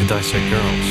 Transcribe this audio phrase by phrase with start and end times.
[0.00, 0.86] to dissect girls.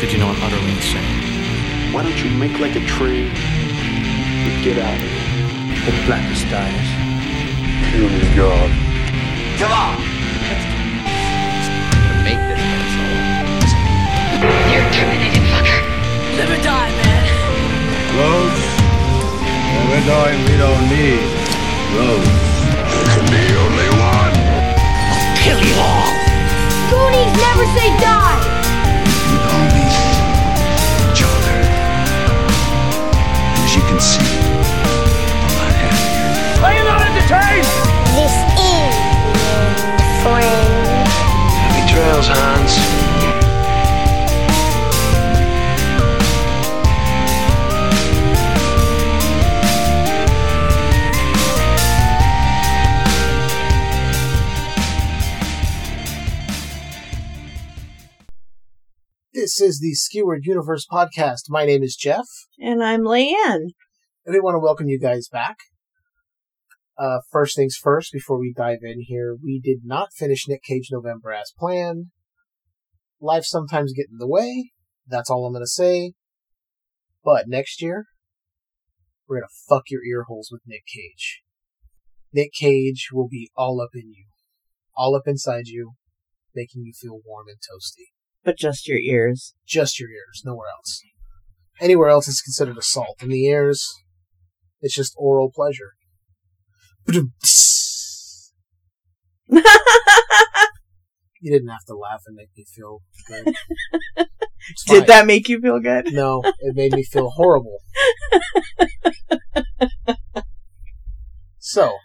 [0.00, 1.92] Did you know I'm utterly insane?
[1.94, 5.88] Why don't you make like a tree and get out of here?
[5.88, 6.88] The blackest dies.
[7.88, 8.68] Killing oh, God.
[9.56, 9.96] Come on!
[12.04, 13.08] to make this pencil.
[14.68, 15.80] You're terminated, fucker.
[16.36, 17.24] Live or die, man.
[18.20, 18.60] Roads?
[19.72, 21.24] Well, we're going, we don't need
[21.96, 22.28] roads.
[23.00, 24.36] There can be only one.
[25.08, 26.21] I'll Kill you all.
[26.92, 28.36] Goonies never say die.
[29.32, 29.96] We all need
[31.08, 31.56] each other.
[33.64, 34.28] As you can see,
[35.40, 36.64] I'm not happier.
[36.64, 37.64] Are you not entertained?
[38.12, 38.92] This is
[40.20, 41.08] friend.
[41.64, 43.11] Happy trails, Hans.
[59.52, 61.50] This is the Skewered Universe podcast.
[61.50, 62.24] My name is Jeff,
[62.58, 63.72] And I'm Leanne.
[64.24, 65.58] and we want to welcome you guys back.
[66.96, 70.88] Uh, first things first, before we dive in here, we did not finish Nick Cage
[70.90, 72.06] November as planned.
[73.20, 74.70] Life sometimes get in the way.
[75.06, 76.14] That's all I'm going to say.
[77.22, 78.06] But next year,
[79.28, 81.42] we're going to fuck your ear holes with Nick Cage.
[82.32, 84.28] Nick Cage will be all up in you,
[84.96, 85.92] all up inside you,
[86.54, 88.11] making you feel warm and toasty.
[88.44, 89.54] But just your ears.
[89.66, 91.00] just your ears, nowhere else.
[91.80, 93.22] Anywhere else is considered assault.
[93.22, 93.86] In the ears,
[94.80, 95.92] it's just oral pleasure.
[101.42, 103.52] You didn't have to laugh and make me feel good.
[104.86, 106.12] Did that make you feel good?
[106.12, 107.78] No, it made me feel horrible.
[111.58, 111.96] so,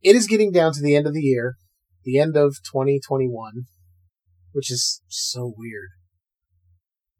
[0.00, 1.56] it is getting down to the end of the year,
[2.04, 3.64] the end of 2021,
[4.52, 5.90] which is so weird.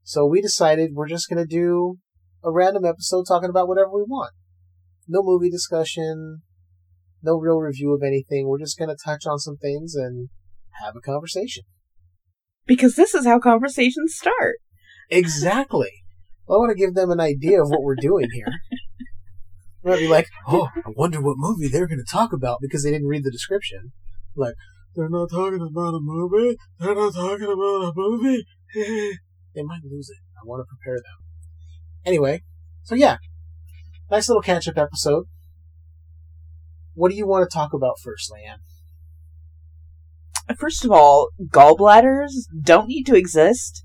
[0.03, 1.99] So we decided we're just going to do
[2.43, 4.33] a random episode talking about whatever we want.
[5.07, 6.43] No movie discussion,
[7.23, 8.49] no real review of anything.
[8.49, 10.29] We're just going to touch on some things and
[10.83, 11.65] have a conversation.
[12.67, 14.57] Because this is how conversations start.
[15.11, 15.91] Exactly.
[16.47, 18.53] Well, I want to give them an idea of what we're doing here.
[19.83, 22.83] They might be like, "Oh, I wonder what movie they're going to talk about because
[22.83, 23.93] they didn't read the description."
[24.35, 24.55] Like,
[24.99, 26.57] they're not talking about a movie.
[26.81, 28.45] They're not talking about a movie.
[28.75, 30.19] they might lose it.
[30.37, 31.25] I want to prepare them.
[32.05, 32.43] Anyway,
[32.83, 33.19] so yeah,
[34.11, 35.27] nice little catch-up episode.
[36.95, 38.59] What do you want to talk about first, Leanne?
[40.59, 43.85] First of all, gallbladders don't need to exist.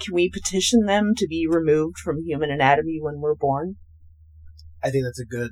[0.00, 3.76] Can we petition them to be removed from human anatomy when we're born?
[4.82, 5.50] I think that's a good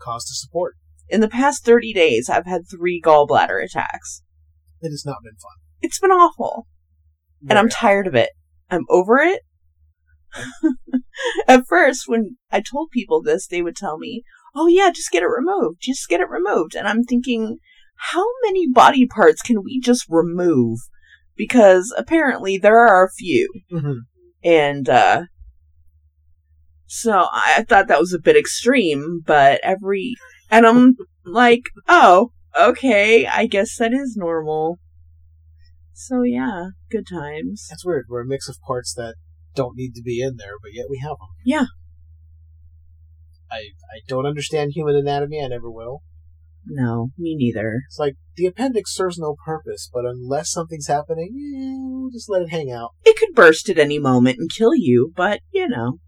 [0.00, 0.76] cause to support.
[1.08, 4.22] In the past 30 days, I've had three gallbladder attacks.
[4.80, 5.52] It has not been fun.
[5.80, 6.66] It's been awful.
[7.48, 8.30] And I'm Very tired of it.
[8.70, 9.42] I'm over it.
[11.48, 14.22] At first, when I told people this, they would tell me,
[14.54, 15.78] oh yeah, just get it removed.
[15.80, 16.74] Just get it removed.
[16.74, 17.58] And I'm thinking,
[17.96, 20.78] how many body parts can we just remove?
[21.36, 23.48] Because apparently there are a few.
[23.72, 24.00] Mhm.
[24.44, 25.24] And, uh,
[26.86, 30.14] so I thought that was a bit extreme, but every,
[30.50, 34.78] and I'm like, oh, okay, I guess that is normal.
[35.92, 37.66] So yeah, good times.
[37.70, 38.06] That's weird.
[38.08, 39.14] We're a mix of parts that
[39.54, 41.28] don't need to be in there, but yet we have them.
[41.44, 41.66] Yeah.
[43.50, 45.42] I I don't understand human anatomy.
[45.42, 46.02] I never will.
[46.70, 47.80] No, me neither.
[47.86, 52.42] It's like the appendix serves no purpose, but unless something's happening, eh, we'll just let
[52.42, 52.90] it hang out.
[53.04, 55.98] It could burst at any moment and kill you, but you know.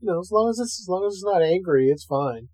[0.00, 2.48] You know, as long as it's as long as it's not angry, it's fine.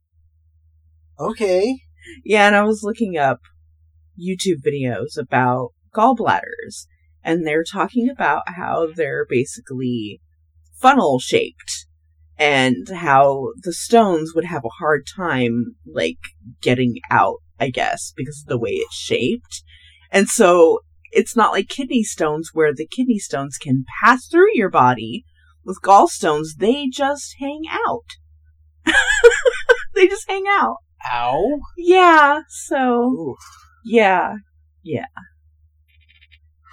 [1.19, 1.81] Okay.
[2.25, 3.41] Yeah, and I was looking up
[4.19, 6.87] YouTube videos about gallbladders,
[7.22, 10.21] and they're talking about how they're basically
[10.81, 11.87] funnel shaped
[12.39, 16.19] and how the stones would have a hard time like
[16.61, 19.62] getting out, I guess, because of the way it's shaped.
[20.11, 20.81] And so
[21.12, 25.25] it's not like kidney stones where the kidney stones can pass through your body.
[25.64, 28.05] With gallstones, they just hang out.
[29.94, 30.76] they just hang out.
[31.12, 31.61] Ow.
[31.76, 33.37] Yeah, so Ooh.
[33.85, 34.35] yeah.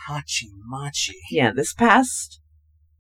[0.08, 1.14] Hachi machi.
[1.32, 2.40] Yeah, this past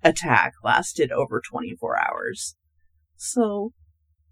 [0.03, 2.56] attack lasted over 24 hours.
[3.15, 3.74] So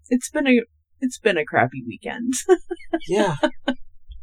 [0.08, 0.60] it's been a
[1.00, 2.34] it's been a crappy weekend.
[3.08, 3.36] Yeah.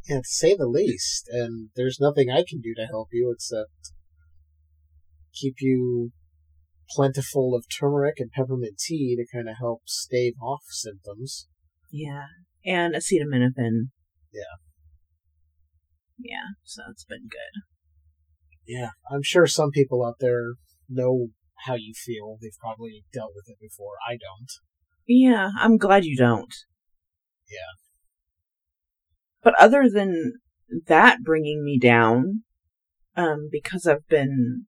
[0.07, 1.25] yeah, to say the least.
[1.31, 3.91] And there's nothing I can do to help you except
[5.33, 6.11] keep you
[6.91, 11.47] plentiful of turmeric and peppermint tea to kind of help stave off symptoms.
[11.91, 12.25] yeah,
[12.69, 13.89] and acetaminophen.
[14.31, 14.55] Yeah.
[16.19, 17.61] Yeah, so it's been good.
[18.67, 20.53] Yeah, I'm sure some people out there
[20.87, 21.29] know
[21.65, 22.37] how you feel.
[22.39, 23.93] They've probably dealt with it before.
[24.07, 24.51] I don't.
[25.07, 26.53] Yeah, I'm glad you don't.
[27.49, 27.79] Yeah.
[29.41, 30.33] But other than
[30.85, 32.43] that bringing me down,
[33.15, 34.65] um, because I've been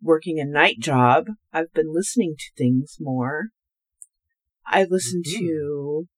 [0.00, 3.48] working a night job, I've been listening to things more.
[4.64, 5.38] I listen Mhm.
[5.38, 6.08] to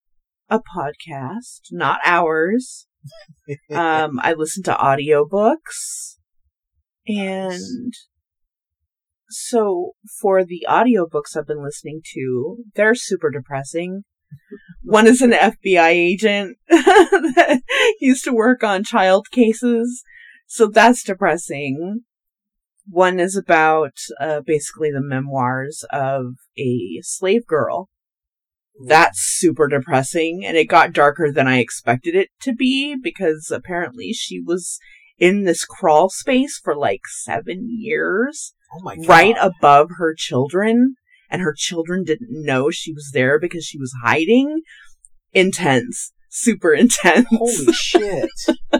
[0.53, 2.87] a podcast, not ours.
[3.73, 6.17] um, I listen to audiobooks.
[7.09, 7.93] And
[9.29, 14.05] so for the audiobooks I've been listening to, they're super depressing.
[14.83, 17.63] One is an FBI agent that
[18.01, 20.03] used to work on child cases,
[20.47, 22.03] so that's depressing.
[22.89, 27.89] One is about uh, basically the memoirs of a slave girl.
[28.81, 34.13] That's super depressing, and it got darker than I expected it to be because apparently
[34.13, 34.79] she was
[35.19, 39.09] in this crawl space for like seven years oh my god!
[39.09, 40.97] right above her children,
[41.31, 44.63] and her children didn't know she was there because she was hiding.
[45.33, 46.13] Intense.
[46.29, 47.29] Super intense.
[47.31, 48.31] Holy shit!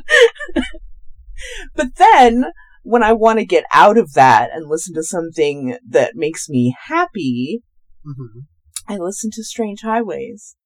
[1.75, 2.47] but then,
[2.83, 6.75] when I want to get out of that and listen to something that makes me
[6.89, 7.63] happy,
[8.05, 8.41] hmm
[8.89, 10.57] I listen to Strange Highways.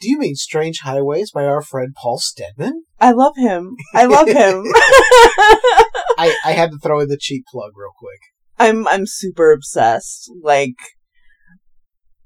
[0.00, 2.84] Do you mean Strange Highways by our friend Paul Stedman?
[2.98, 3.76] I love him.
[3.94, 4.64] I love him.
[6.18, 8.20] I, I had to throw in the cheap plug real quick.
[8.58, 10.30] I'm I'm super obsessed.
[10.42, 10.76] Like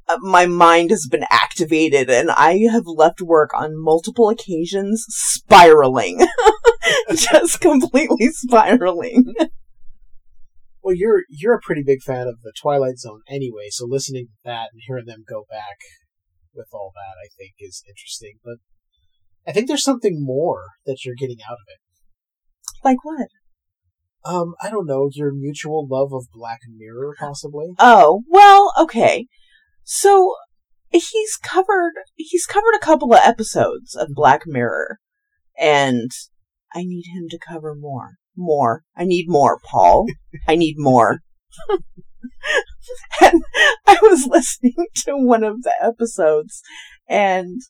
[0.08, 6.26] uh, my mind has been activated and I have left work on multiple occasions spiraling.
[7.10, 9.34] Just completely spiraling.
[10.86, 14.32] Well, you're you're a pretty big fan of the Twilight Zone anyway, so listening to
[14.44, 15.78] that and hearing them go back
[16.54, 18.34] with all that, I think, is interesting.
[18.44, 18.58] But
[19.48, 21.80] I think there's something more that you're getting out of it.
[22.84, 23.26] Like what?
[24.24, 27.74] Um, I don't know, your mutual love of Black Mirror, possibly.
[27.80, 29.26] Oh, well, okay.
[29.82, 30.36] So
[30.90, 35.00] he's covered he's covered a couple of episodes of Black Mirror
[35.58, 36.12] and
[36.72, 38.18] I need him to cover more.
[38.36, 38.82] More.
[38.96, 40.06] I need more, Paul.
[40.46, 41.20] I need more.
[43.20, 43.42] and
[43.86, 44.74] I was listening
[45.04, 46.60] to one of the episodes
[47.08, 47.60] and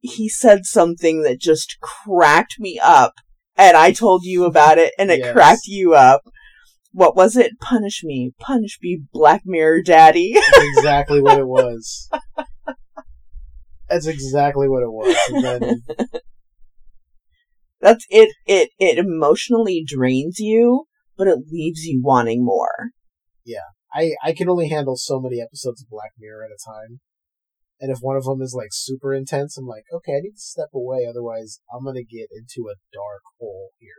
[0.00, 3.14] he said something that just cracked me up
[3.56, 5.32] and I told you about it and it Yes.
[5.32, 6.22] cracked you up.
[6.92, 7.58] What was it?
[7.60, 8.32] Punish me.
[8.38, 10.32] Punish me, Black Mirror Daddy.
[10.34, 12.08] That's exactly what it was.
[13.88, 15.16] That's exactly what it was.
[15.28, 15.82] And then,
[17.80, 18.34] That's it.
[18.46, 20.84] It it emotionally drains you,
[21.16, 22.90] but it leaves you wanting more.
[23.44, 23.60] Yeah.
[23.94, 27.00] I, I can only handle so many episodes of Black Mirror at a time.
[27.80, 30.40] And if one of them is like super intense, I'm like, okay, I need to
[30.40, 33.90] step away, otherwise I'm gonna get into a dark hole here.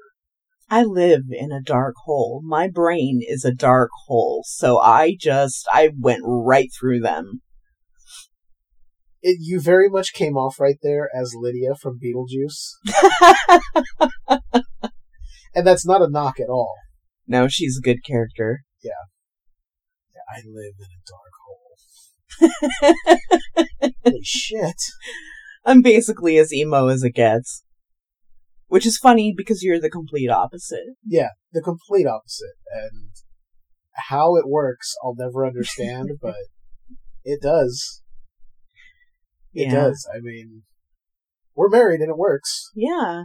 [0.69, 2.41] I live in a dark hole.
[2.43, 7.41] My brain is a dark hole, so I just I went right through them.
[9.21, 12.75] It, you very much came off right there as Lydia from Beetlejuice.
[15.55, 16.75] and that's not a knock at all.
[17.27, 18.61] no, she's a good character.
[18.83, 18.91] Yeah.
[20.13, 21.67] yeah I live in a dark hole.
[24.05, 24.75] Holy shit.
[25.65, 27.63] I'm basically as emo as it gets.
[28.67, 30.95] Which is funny because you're the complete opposite.
[31.05, 32.55] Yeah, the complete opposite.
[32.71, 33.11] And
[34.09, 36.35] how it works, I'll never understand, but
[37.23, 38.01] it does.
[39.53, 39.73] It Yeah.
[39.73, 40.07] does.
[40.13, 40.63] I mean,
[41.55, 42.69] we're married and it works.
[42.75, 43.23] Yeah.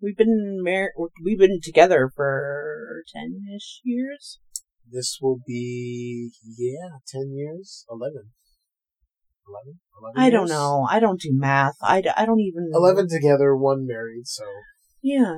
[0.00, 0.92] We've been married.
[1.24, 4.38] we've been together for 10ish years.
[4.90, 7.86] This will be, yeah, 10 years?
[7.88, 8.32] 11.
[9.48, 9.80] 11?
[10.00, 10.86] 11 I don't know.
[10.90, 11.74] I don't do math.
[11.82, 14.44] I, d- I don't even 11 together, one married, so.
[15.02, 15.36] Yeah.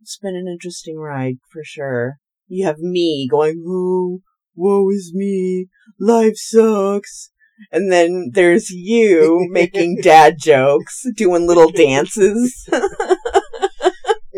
[0.00, 2.18] It's been an interesting ride for sure.
[2.46, 4.20] You have me going, "Ooh,
[4.54, 5.66] woe is me.
[5.98, 7.30] Life sucks."
[7.72, 12.68] And then there's you making dad jokes, doing little dances.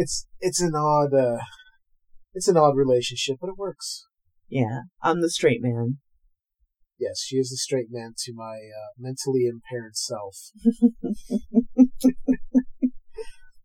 [0.01, 1.39] It's, it's an odd, uh,
[2.33, 4.07] it's an odd relationship, but it works.
[4.49, 5.99] yeah, I'm the straight man.
[7.01, 10.37] Yes, she is the straight man to my uh, mentally impaired self.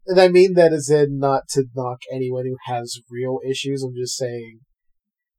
[0.08, 3.84] and I mean that as in not to knock anyone who has real issues.
[3.84, 4.62] I'm just saying,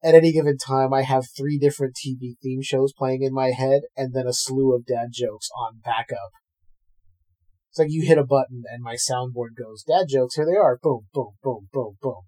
[0.04, 3.82] at any given time, I have three different TV theme shows playing in my head,
[3.96, 6.30] and then a slew of dad jokes on backup.
[7.70, 10.78] It's like you hit a button and my soundboard goes, dad jokes, here they are.
[10.80, 12.20] Boom, boom, boom, boom, boom.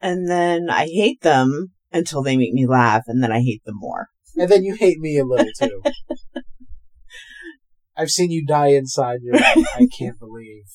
[0.00, 3.76] And then I hate them until they make me laugh, and then I hate them
[3.78, 4.08] more.
[4.36, 5.82] And then you hate me a little too.
[7.96, 9.18] I've seen you die inside.
[9.22, 10.66] You're like, I can't believe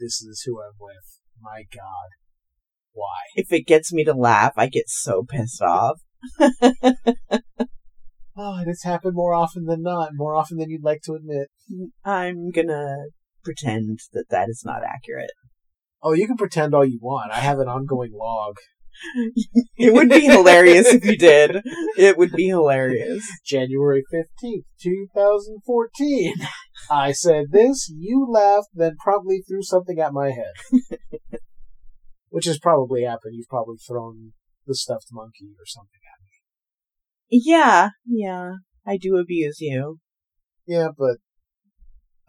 [0.00, 1.20] this is who I'm with.
[1.40, 2.25] My God.
[2.96, 3.20] Why.
[3.36, 6.00] If it gets me to laugh, I get so pissed off.
[6.40, 6.48] Oh,
[8.58, 11.48] and it's happened more often than not, more often than you'd like to admit.
[12.04, 12.96] I'm gonna
[13.44, 15.30] pretend that that is not accurate.
[16.02, 17.32] Oh, you can pretend all you want.
[17.32, 18.56] I have an ongoing log.
[19.78, 21.60] It would be hilarious if you did.
[21.98, 23.28] It would be hilarious.
[23.44, 26.34] January 15th, 2014.
[26.90, 31.40] I said this, you laughed, then promptly threw something at my head.
[32.36, 33.34] Which has probably happened.
[33.34, 34.34] You've probably thrown
[34.66, 37.40] the stuffed monkey or something at me.
[37.46, 38.56] Yeah, yeah.
[38.86, 40.00] I do abuse you.
[40.66, 41.16] Yeah, but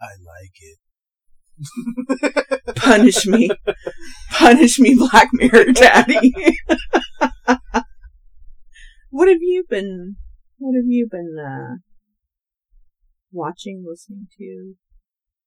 [0.00, 0.78] I like it.
[2.76, 3.50] Punish me.
[4.30, 6.32] Punish me, Black Mirror Daddy.
[9.10, 10.16] what have you been
[10.56, 11.76] what have you been uh
[13.30, 14.74] watching, listening to?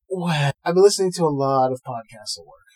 [0.08, 2.71] Well, I've been listening to a lot of podcasts at work.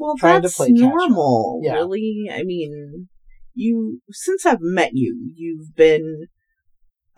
[0.00, 1.74] Well, Trying to that's play normal, Yeah.
[1.74, 2.30] really.
[2.32, 3.10] I mean,
[3.52, 6.28] you since I've met you, you've been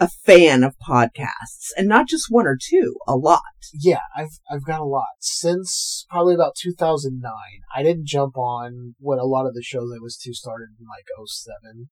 [0.01, 3.41] a fan of podcasts, and not just one or two, a lot.
[3.73, 7.31] Yeah, I've I've got a lot since probably about 2009.
[7.73, 10.87] I didn't jump on when a lot of the shows I was to started in
[10.89, 11.89] like 07.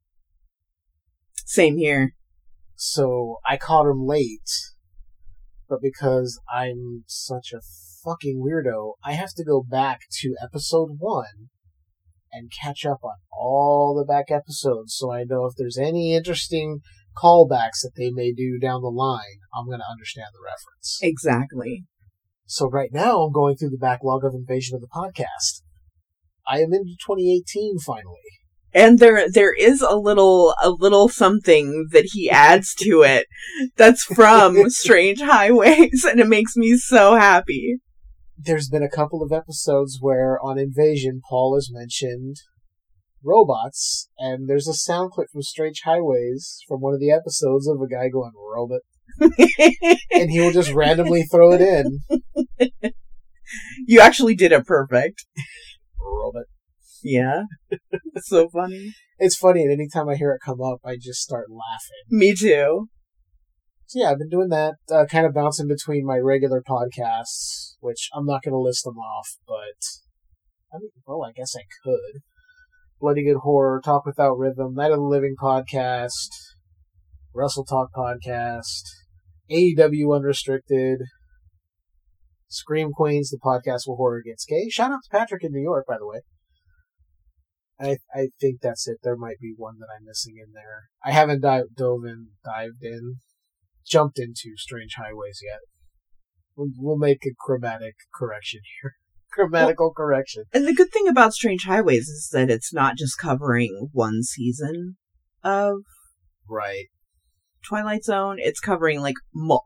[1.46, 2.16] Same here.
[2.74, 4.50] So I caught them late,
[5.68, 7.60] but because I'm such a
[8.04, 11.50] fucking weirdo, I have to go back to episode one
[12.32, 16.80] and catch up on all the back episodes so I know if there's any interesting
[17.16, 20.98] callbacks that they may do down the line, I'm going to understand the reference.
[21.02, 21.84] Exactly.
[22.46, 25.62] So right now I'm going through the backlog of Invasion of the Podcast.
[26.46, 28.14] I am into 2018 finally.
[28.72, 33.26] and there there is a little a little something that he adds to it
[33.76, 37.78] that's from strange highways and it makes me so happy
[38.42, 42.36] There's been a couple of episodes where on Invasion Paul has mentioned
[43.22, 47.80] robots, and there's a sound clip from Strange Highways from one of the episodes of
[47.82, 48.80] a guy going robot,
[50.12, 52.00] and he will just randomly throw it in.
[53.86, 55.26] you actually did it perfect
[55.98, 56.44] Robot.
[57.02, 57.42] yeah
[58.22, 62.04] so funny It's funny, and anytime I hear it come up, I just start laughing.
[62.08, 62.88] me too
[63.90, 68.08] So yeah, I've been doing that, uh, kind of bouncing between my regular podcasts, which
[68.14, 69.82] I'm not going to list them off, but
[70.72, 72.20] I mean, well, I guess I could.
[73.00, 76.28] Bloody Good Horror, Talk Without Rhythm, Night of the Living podcast,
[77.34, 78.84] Wrestle Talk podcast,
[79.50, 81.00] AEW Unrestricted,
[82.46, 84.68] Scream Queens, the podcast where horror gets gay.
[84.68, 86.20] Shout out to Patrick in New York, by the way.
[87.80, 88.98] I I think that's it.
[89.02, 90.84] There might be one that I'm missing in there.
[91.04, 93.16] I haven't dive, dove in, dived in,
[93.90, 95.58] jumped into Strange Highways yet.
[96.56, 98.94] We'll, we'll make a chromatic correction here.
[99.32, 100.44] Grammatical correction.
[100.52, 104.96] and the good thing about strange highways is that it's not just covering one season
[105.44, 105.82] of
[106.48, 106.86] Right.
[107.64, 109.14] twilight zone it's covering like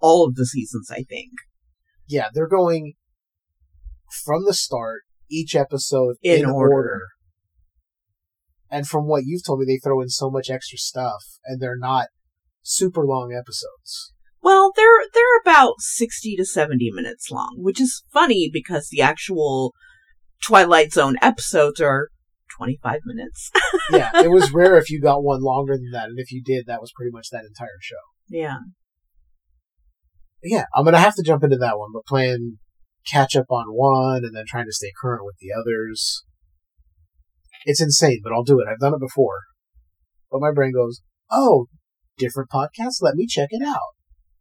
[0.02, 1.30] all of the seasons i think
[2.06, 2.92] Yeah, they're going
[4.24, 6.72] from the start, each episode In in, order.
[6.74, 7.00] order.
[8.70, 11.78] And from what you've told me, they throw in so much extra stuff, and they're
[11.78, 12.08] not
[12.62, 14.12] super long episodes.
[14.44, 19.72] Well, they're they're about 60 to 70 minutes long, which is funny because the actual
[20.46, 22.08] Twilight Zone episodes are
[22.56, 23.50] 25 minutes.
[23.90, 26.66] Yeah, it was rare if you got one longer than that, and if you did,
[26.66, 27.96] that was pretty much that entire show.
[28.28, 28.56] yeah.
[30.42, 32.58] yeah, I'm gonna have to jump into that one, but playing
[33.06, 36.24] catch up on one and then trying to stay current with the others.
[37.64, 38.66] It's insane, but I'll do it.
[38.70, 39.40] I've done it before.
[40.30, 41.66] But my brain goes, oh,
[42.18, 43.02] different podcast?
[43.02, 43.94] Let me check it out.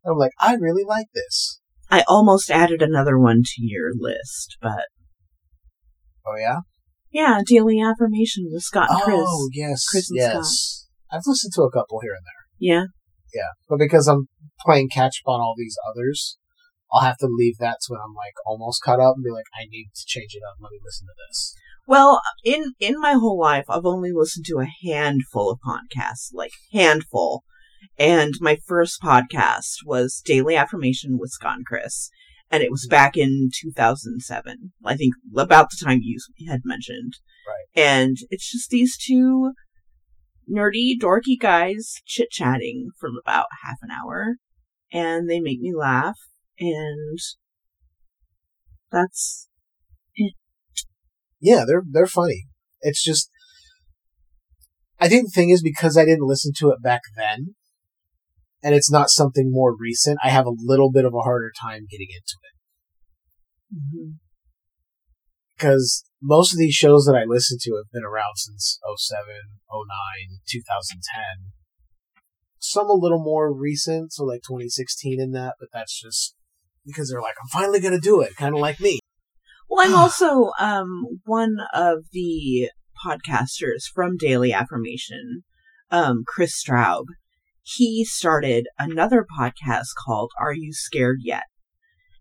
[0.06, 1.60] I'm like, I really like this.
[1.90, 4.86] I almost added another one to your list, but
[6.26, 6.60] Oh, yeah?
[7.12, 9.20] yeah, Daily Affirmation with Scott and Chris.
[9.20, 9.86] Oh, yes.
[9.90, 10.88] Chris and yes.
[11.12, 12.46] I've listened to a couple here and there.
[12.60, 12.86] Yeah.
[13.34, 13.50] Yeah.
[13.70, 14.28] But because I'm
[14.66, 16.38] playing catch up on all these others,
[16.92, 19.46] I'll have to leave that to when I'm like almost caught up and be like,
[19.54, 20.56] I need to change it up.
[20.62, 21.56] Let me listen to this.
[21.86, 26.52] Well, in in my whole life, I've only listened to a handful of podcasts, like
[26.72, 27.44] handful.
[27.98, 32.10] And my first podcast was Daily Affirmation with Scott and Chris,
[32.50, 34.74] and it was back in 2007.
[34.86, 37.14] I think about the time you had mentioned.
[37.48, 37.84] Right.
[37.84, 39.54] And it's just these two
[40.50, 44.36] nerdy, dorky guys chit chatting for about half an hour,
[44.92, 46.18] and they make me laugh,
[46.60, 47.18] and
[48.92, 49.48] that's
[50.16, 50.34] it.
[51.40, 52.46] Yeah, they're they're funny.
[52.82, 53.30] It's just
[55.00, 57.56] I think the thing is because I didn't listen to it back then
[58.64, 61.86] and it's not something more recent, I have a little bit of a harder time
[61.90, 62.54] getting into it.
[65.58, 69.26] Because most of these shows that I listen to have been around since 07,
[69.70, 71.52] 09, 2010.
[72.60, 76.36] Some a little more recent, so like 2016 in that, but that's just
[76.86, 79.00] because they're like, I'm finally gonna do it, kind of like me.
[79.70, 82.70] Well, I'm also um one of the
[83.06, 85.44] podcasters from Daily Affirmation,
[85.92, 87.04] um, Chris Straub.
[87.64, 91.44] He started another podcast called Are You Scared Yet?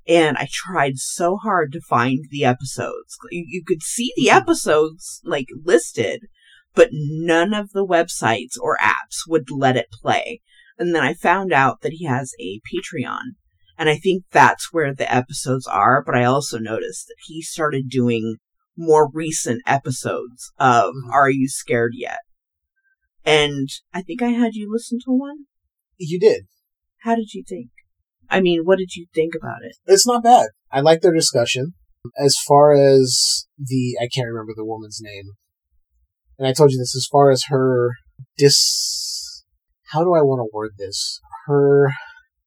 [0.07, 3.17] And I tried so hard to find the episodes.
[3.31, 4.39] You, you could see the mm-hmm.
[4.39, 6.27] episodes like listed,
[6.75, 10.41] but none of the websites or apps would let it play.
[10.79, 13.35] And then I found out that he has a Patreon.
[13.77, 16.05] And I think that's where the episodes are.
[16.05, 18.37] But I also noticed that he started doing
[18.77, 21.11] more recent episodes of mm-hmm.
[21.11, 22.21] Are You Scared Yet?
[23.25, 25.47] And I think I had you listen to one.
[25.99, 26.45] You did.
[27.03, 27.71] How did you think?
[28.29, 29.77] I mean, what did you think about it?
[29.87, 30.49] It's not bad.
[30.71, 31.75] I like their discussion.
[32.19, 35.33] As far as the, I can't remember the woman's name.
[36.39, 37.91] And I told you this, as far as her
[38.39, 39.45] dis,
[39.93, 41.21] how do I want to word this?
[41.47, 41.93] Her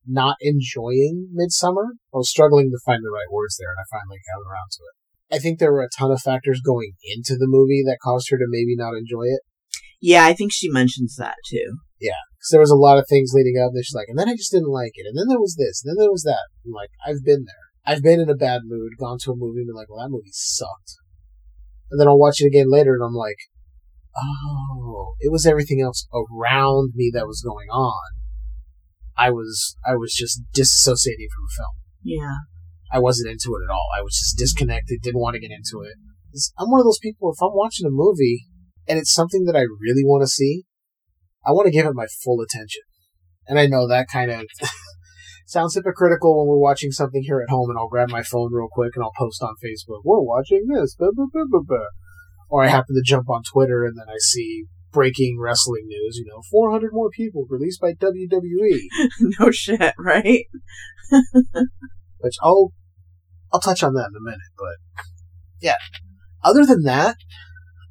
[0.08, 1.98] not enjoying Midsommar.
[2.13, 4.82] I was struggling to find the right words there, and I finally got around to
[4.84, 5.36] it.
[5.36, 8.38] I think there were a ton of factors going into the movie that caused her
[8.38, 9.41] to maybe not enjoy it.
[10.02, 11.78] Yeah, I think she mentions that too.
[12.00, 14.30] Yeah, because there was a lot of things leading up, and she's like, and then
[14.30, 16.52] I just didn't like it, and then there was this, and then there was that.
[16.66, 17.66] I'm like, I've been there.
[17.86, 20.12] I've been in a bad mood, gone to a movie, and been like, well, that
[20.12, 20.98] movie sucked.
[21.92, 23.38] And then I'll watch it again later, and I'm like,
[24.18, 28.12] oh, it was everything else around me that was going on.
[29.18, 31.75] I was, I was just disassociating from the film.
[32.04, 32.38] Yeah.
[32.92, 33.88] I wasn't into it at all.
[33.98, 35.96] I was just disconnected, didn't want to get into it.
[36.58, 38.48] I'm one of those people, if I'm watching a movie
[38.88, 40.63] and it's something that I really want to see,
[41.46, 42.82] I want to give it my full attention.
[43.48, 44.46] And I know that kind of
[45.46, 48.68] sounds hypocritical when we're watching something here at home and I'll grab my phone real
[48.72, 51.88] quick and I'll post on Facebook, we're watching this, blah, blah, blah, blah, blah.
[52.50, 56.25] Or I happen to jump on Twitter and then I see breaking wrestling news, you
[56.25, 58.80] know, 400 more people released by WWE.
[59.39, 60.46] no shit, right?
[62.20, 62.72] Which I'll,
[63.53, 65.05] I'll touch on that in a minute, but
[65.60, 65.75] yeah.
[66.44, 67.18] Other than that,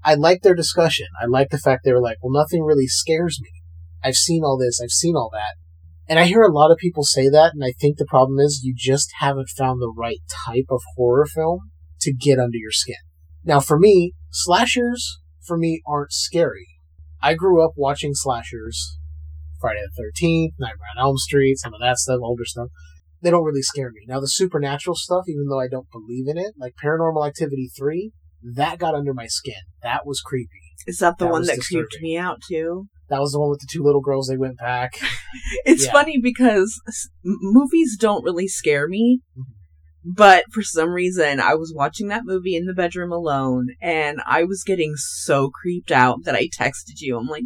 [0.04, 1.06] I like their discussion.
[1.20, 3.50] I like the fact they were like, well, nothing really scares me.
[4.02, 5.54] I've seen all this, I've seen all that.
[6.06, 8.60] And I hear a lot of people say that, and I think the problem is
[8.62, 11.70] you just haven't found the right type of horror film
[12.02, 12.96] to get under your skin.
[13.42, 16.66] Now, for me, slashers, for me, aren't scary.
[17.22, 18.98] I grew up watching slashers,
[19.58, 22.68] Friday the 13th, Nightmare on Elm Street, some of that stuff, older stuff.
[23.22, 24.02] They don't really scare me.
[24.06, 28.12] Now, the supernatural stuff, even though I don't believe in it, like Paranormal Activity 3,
[28.54, 29.54] that got under my skin.
[29.82, 30.50] That was creepy.
[30.86, 31.86] Is that the That one that disturbing.
[31.88, 32.86] creeped me out too?
[33.08, 34.28] That was the one with the two little girls.
[34.28, 34.94] They went back.
[35.66, 35.92] It's Yeah.
[35.92, 36.80] funny because
[37.24, 39.44] movies don't really scare me, Mhm.
[40.04, 44.44] but for some reason I was watching that movie in the bedroom alone and I
[44.44, 47.18] was getting so creeped out that I texted you.
[47.18, 47.44] I'm like,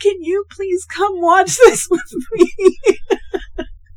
[0.00, 2.76] "Can you please come watch this with me?"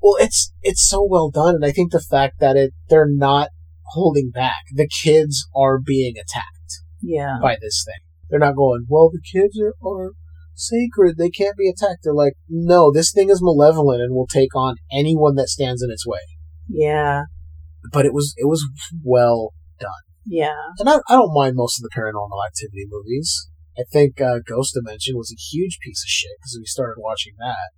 [0.04, 3.50] Well, it's it's so well done, and I think the fact that it they're not
[3.92, 4.64] holding back.
[4.74, 7.38] The kids are being attacked yeah.
[7.42, 8.02] by this thing.
[8.30, 10.12] They're not going, well, the kids are, are
[10.56, 11.18] sacred.
[11.18, 12.00] They can't be attacked.
[12.04, 15.90] They're like, no, this thing is malevolent and will take on anyone that stands in
[15.92, 16.20] its way.
[16.70, 17.24] Yeah.
[17.92, 18.66] But it was it was
[19.04, 19.90] well done.
[20.26, 20.54] Yeah.
[20.78, 23.50] And I, I don't mind most of the paranormal activity movies.
[23.78, 27.34] I think uh, Ghost Dimension was a huge piece of shit because we started watching
[27.40, 27.72] that.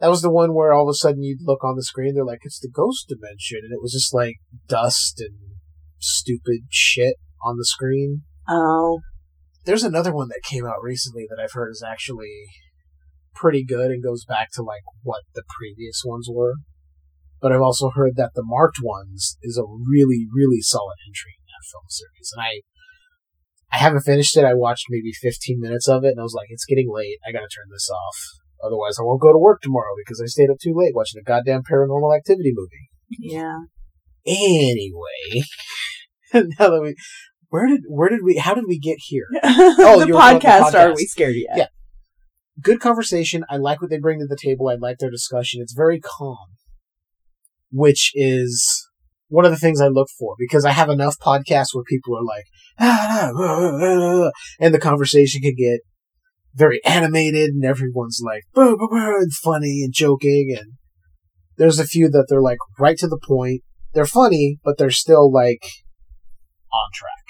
[0.00, 2.24] That was the one where all of a sudden you'd look on the screen, they're
[2.24, 3.60] like, it's the Ghost Dimension.
[3.62, 4.36] And it was just like
[4.68, 5.55] dust and
[5.98, 8.22] stupid shit on the screen.
[8.48, 9.00] Oh.
[9.64, 12.46] There's another one that came out recently that I've heard is actually
[13.34, 16.54] pretty good and goes back to like what the previous ones were.
[17.40, 21.46] But I've also heard that the marked ones is a really, really solid entry in
[21.46, 22.32] that film series.
[22.34, 22.60] And I
[23.72, 24.44] I haven't finished it.
[24.44, 27.18] I watched maybe 15 minutes of it and I was like, it's getting late.
[27.26, 28.16] I gotta turn this off.
[28.64, 31.24] Otherwise I won't go to work tomorrow because I stayed up too late watching a
[31.24, 32.88] goddamn paranormal activity movie.
[33.18, 33.58] Yeah.
[34.26, 35.44] Anyway,
[36.34, 36.96] now that we,
[37.48, 39.26] where did, where did we, how did we get here?
[39.44, 40.94] oh, the you were talking podcast, Are.
[40.94, 41.56] We Scared Yet?
[41.56, 41.66] Yeah.
[42.60, 43.44] good conversation.
[43.48, 44.68] I like what they bring to the table.
[44.68, 45.60] I like their discussion.
[45.62, 46.48] It's very calm,
[47.70, 48.88] which is
[49.28, 52.24] one of the things I look for because I have enough podcasts where people are
[52.24, 52.44] like,
[52.78, 55.80] "Ah, ah, ah, ah, ah," and the conversation can get
[56.54, 60.54] very animated and everyone's like, and funny and joking.
[60.58, 60.72] And
[61.56, 63.62] there's a few that they're like right to the point.
[63.96, 65.64] They're funny, but they're still like
[66.70, 67.24] on track.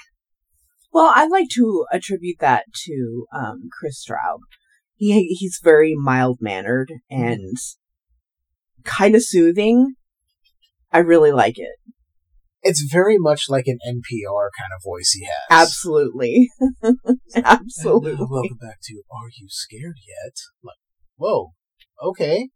[0.91, 4.39] Well, I like to attribute that to um, Chris Straub.
[4.97, 7.55] He he's very mild mannered and
[8.83, 9.95] kind of soothing.
[10.91, 11.77] I really like it.
[12.63, 15.47] It's very much like an NPR kind of voice he has.
[15.49, 16.49] Absolutely.
[17.33, 18.11] Absolutely.
[18.11, 20.33] And now welcome back to Are You Scared Yet?
[20.61, 20.75] Like,
[21.15, 21.53] whoa,
[22.03, 22.49] okay.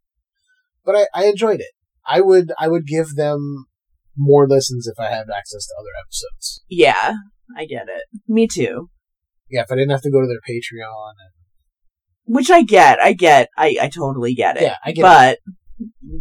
[0.83, 1.71] But I, I enjoyed it.
[2.05, 3.67] I would I would give them
[4.17, 6.63] more listens if I had access to other episodes.
[6.69, 7.13] Yeah,
[7.57, 8.03] I get it.
[8.27, 8.89] Me too.
[9.49, 12.99] Yeah, if I didn't have to go to their Patreon and Which I get.
[13.01, 13.49] I get.
[13.57, 14.63] I, I totally get it.
[14.63, 15.39] Yeah, I get But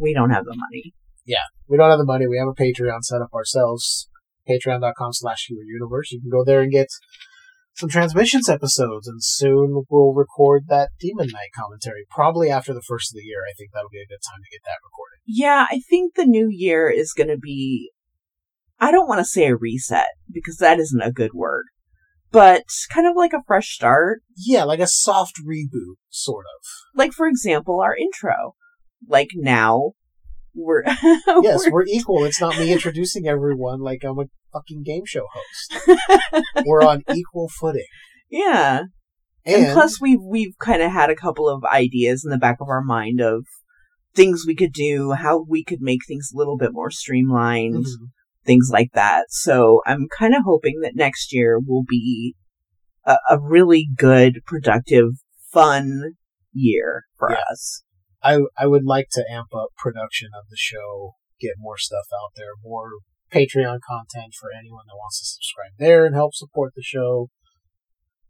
[0.01, 0.95] we don't have the money.
[1.25, 2.27] Yeah, we don't have the money.
[2.27, 4.09] We have a Patreon set up ourselves.
[4.49, 6.11] Patreon.com slash Hero Universe.
[6.11, 6.89] You can go there and get
[7.81, 12.05] some transmissions episodes, and soon we'll record that Demon Knight commentary.
[12.11, 13.41] Probably after the first of the year.
[13.49, 15.19] I think that'll be a good time to get that recorded.
[15.27, 17.91] Yeah, I think the new year is going to be.
[18.79, 21.65] I don't want to say a reset because that isn't a good word,
[22.31, 24.23] but kind of like a fresh start.
[24.37, 26.67] Yeah, like a soft reboot, sort of.
[26.99, 28.55] Like, for example, our intro.
[29.09, 29.93] Like now,
[30.55, 30.83] we're.
[31.43, 32.25] Yes, we're- we're equal.
[32.25, 35.89] It's not me introducing everyone like I'm a fucking game show host.
[36.67, 37.87] We're on equal footing.
[38.31, 38.83] yeah.
[39.47, 42.59] And, and plus we've we've kind of had a couple of ideas in the back
[42.61, 43.47] of our mind of
[44.15, 48.09] things we could do how we could make things a little bit more streamlined Mhm.
[48.45, 52.35] things like that so i'm kind of hoping that next year will be
[53.07, 55.13] a, a really good productive
[55.51, 56.17] fun
[56.53, 57.39] year for Yeah.
[57.51, 57.83] us
[58.23, 62.33] I I would like to amp up production of the show, get more stuff out
[62.37, 62.91] there, more
[63.33, 67.29] Patreon content for anyone that wants to subscribe there and help support the show.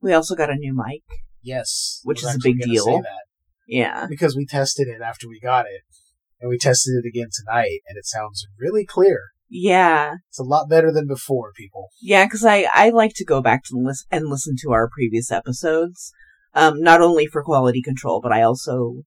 [0.00, 1.02] we also got a new mic
[1.42, 2.84] Yes, Which is a big deal.
[2.84, 3.24] that
[3.66, 5.82] yeah because we tested it after we got it,
[6.40, 9.20] and we tested it again tonight, and it sounds really clear.
[9.48, 11.88] yeah It's a lot better than before, people.
[12.02, 15.30] Yeah, because I, I like to go back to listen and listen to our previous
[15.32, 16.12] episodes,
[16.54, 19.02] um, not only for quality control, but I also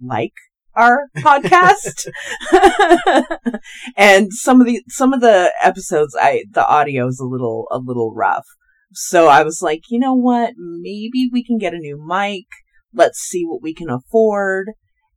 [0.00, 0.34] like
[0.74, 2.06] our podcast.
[3.96, 7.78] and some of the some of the episodes, I the audio is a little a
[7.78, 8.46] little rough.
[8.92, 10.54] So I was like, you know what?
[10.56, 12.44] Maybe we can get a new mic.
[12.92, 14.72] Let's see what we can afford.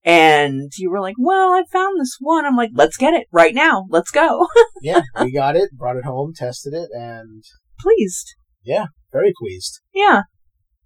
[0.05, 2.45] And you were like, well, I found this one.
[2.45, 3.85] I'm like, let's get it right now.
[3.89, 4.47] Let's go.
[4.81, 7.43] Yeah, we got it, brought it home, tested it, and
[7.79, 8.35] Pleased.
[8.63, 9.81] Yeah, very pleased.
[9.93, 10.23] Yeah.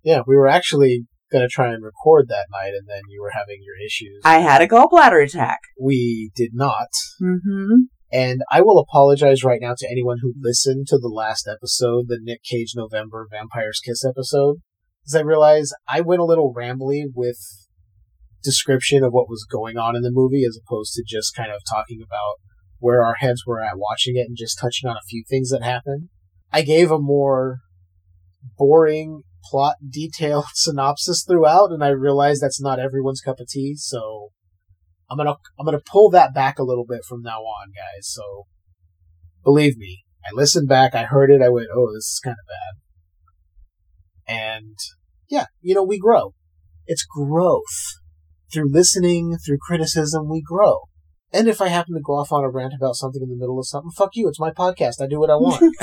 [0.04, 3.32] Yeah, we were actually going to try and record that night, and then you were
[3.34, 4.22] having your issues.
[4.24, 5.60] I had a gallbladder attack.
[5.80, 6.90] We did not.
[7.22, 7.84] Mm-hmm.
[8.12, 12.20] And I will apologize right now to anyone who listened to the last episode, the
[12.22, 14.58] Nick Cage November Vampire's Kiss episode,
[15.04, 17.38] because I realize I went a little rambly with
[18.44, 21.62] description of what was going on in the movie as opposed to just kind of
[21.70, 22.38] talking about
[22.80, 25.62] where our heads were at watching it and just touching on a few things that
[25.62, 26.10] happened.
[26.52, 27.58] I gave a more
[28.58, 34.30] boring plot detailed synopsis throughout and I realized that's not everyone's cup of tea, so
[35.10, 38.08] I'm gonna I'm gonna pull that back a little bit from now on, guys.
[38.08, 38.46] So
[39.44, 42.46] believe me, I listened back, I heard it, I went, "Oh, this is kind of
[42.48, 44.78] bad." And
[45.30, 46.34] yeah, you know, we grow.
[46.86, 47.98] It's growth
[48.52, 50.30] through listening, through criticism.
[50.30, 50.82] We grow.
[51.32, 53.60] And if I happen to go off on a rant about something in the middle
[53.60, 54.28] of something, fuck you.
[54.28, 55.00] It's my podcast.
[55.02, 55.76] I do what I want.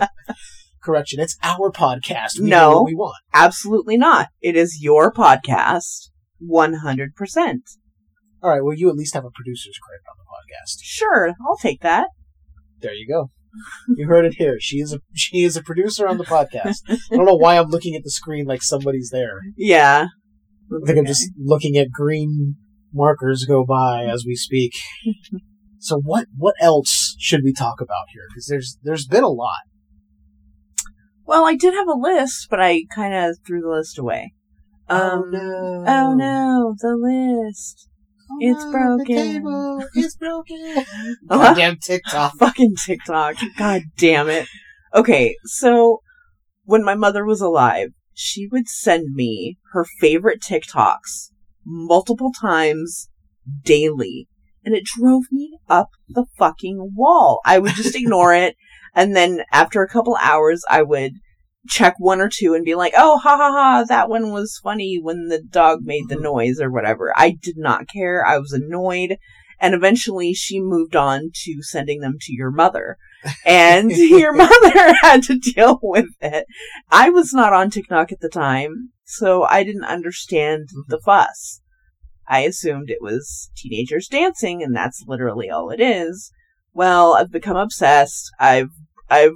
[0.82, 1.20] Correction.
[1.20, 2.40] It's our podcast.
[2.40, 2.76] We No.
[2.78, 3.16] what we want.
[3.34, 4.28] Absolutely not.
[4.40, 6.08] It is your podcast.
[6.42, 7.60] 100%.
[8.42, 8.62] All right.
[8.64, 10.78] Well, you at least have a producer's credit on the podcast.
[10.82, 12.08] Sure, I'll take that.
[12.80, 13.30] There you go.
[13.96, 14.56] You heard it here.
[14.60, 16.76] She is a she is a producer on the podcast.
[16.88, 19.40] I don't know why I'm looking at the screen like somebody's there.
[19.56, 20.06] Yeah.
[20.72, 22.54] I think I'm just looking at green
[22.94, 24.74] markers go by as we speak.
[25.82, 28.24] So what what else should we talk about here?
[28.28, 29.60] Because there's there's been a lot.
[31.30, 34.32] Well, I did have a list, but I kind of threw the list away.
[34.88, 35.84] Um, oh no!
[35.86, 37.88] Oh no, the list.
[38.28, 39.04] Oh, It's no, broken.
[39.04, 40.84] The table is broken.
[41.28, 42.34] Goddamn TikTok.
[42.36, 43.36] Fucking TikTok.
[43.56, 44.48] God damn it.
[44.92, 46.00] Okay, so
[46.64, 51.30] when my mother was alive, she would send me her favorite TikToks
[51.64, 53.08] multiple times
[53.62, 54.26] daily.
[54.64, 57.40] And it drove me up the fucking wall.
[57.46, 58.56] I would just ignore it.
[58.94, 61.14] And then after a couple hours, I would
[61.68, 64.98] check one or two and be like, oh, ha ha ha, that one was funny
[65.00, 66.24] when the dog made the mm-hmm.
[66.24, 67.12] noise or whatever.
[67.16, 68.24] I did not care.
[68.24, 69.18] I was annoyed.
[69.60, 72.96] And eventually she moved on to sending them to your mother.
[73.44, 76.46] And your mother had to deal with it.
[76.90, 81.04] I was not on TikTok at the time, so I didn't understand the mm-hmm.
[81.04, 81.60] fuss.
[82.26, 86.30] I assumed it was teenagers dancing, and that's literally all it is.
[86.72, 88.30] Well, I've become obsessed.
[88.38, 88.70] I've,
[89.08, 89.32] I've,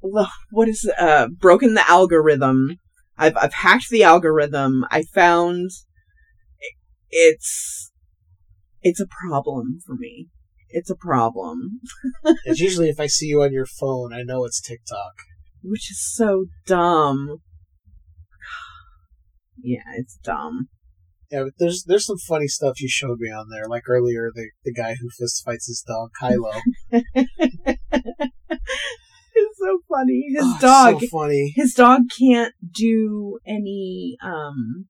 [0.00, 2.76] what is, uh, broken the algorithm.
[3.16, 4.84] I've, I've hacked the algorithm.
[4.90, 5.70] I found
[7.10, 7.90] it's,
[8.82, 10.28] it's a problem for me.
[10.70, 11.80] it's a problem.
[12.44, 15.14] It's usually if I see you on your phone, I know it's TikTok.
[15.62, 17.38] Which is so dumb.
[19.60, 20.68] Yeah, it's dumb.
[21.30, 23.68] Yeah, but there's there's some funny stuff you showed me on there.
[23.68, 26.60] Like earlier, the the guy who fist fights his dog Kylo.
[29.40, 30.24] It's so funny.
[30.34, 31.52] His Oh, dog so funny.
[31.54, 34.86] his dog can't do any um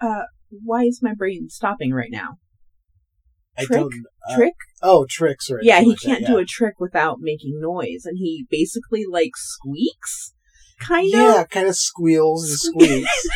[0.00, 0.22] uh
[0.64, 2.36] why is my brain stopping right now?
[3.58, 3.80] I Trick?
[3.80, 3.94] don't.
[4.28, 4.54] Uh, Trick?
[4.82, 6.28] oh, tricks or yeah, he like can't yeah.
[6.28, 10.34] do a trick without making noise and he basically like squeaks
[10.78, 11.20] kind of.
[11.20, 13.28] Yeah, kind of squeals and squeaks.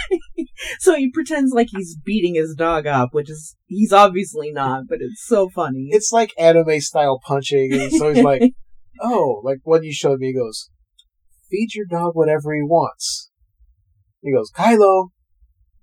[0.80, 4.98] So he pretends like he's beating his dog up, which is he's obviously not, but
[5.00, 5.88] it's so funny.
[5.90, 8.42] it's like anime style punching, and so he's like,
[9.00, 10.70] "Oh, like when you showed me." He goes,
[11.50, 13.30] "Feed your dog whatever he wants."
[14.22, 15.08] He goes, "Kylo,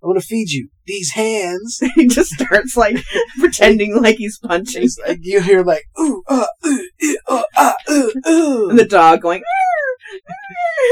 [0.03, 2.97] I'm gonna feed you these hands." he just starts like
[3.39, 7.75] pretending like he's punching It's like you hear like, "Ooh, uh, ooh, eh, uh, ah,
[7.89, 9.43] ooh, ooh." and the dog going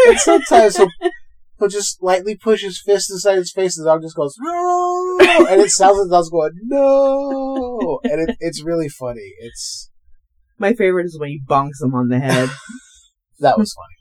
[0.08, 0.90] And sometimes he'll,
[1.60, 5.18] he'll just lightly push his fist inside his face, and the dog just goes, no!
[5.50, 8.00] and it sounds like the dog's going, no!
[8.04, 9.34] And it, it's really funny.
[9.40, 9.90] It's,
[10.58, 12.50] My favorite is when he bonks him on the head.
[13.40, 13.96] that was funny.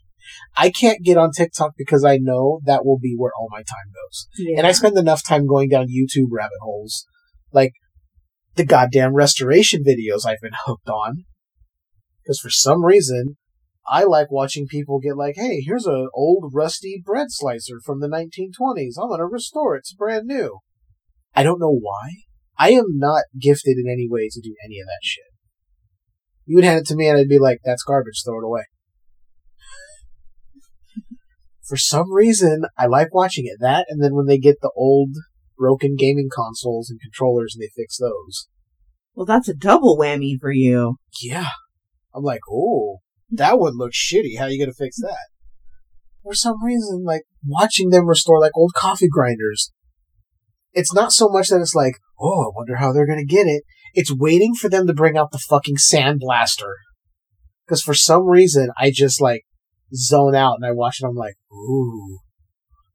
[0.57, 3.91] I can't get on TikTok because I know that will be where all my time
[3.93, 4.27] goes.
[4.37, 4.57] yeah.
[4.57, 7.05] And I spend enough time going down YouTube rabbit holes.
[7.51, 7.73] Like,
[8.55, 11.25] the goddamn restoration videos I've been hooked on.
[12.23, 13.37] Because for some reason,
[13.87, 18.07] I like watching people get like, hey, here's an old rusty bread slicer from the
[18.07, 18.93] 1920s.
[18.99, 19.79] I'm going to restore it.
[19.79, 20.59] It's brand new.
[21.35, 22.23] I don't know why.
[22.57, 25.25] I am not gifted in any way to do any of that shit.
[26.45, 28.63] You would hand it to me and I'd be like, that's garbage, throw it away.
[31.67, 33.57] For some reason, I like watching it.
[33.59, 35.15] That, and then when they get the old
[35.57, 38.47] broken gaming consoles and controllers and they fix those.
[39.13, 40.95] well, that's a double whammy for you.
[41.21, 41.49] Yeah.
[42.13, 42.99] I'm like, oh,
[43.31, 44.37] that one looks shitty.
[44.37, 45.27] How you gonna fix that?
[46.23, 49.71] For some reason, like watching them restore like old coffee grinders.
[50.73, 53.63] It's not so much that it's like, oh, I wonder how they're gonna get it.
[53.93, 56.73] It's waiting for them to bring out the fucking sandblaster.
[57.65, 59.43] Because for some reason, I just like
[59.93, 61.05] zone out and I watch it.
[61.05, 62.19] I'm like, ooh,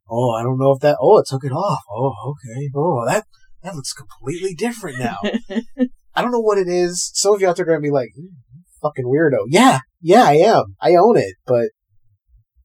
[0.08, 0.98] oh, I don't know if that.
[1.00, 1.80] Oh, it took it off.
[1.90, 2.68] Oh, okay.
[2.74, 3.24] Oh, that
[3.62, 5.18] that looks completely different now.
[6.14, 7.10] I don't know what it is.
[7.14, 8.34] Some of you out there are gonna be like, "Mm,
[8.82, 9.44] fucking weirdo.
[9.48, 10.76] Yeah, yeah, I am.
[10.80, 11.70] I own it, but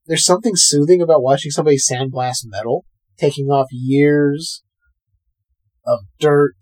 [0.06, 2.84] there's something soothing about watching somebody sandblast metal,
[3.18, 4.62] taking off years
[5.86, 6.54] of dirt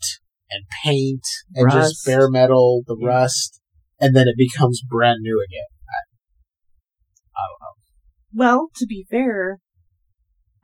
[0.51, 1.23] and paint
[1.55, 1.77] and Rust.
[1.77, 3.09] just bare metal, the Yeah.
[3.09, 3.61] rust,
[4.01, 5.67] and then it becomes brand new again.
[5.89, 7.75] I, I don't know.
[8.37, 9.59] Well, to be fair,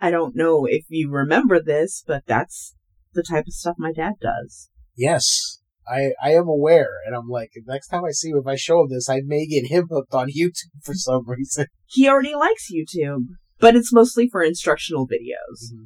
[0.00, 2.74] I don't know if you remember this, but that's
[3.12, 4.68] the type of stuff my dad does.
[4.96, 5.59] Yes.
[5.90, 8.82] I, I am aware, and I'm like, next time I see him, if I show
[8.82, 11.66] him this, I may get him hooked on YouTube for some reason.
[11.86, 13.24] He already likes YouTube,
[13.58, 15.72] but it's mostly for instructional videos.
[15.72, 15.84] Mm-hmm.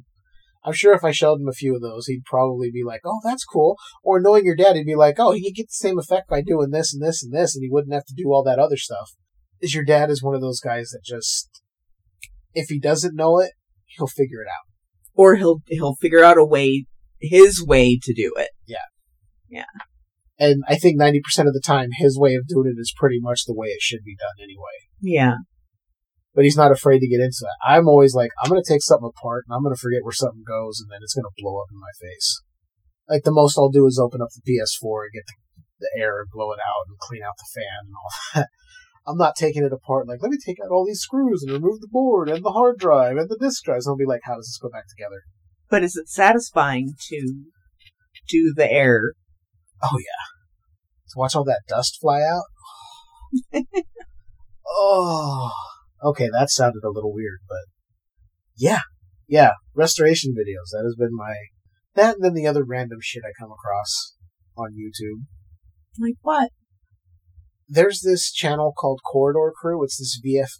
[0.63, 3.19] I'm sure if I showed him a few of those, he'd probably be like, "Oh,
[3.23, 5.99] that's cool." Or knowing your dad, he'd be like, "Oh, he could get the same
[5.99, 8.43] effect by doing this and this and this, and he wouldn't have to do all
[8.43, 9.11] that other stuff."
[9.61, 11.61] Is your dad is one of those guys that just,
[12.53, 13.51] if he doesn't know it,
[13.85, 14.67] he'll figure it out.
[15.13, 16.85] Or he'll he'll figure out a way
[17.19, 18.49] his way to do it.
[20.37, 21.15] And I think 90%
[21.47, 24.03] of the time, his way of doing it is pretty much the way it should
[24.03, 24.77] be done anyway.
[25.01, 25.35] Yeah.
[26.33, 27.55] But he's not afraid to get into that.
[27.63, 30.11] I'm always like, I'm going to take something apart and I'm going to forget where
[30.11, 32.41] something goes and then it's going to blow up in my face.
[33.07, 35.35] Like the most I'll do is open up the PS4 and get the,
[35.79, 38.49] the air and blow it out and clean out the fan and all that.
[39.07, 41.79] I'm not taking it apart like, let me take out all these screws and remove
[41.79, 43.85] the board and the hard drive and the disk drives.
[43.85, 45.21] And I'll be like, how does this go back together?
[45.69, 47.43] But is it satisfying to
[48.27, 49.13] do the air?
[49.81, 50.25] Oh yeah.
[51.09, 53.63] To watch all that dust fly out.
[54.67, 55.51] oh.
[56.03, 57.65] Okay, that sounded a little weird, but
[58.57, 58.81] yeah,
[59.27, 59.51] yeah.
[59.73, 60.71] Restoration videos.
[60.71, 61.35] That has been my
[61.95, 64.15] that, and then the other random shit I come across
[64.57, 65.23] on YouTube.
[65.99, 66.51] Like what?
[67.67, 69.83] There's this channel called Corridor Crew.
[69.83, 70.59] It's this VF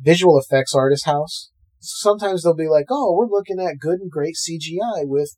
[0.00, 1.50] visual effects artist house.
[1.80, 5.36] Sometimes they'll be like, "Oh, we're looking at good and great CGI with."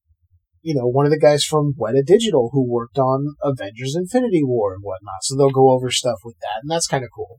[0.66, 4.74] You know, one of the guys from Weta Digital who worked on Avengers Infinity War
[4.74, 5.22] and whatnot.
[5.22, 7.38] So they'll go over stuff with that, and that's kind of cool.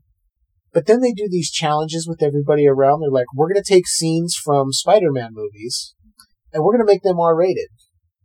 [0.72, 3.00] But then they do these challenges with everybody around.
[3.00, 5.94] They're like, we're going to take scenes from Spider Man movies
[6.52, 7.68] and we're going to make them R rated.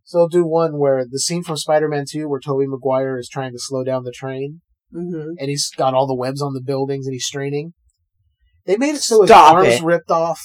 [0.04, 3.30] So they'll do one where the scene from Spider Man 2 where Tobey Maguire is
[3.30, 4.62] trying to slow down the train
[4.94, 5.32] Mm-hmm.
[5.40, 7.74] and he's got all the webs on the buildings and he's straining.
[8.68, 9.82] They made it so his arms it.
[9.82, 10.40] ripped off.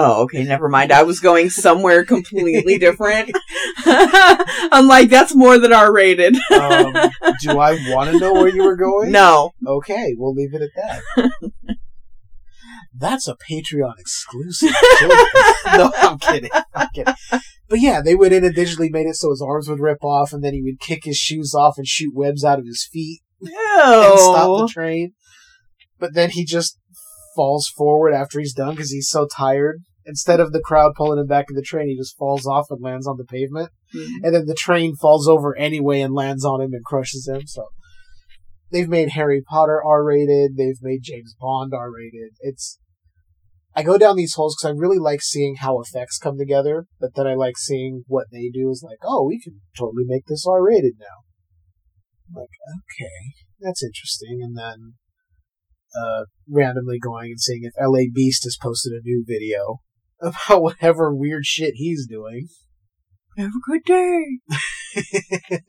[0.00, 0.92] Oh, okay, never mind.
[0.92, 3.36] I was going somewhere completely different.
[3.84, 6.36] I'm like, that's more than R rated.
[6.52, 6.92] Um,
[7.42, 9.10] do I want to know where you were going?
[9.10, 9.50] no.
[9.66, 11.32] Okay, we'll leave it at that.
[12.96, 14.70] That's a Patreon exclusive.
[15.66, 16.50] no, I'm kidding.
[16.74, 17.14] I'm kidding.
[17.68, 20.32] But yeah, they went in and digitally made it so his arms would rip off,
[20.32, 23.20] and then he would kick his shoes off and shoot webs out of his feet
[23.40, 25.14] and stop the train.
[25.98, 26.78] But then he just
[27.34, 29.82] falls forward after he's done because he's so tired.
[30.08, 32.82] Instead of the crowd pulling him back in the train, he just falls off and
[32.82, 33.68] lands on the pavement.
[33.92, 37.46] And then the train falls over anyway and lands on him and crushes him.
[37.46, 37.66] So
[38.72, 40.56] they've made Harry Potter R rated.
[40.56, 42.32] They've made James Bond R rated.
[42.40, 42.78] It's
[43.76, 47.10] I go down these holes because I really like seeing how effects come together, but
[47.14, 50.46] then I like seeing what they do is like, oh, we can totally make this
[50.48, 51.22] R rated now.
[52.28, 54.40] I'm like, okay, that's interesting.
[54.42, 54.94] And then
[55.94, 59.80] uh, randomly going and seeing if LA Beast has posted a new video
[60.20, 62.48] about whatever weird shit he's doing.
[63.36, 64.38] Have a good day.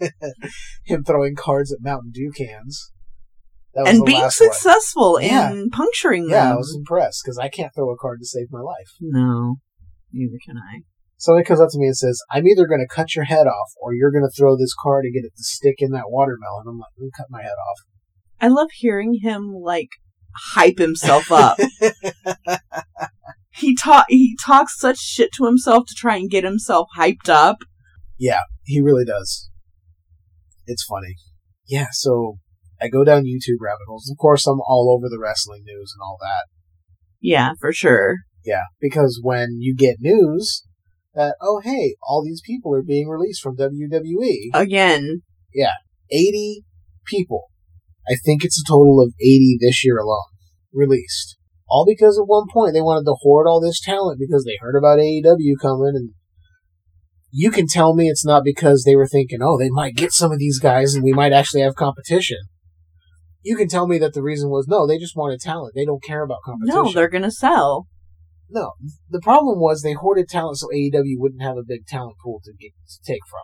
[0.85, 2.91] Him throwing cards at Mountain Dew cans.
[3.75, 4.51] That was And being last one.
[4.51, 5.51] successful Yeah.
[5.51, 6.31] in puncturing them.
[6.31, 8.89] Yeah, I was impressed because I can't throw a card to save my life.
[8.99, 9.57] No,
[10.12, 10.81] neither can I.
[11.17, 13.71] Somebody comes up to me and says, I'm either going to cut your head off
[13.79, 16.63] or you're going to throw this card and get it to stick in that watermelon.
[16.67, 17.77] I'm like, I'm going to cut my head off.
[18.41, 19.89] I love hearing him like
[20.53, 21.57] hype himself up.
[23.60, 27.58] he talk he talks such shit to himself to try and get himself hyped up.
[28.17, 29.50] Yeah, he really does.
[30.65, 31.15] It's funny.
[31.67, 32.38] Yeah, so
[32.82, 34.10] I go down YouTube rabbit holes.
[34.10, 36.45] Of course, I'm all over the wrestling news and all that.
[37.22, 38.17] Yeah, for sure.
[38.45, 40.63] Yeah, because when you get news
[41.13, 45.22] that, oh, hey, all these people are being released from WWE, Again,
[45.54, 45.74] Yeah,
[46.12, 46.63] 80
[47.06, 47.45] people.
[48.08, 50.24] I think it's a total of 80 this year alone
[50.74, 51.38] released.
[51.69, 54.75] All because at one point they wanted to hoard all this talent because they heard
[54.75, 56.10] about AEW coming and
[57.32, 60.32] you can tell me it's not because they were thinking, oh, they might get some
[60.32, 62.39] of these guys and we might actually have competition.
[63.43, 65.73] You can tell me that the reason was no, they just wanted talent.
[65.75, 66.84] They don't care about competition.
[66.84, 67.88] no, they're gonna sell.
[68.49, 68.71] No,
[69.10, 72.51] the problem was they hoarded talent so AEW wouldn't have a big talent pool to,
[72.60, 73.43] get, to take from.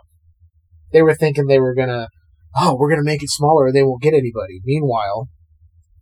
[0.91, 2.09] They were thinking they were gonna,
[2.57, 4.61] oh, we're gonna make it smaller and they won't get anybody.
[4.65, 5.29] Meanwhile,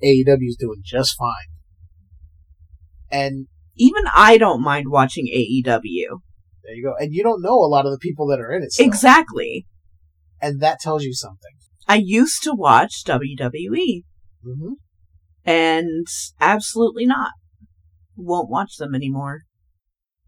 [0.01, 1.52] AEW's doing just fine.
[3.13, 6.19] And Even I don't mind watching AEW.
[6.63, 6.93] there you go.
[6.99, 8.71] And you don't know a lot of the people that are in it.
[8.71, 8.85] Still.
[8.87, 9.65] Exactly.
[10.41, 11.51] And that tells you something.
[11.87, 14.03] I used to watch WWE,
[14.43, 14.73] hmm
[15.45, 16.07] and
[16.39, 17.31] absolutely not.
[18.15, 19.41] Won't watch them anymore.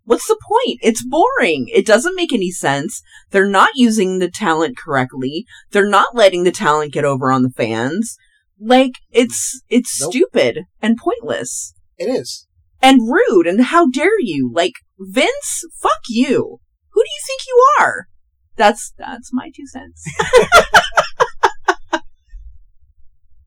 [0.03, 0.79] What's the point?
[0.83, 1.67] It's boring.
[1.73, 3.01] It doesn't make any sense.
[3.31, 5.45] They're not using the talent correctly.
[5.71, 8.17] They're not letting the talent get over on the fans.
[8.59, 10.11] Like it's it's Nope.
[10.11, 12.45] stupid and pointless It is.
[12.85, 13.47] And rude.
[13.47, 14.51] And how dare you?
[14.53, 16.59] Like Vince, fuck you.
[16.91, 18.07] Who do you think you are?
[18.55, 20.03] That's that's my two cents.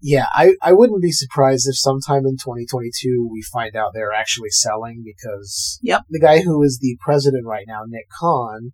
[0.00, 4.50] Yeah, I, I wouldn't be surprised if sometime in 2022 we find out they're actually
[4.50, 6.02] selling because Yep.
[6.08, 8.72] the guy who is the president right now, Nick Khan,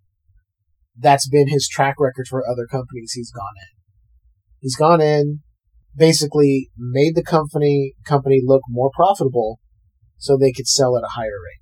[0.95, 3.75] that's been his track record for other companies he's gone in.
[4.59, 5.39] He's gone in,
[5.97, 9.59] basically made the company company look more profitable
[10.17, 11.61] so they could sell at a higher rate.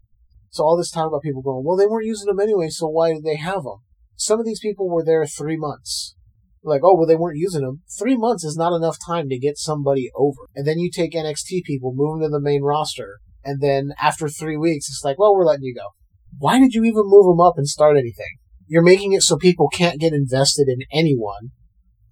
[0.50, 3.14] So all this talk about people going, well, they weren't using them anyway, so why
[3.14, 3.78] did they have them?
[4.16, 6.16] Some of these people were there three months
[6.64, 7.82] like, oh, well, they weren't using them.
[8.00, 10.48] Three months is not enough time to get somebody over.
[10.56, 14.30] And then you take NXT people, move them to the main roster, and then after
[14.30, 15.90] three weeks, it's like, well, we're letting you go.
[16.38, 18.38] Why did you even move them up and start anything?
[18.68, 21.52] You're making it so people can't get invested in anyone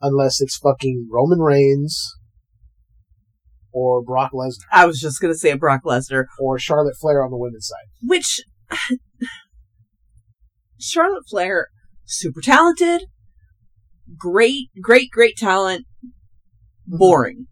[0.01, 2.13] unless it's fucking Roman Reigns
[3.73, 7.37] or Brock Lesnar I was just gonna say Brock Lesnar, or Charlotte Flair on the
[7.37, 7.87] women's side.
[8.01, 8.41] which
[10.79, 11.67] Charlotte Flair,
[12.05, 13.03] super talented,
[14.17, 15.85] great, great, great talent,
[16.87, 17.47] boring,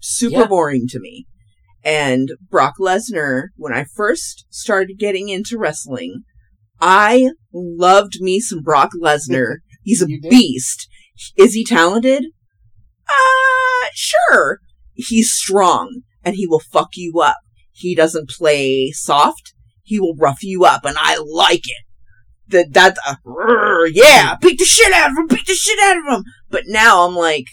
[0.00, 0.46] super Yeah.
[0.46, 1.26] boring to me.
[1.84, 6.22] And Brock Lesnar, when I first started getting into wrestling,
[6.80, 9.56] I loved me some Brock Lesnar.
[9.82, 10.88] He's a beast.
[11.36, 12.24] Is he talented?
[13.08, 14.58] Uh, sure.
[14.96, 17.38] He's strong and he will fuck you up.
[17.72, 19.52] He doesn't play soft.
[19.82, 21.84] He will rough you up and I like it.
[22.48, 23.16] That, that, uh,
[23.90, 26.24] yeah, beat the shit out of him, beat the shit out of him.
[26.48, 27.46] But now I'm like,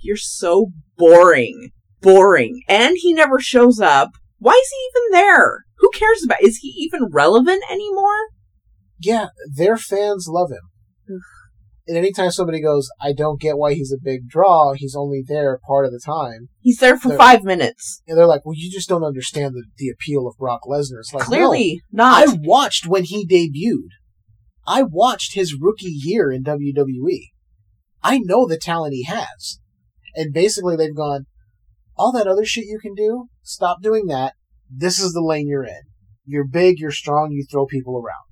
[0.00, 1.70] you're so boring.
[2.00, 2.62] Boring.
[2.68, 4.10] And he never shows up.
[4.38, 5.64] Why is he even there?
[5.78, 8.28] Who cares about, is he even relevant anymore?
[8.98, 11.20] Yeah, their fans love him.
[11.88, 15.60] And anytime somebody goes, I don't get why he's a big draw, he's only there
[15.66, 16.48] part of the time.
[16.60, 18.02] He's there for five minutes.
[18.08, 20.98] And they're like, well, you just don't understand the, the appeal of Brock Lesnar.
[20.98, 22.28] It's like, no, Clearly not.
[22.28, 23.90] I watched when he debuted.
[24.66, 27.28] I watched his rookie year in WWE.
[28.02, 29.60] I know the talent he has.
[30.16, 31.26] And basically they've gone,
[31.96, 34.34] all that other shit you can do, stop doing that.
[34.68, 35.82] This is the lane you're in.
[36.24, 38.24] You're big, you're strong, you throw people around.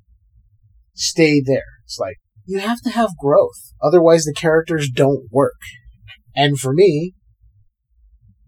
[0.94, 1.62] Stay there.
[1.84, 2.16] It's like,
[2.46, 3.72] you have to have growth.
[3.82, 5.58] Otherwise the characters don't work.
[6.36, 7.14] And for me,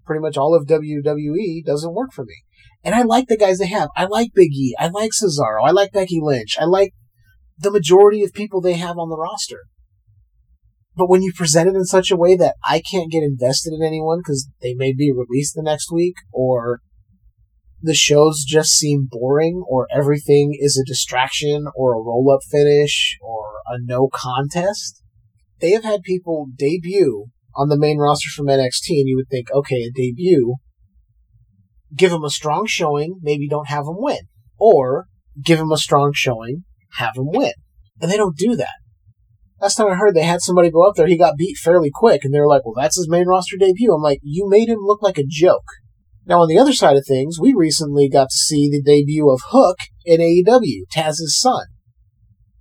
[0.05, 2.43] pretty much all of WWE doesn't work for me.
[2.85, 3.89] And I like the guys they have.
[3.97, 4.77] I like Big E.
[4.79, 5.65] I like Cesaro.
[5.65, 6.57] I like Becky Lynch.
[6.61, 6.93] I like
[7.59, 9.65] the majority of people they have on the roster.
[10.95, 13.83] But when you present it in such a way that I can't get invested in
[13.83, 16.81] anyone because they may be released the next week, or
[17.87, 23.17] the shows just seem boring, or everything is a distraction, or a roll up finish,
[23.23, 25.03] or a no contest,
[25.61, 29.51] they have had people debut on the main roster from NXT, and you would think,
[29.51, 30.57] okay, a debut,
[31.95, 34.21] give them a strong showing, maybe don't have them win.
[34.59, 35.07] Or
[35.43, 36.65] give them a strong showing,
[36.99, 37.53] have them win.
[38.01, 38.75] And they don't do that.
[39.61, 42.25] Last time I heard they had somebody go up there, he got beat fairly quick,
[42.25, 43.95] and they were like, well, that's his main roster debut.
[43.95, 45.65] I'm like, you made him look like a joke.
[46.27, 49.41] Now, on the other side of things, we recently got to see the debut of
[49.51, 51.67] Hook in AEW, Taz's son.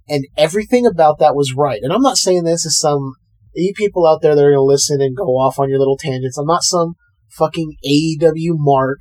[0.07, 1.80] And everything about that was right.
[1.82, 3.16] And I'm not saying this is some,
[3.55, 5.97] you people out there that are going to listen and go off on your little
[5.97, 6.38] tangents.
[6.38, 6.93] I'm not some
[7.32, 8.99] fucking AEW mark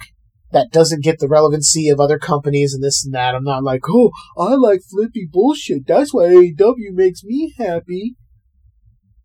[0.52, 3.34] that doesn't get the relevancy of other companies and this and that.
[3.34, 5.86] I'm not like, oh, I like flippy bullshit.
[5.86, 8.14] That's why AEW makes me happy.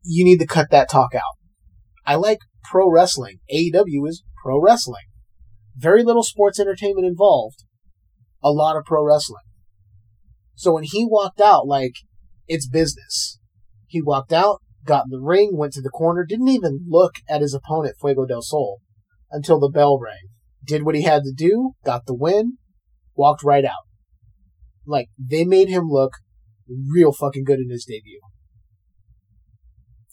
[0.03, 1.37] You need to cut that talk out.
[2.05, 3.39] I like pro wrestling.
[3.53, 5.03] AEW is pro wrestling.
[5.79, 7.63] Very little sports entertainment involved.
[8.43, 9.43] A lot of pro wrestling.
[10.55, 11.93] So when he walked out, like,
[12.47, 13.39] it's business.
[13.87, 17.41] He walked out, got in the ring, went to the corner, didn't even look at
[17.41, 18.81] his opponent, Fuego del Sol,
[19.31, 20.29] until the bell rang
[20.69, 22.57] did what he had to do, got the win,
[23.15, 23.87] walked right out.
[24.85, 26.13] Like, they made him look
[26.67, 28.21] real fucking good in his debut.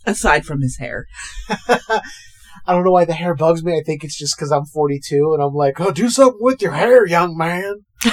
[0.04, 1.06] Aside from his hair.
[2.66, 3.76] I don't know why the hair bugs me.
[3.76, 6.72] I think it's just because I'm 42 and I'm like, oh, do something with your
[6.72, 7.84] hair, young man.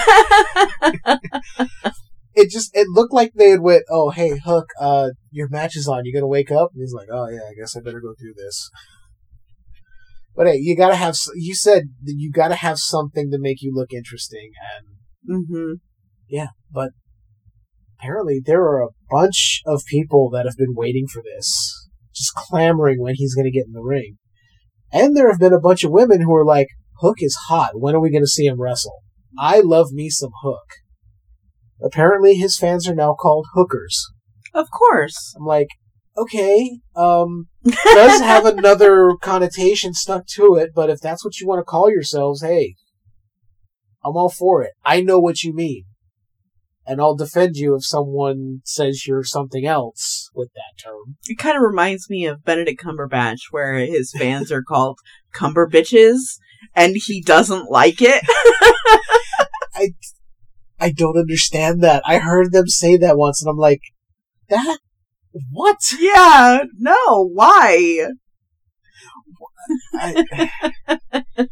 [2.36, 5.88] it just, it looked like they had went, oh, hey, Hook, uh, your match is
[5.88, 6.06] on.
[6.06, 6.70] You gonna wake up?
[6.74, 8.70] And he's like, oh, yeah, I guess I better go through this.
[10.36, 11.16] But hey, you gotta have.
[11.36, 15.74] You said that you gotta have something to make you look interesting, and hmm
[16.28, 16.48] yeah.
[16.72, 16.92] But
[18.00, 23.00] apparently, there are a bunch of people that have been waiting for this, just clamoring
[23.00, 24.18] when he's gonna get in the ring.
[24.94, 26.68] And there have been a bunch of women who are like,
[27.02, 27.72] "Hook is hot.
[27.74, 29.00] When are we gonna see him wrestle?"
[29.38, 30.68] I love me some Hook.
[31.82, 34.06] Apparently, his fans are now called hookers.
[34.54, 35.34] Of course.
[35.36, 35.68] I'm like,
[36.18, 41.60] okay, um, does have another connotation stuck to it, but if that's what you want
[41.60, 42.76] to call yourselves, hey,
[44.06, 44.74] I'm all for it.
[44.86, 45.86] I know what you mean.
[46.86, 51.16] And I'll defend you if someone says you're something else with that term.
[51.28, 55.00] It kind of reminds me of Benedict Cumberbatch, where his fans are called
[55.32, 56.20] Cumber Bitches,
[56.76, 58.24] and he doesn't like it.
[59.76, 59.94] I,
[60.80, 62.04] I don't understand that.
[62.06, 63.82] I heard them say that once, and I'm like,
[64.50, 64.80] that?
[65.52, 65.78] What?
[65.98, 68.10] yeah, no, why?
[69.96, 70.50] I,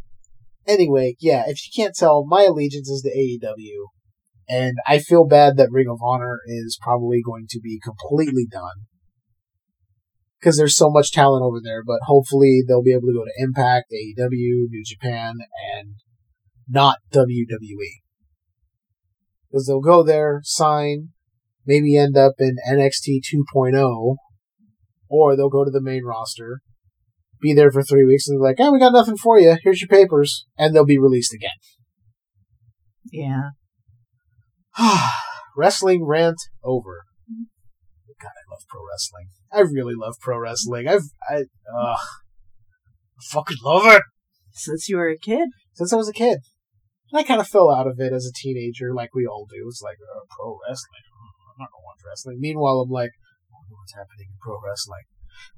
[0.68, 3.88] anyway, yeah, if you can't tell, my allegiance is to AEW.
[4.48, 8.86] And I feel bad that Ring of Honor is probably going to be completely done.
[10.40, 13.44] Because there's so much talent over there, but hopefully they'll be able to go to
[13.44, 15.36] Impact, AEW, New Japan,
[15.76, 15.96] and
[16.68, 18.02] not WWE.
[19.50, 21.10] Because they'll go there, sign,
[21.66, 23.20] maybe end up in NXT
[23.56, 24.16] 2.0,
[25.10, 26.62] or they'll go to the main roster,
[27.42, 29.58] be there for three weeks, and they're like, "Oh, we got nothing for you.
[29.62, 31.52] Here's your papers," and they'll be released again.
[33.12, 33.50] Yeah.
[35.58, 37.04] wrestling rant over.
[38.22, 39.28] God, I love pro wrestling.
[39.52, 40.88] I really love pro wrestling.
[40.88, 41.46] I've I
[41.76, 44.04] uh, I fucking love it
[44.54, 45.50] Since you were a kid.
[45.74, 46.40] since I was a kid.
[47.12, 49.66] And I kind of fell out of it as a teenager, like we all do.
[49.68, 51.02] It's like uh, pro wrestling.
[51.50, 52.38] I'm not gonna watch wrestling.
[52.40, 55.04] Meanwhile, I'm like, I wonder what's happening in pro wrestling.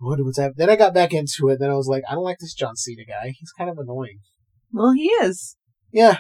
[0.01, 0.55] I wonder what's happening.
[0.57, 1.59] Then I got back into it.
[1.59, 3.33] Then I was like, I don't like this John Cena guy.
[3.37, 4.19] He's kind of annoying.
[4.71, 5.57] Well, he is.
[5.91, 6.19] Yeah.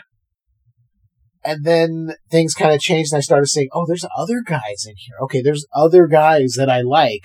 [1.45, 4.95] And then things kind of changed, and I started saying, "Oh, there's other guys in
[4.97, 5.15] here.
[5.23, 7.23] Okay, there's other guys that I like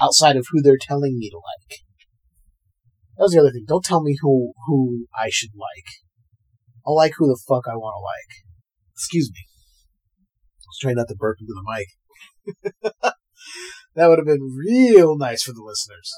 [0.00, 1.78] outside of who they're telling me to like."
[3.16, 3.64] That was the other thing.
[3.66, 5.86] Don't tell me who who I should like.
[6.86, 8.44] I'll like who the fuck I want to like.
[8.94, 9.46] Excuse me.
[10.60, 13.14] I was trying not to burp into the mic.
[13.94, 16.12] That would have been real nice for the listeners.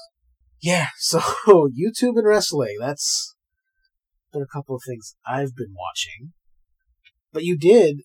[0.61, 3.35] Yeah, so YouTube and wrestling, that's
[4.31, 6.33] been a couple of things I've been watching.
[7.33, 8.01] But you did,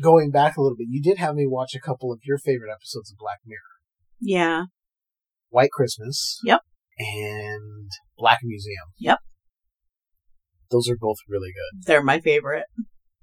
[0.00, 2.70] going back a little bit, you did have me watch a couple of your favorite
[2.70, 3.58] episodes of Black Mirror.
[4.20, 4.64] Yeah.
[5.48, 6.38] White Christmas.
[6.44, 6.60] Yep.
[6.98, 8.84] And Black Museum.
[8.98, 9.18] Yep.
[10.70, 11.86] Those are both really good.
[11.86, 12.64] They're my favorite.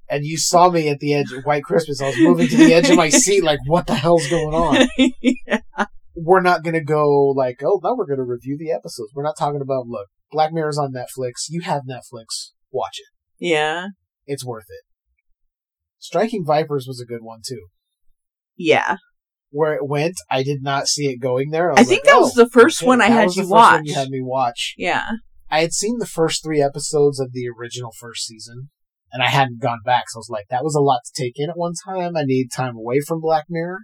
[0.10, 2.02] And you saw me at the edge of White Christmas.
[2.02, 4.88] I was moving to the edge of my seat, like, what the hell's going on?
[5.22, 5.60] yeah.
[6.16, 9.12] We're not going to go, like, oh, now we're going to review the episodes.
[9.14, 11.46] We're not talking about, look, Black Mirror's on Netflix.
[11.48, 12.52] You have Netflix.
[12.72, 13.08] Watch it.
[13.46, 13.88] Yeah.
[14.30, 14.86] It's worth it.
[15.98, 17.66] Striking Vipers was a good one, too.
[18.56, 18.98] Yeah.
[19.50, 21.72] Where it went, I did not see it going there.
[21.72, 23.26] I, was think like, that oh, was oh, the first okay, one I that had
[23.26, 23.82] was the you first one watch.
[23.86, 24.76] You had me watch.
[24.78, 25.10] Yeah.
[25.50, 28.70] I had seen the first three episodes of the original first season,
[29.12, 31.34] and I hadn't gone back, so I was like, that was a lot to take
[31.38, 32.16] in at one time.
[32.16, 33.80] I need time away from Black Mirror.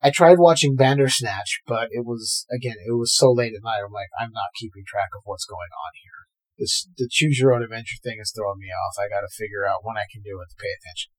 [0.00, 3.92] I tried watching Bandersnatch, but it was, again, it was so late at night, I'm
[3.92, 6.17] like, I'm not keeping track of what's going on here.
[6.58, 8.98] This, the choose your own adventure thing is throwing me off.
[8.98, 11.10] I gotta figure out when I can do it to pay attention.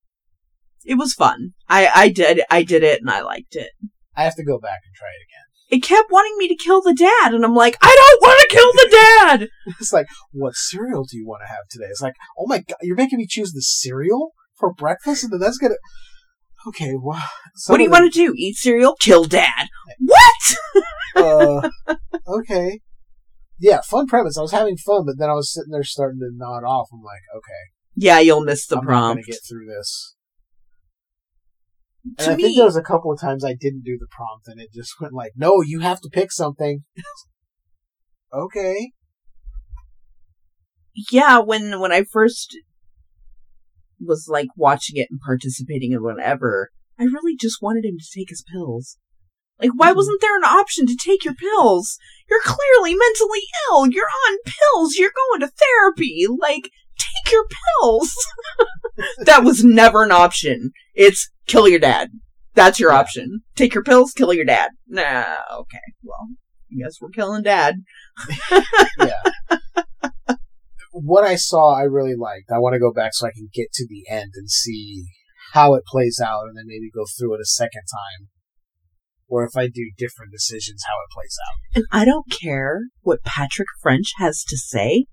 [0.84, 1.54] It was fun.
[1.68, 3.72] I, I did I did it and I liked it.
[4.16, 5.46] I have to go back and try it again.
[5.70, 8.56] It kept wanting me to kill the dad, and I'm like, I don't want to
[8.56, 9.50] kill the dad.
[9.80, 11.86] It's like, what cereal do you want to have today?
[11.86, 15.40] It's like, oh my god, you're making me choose the cereal for breakfast, and then
[15.40, 15.76] that's gonna.
[16.68, 17.22] Okay, well,
[17.68, 18.34] what do you want to do?
[18.36, 18.96] Eat cereal?
[19.00, 19.68] Kill dad?
[20.00, 20.56] What?
[21.16, 21.70] uh,
[22.28, 22.80] okay.
[23.60, 24.38] Yeah, fun premise.
[24.38, 26.88] I was having fun, but then I was sitting there starting to nod off.
[26.94, 28.92] I'm like, okay, yeah, you'll miss the prompt.
[28.92, 30.16] I'm gonna get through this.
[32.18, 34.08] To And I me, think there was a couple of times I didn't do the
[34.10, 36.84] prompt, and it just went like, "No, you have to pick something."
[38.34, 38.92] okay.
[41.12, 42.58] yeah, when when I first
[44.00, 48.30] was like watching it and participating in whatever, I really just wanted him to take
[48.30, 48.98] his pills.
[49.60, 49.96] Like, why Mhm.
[49.96, 51.98] wasn't there an option to take your pills?
[52.30, 53.88] You're clearly mentally ill.
[53.88, 54.96] You're on pills.
[54.96, 56.26] You're going to therapy.
[56.30, 57.46] Like, take your
[57.82, 58.14] pills.
[59.26, 60.72] that was never an option.
[60.96, 62.10] It's kill your dad.
[62.56, 63.42] That's your option.
[63.56, 64.72] Take your pills, kill your dad.
[64.88, 65.80] Nah, okay.
[66.04, 66.28] Well,
[66.72, 67.76] I guess we're killing dad.
[69.00, 70.36] Yeah.
[70.92, 72.52] what I saw, I really liked.
[72.52, 75.06] I want to go back so I can get to the end and see
[75.54, 78.28] how it plays out, and then maybe go through it a second time.
[79.30, 81.78] Or if I do different decisions, how it plays out.
[81.78, 85.06] And I don't care what Patrick French has to say.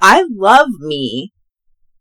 [0.00, 1.32] I love me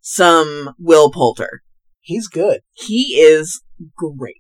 [0.02, 1.62] some Will Poulter.
[2.00, 2.62] He's good.
[2.74, 3.62] He is
[3.96, 4.38] great.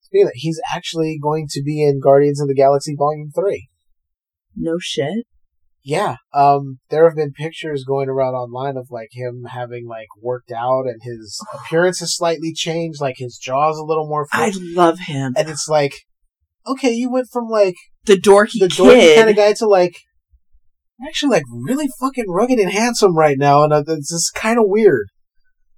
[0.00, 3.68] Speaking of that, he's actually going to be in Guardians of the Galaxy Volume 3.
[4.56, 5.26] No shit.
[5.86, 10.50] Yeah, um, there have been pictures going around online of like him having like worked
[10.50, 14.98] out and his appearance has slightly changed, like his jaw's a little more I love
[15.00, 15.34] him.
[15.36, 15.92] and it's like,
[16.66, 17.74] okay, you went from like
[18.06, 19.16] The dorky the dorky kid.
[19.18, 19.98] kind of guy to like
[21.06, 24.64] actually like really fucking rugged and handsome right now, and uh, it's just kind of
[24.66, 25.08] weird.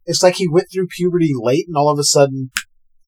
[0.05, 2.51] It's like he went through puberty late, and all of a sudden,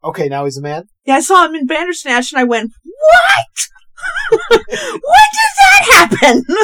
[0.02, 0.84] okay, now he's a man.
[1.04, 3.68] Yeah, I saw him in Bandersnatch and I went, what?
[4.50, 6.44] when does that happen?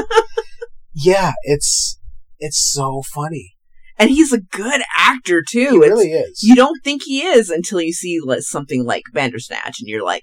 [0.96, 1.98] Yeah, it's
[2.38, 3.56] it's so funny.
[3.98, 5.58] and he's a good actor too.
[5.58, 6.40] He It's- really is.
[6.44, 10.22] You don't think he is until you see something like Bandersnatch and you're like,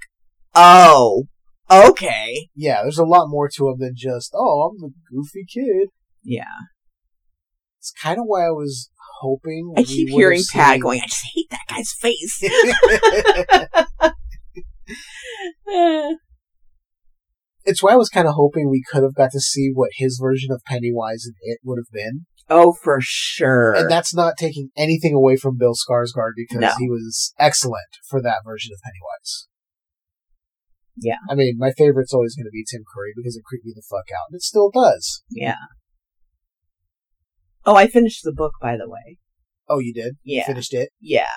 [0.55, 1.25] oh,
[1.69, 2.47] okay.
[2.55, 5.89] yeah, there's a lot more to him than just oh, I'm the goofy kid.
[6.23, 6.45] Yeah.
[7.79, 8.89] It's kind of why I was
[9.19, 9.73] hoping.
[9.75, 12.41] I keep hearing have Pat seen- going, I just hate that guy's face.
[17.63, 20.19] it's why I was kind of hoping we could have got to see what his
[20.21, 22.25] version of Pennywise and it would have been.
[22.49, 23.73] oh, for sure.
[23.73, 26.71] And that's not taking anything away from Bill Skarsgård because No.
[26.79, 29.47] he was excellent for that version of Pennywise.
[30.97, 31.17] Yeah.
[31.29, 33.81] I mean, my favorite's always going to be Tim Curry because it creeped me the
[33.89, 35.23] fuck out, and it still does.
[35.29, 35.55] yeah.
[37.65, 39.17] Oh, I finished the book, by the way.
[39.69, 40.15] Oh, you did?
[40.23, 40.47] You Yeah.
[40.47, 40.89] finished it?
[40.99, 41.27] Yeah.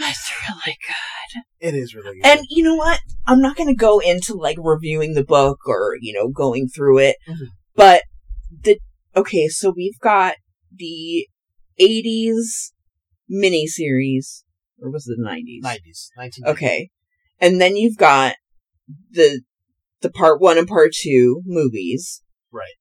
[0.00, 1.42] It's really good.
[1.60, 2.26] It is really good.
[2.26, 3.00] And you know what?
[3.26, 6.98] I'm not going to go into like reviewing the book or, you know, going through
[6.98, 7.16] it.
[7.28, 7.48] Mhm.
[7.74, 8.02] But
[8.62, 8.78] the,
[9.16, 10.36] okay, so we've got
[10.74, 11.26] the
[11.80, 12.72] 80s
[13.30, 14.42] miniseries,
[14.80, 15.62] or was it the 90s?
[15.62, 16.08] 90s.
[16.18, 16.50] 1990s.
[16.50, 16.90] Okay.
[17.40, 18.34] And then you've got
[19.10, 19.42] the,
[20.00, 22.22] the part one and part two movies.
[22.52, 22.74] Right.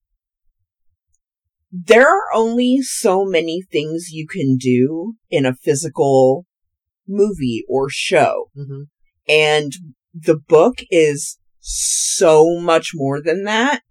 [1.71, 6.45] There are only so many things you can do in a physical
[7.07, 8.49] movie or show.
[8.55, 8.83] hmm
[9.27, 9.73] And
[10.13, 13.81] the book is so much more than that.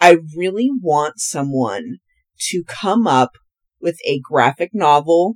[0.00, 1.96] I really want someone
[2.50, 3.32] to come up
[3.80, 5.34] with a graphic novel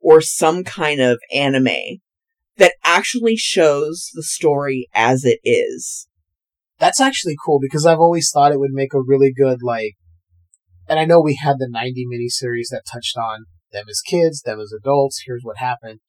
[0.00, 2.00] or some kind of anime
[2.56, 6.06] that actually shows the story as it is.
[6.78, 9.94] That's actually cool because I've always thought it would make a really good like
[10.88, 14.60] and I know we had the 90 miniseries that touched on them as kids, them
[14.60, 16.00] as adults, here's what happened.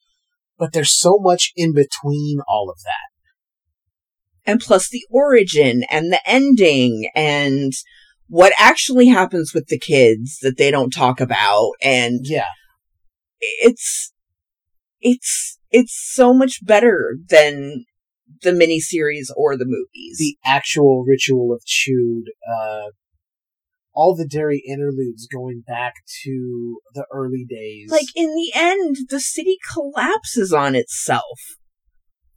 [0.57, 3.13] But there's so much in between all of that.
[4.45, 7.71] And plus the origin and the ending and
[8.27, 12.47] what actually happens with the kids that they don't talk about and Yeah.
[13.39, 14.11] it's
[15.01, 17.85] it's it's so much better than
[18.41, 20.17] the miniseries or the movies.
[20.17, 22.89] The actual ritual of Chüd, uh,
[23.93, 27.89] all the Derry interludes going back to the early days.
[27.91, 31.39] like in the end, the city collapses on itself.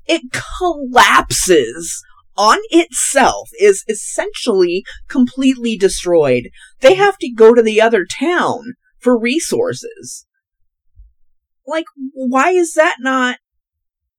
[0.07, 0.23] It
[0.59, 2.03] collapses
[2.37, 6.51] on itself, is essentially completely destroyed.
[6.81, 10.27] They have to go to the other town for resources.
[11.67, 13.39] Like, why is that not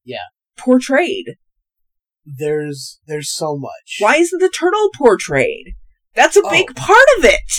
[0.04, 0.26] Yeah.
[0.58, 1.36] portrayed?
[2.26, 3.98] there's there's so much.
[4.00, 5.76] Why isn't the turtle portrayed?
[6.18, 6.50] That's a Oh.
[6.50, 7.52] big part of it.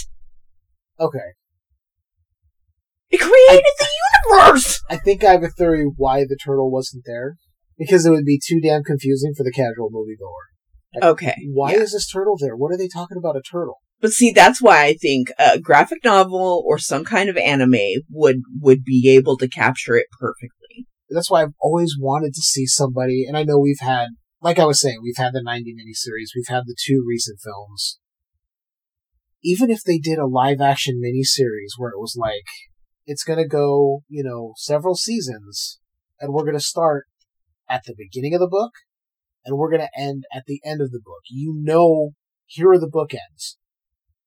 [0.98, 1.30] Okay.
[3.08, 3.88] It created the
[4.34, 4.82] universe.
[4.90, 7.36] I think I have a theory why the turtle wasn't there.
[7.78, 11.08] Because it would be too damn confusing for the casual moviegoer.
[11.08, 11.36] Okay.
[11.52, 11.82] Why yeah.
[11.82, 12.56] is this turtle there?
[12.56, 13.76] What are they talking about a turtle?
[14.00, 18.42] But see, that's why I think a graphic novel or some kind of anime would
[18.60, 20.88] would be able to capture it perfectly.
[21.08, 24.08] That's why I've always wanted to see somebody, and I know we've had,
[24.42, 27.98] like I was saying, we've had the 90 miniseries, we've had the two recent films.
[29.42, 32.44] Even if they did a live action miniseries where it was like,
[33.06, 35.78] it's gonna go, you know, several seasons,
[36.20, 37.06] and we're gonna start
[37.68, 38.72] at the beginning of the book,
[39.44, 41.22] and we're gonna end at the end of the book.
[41.30, 42.10] You know,
[42.46, 43.56] here are the bookends.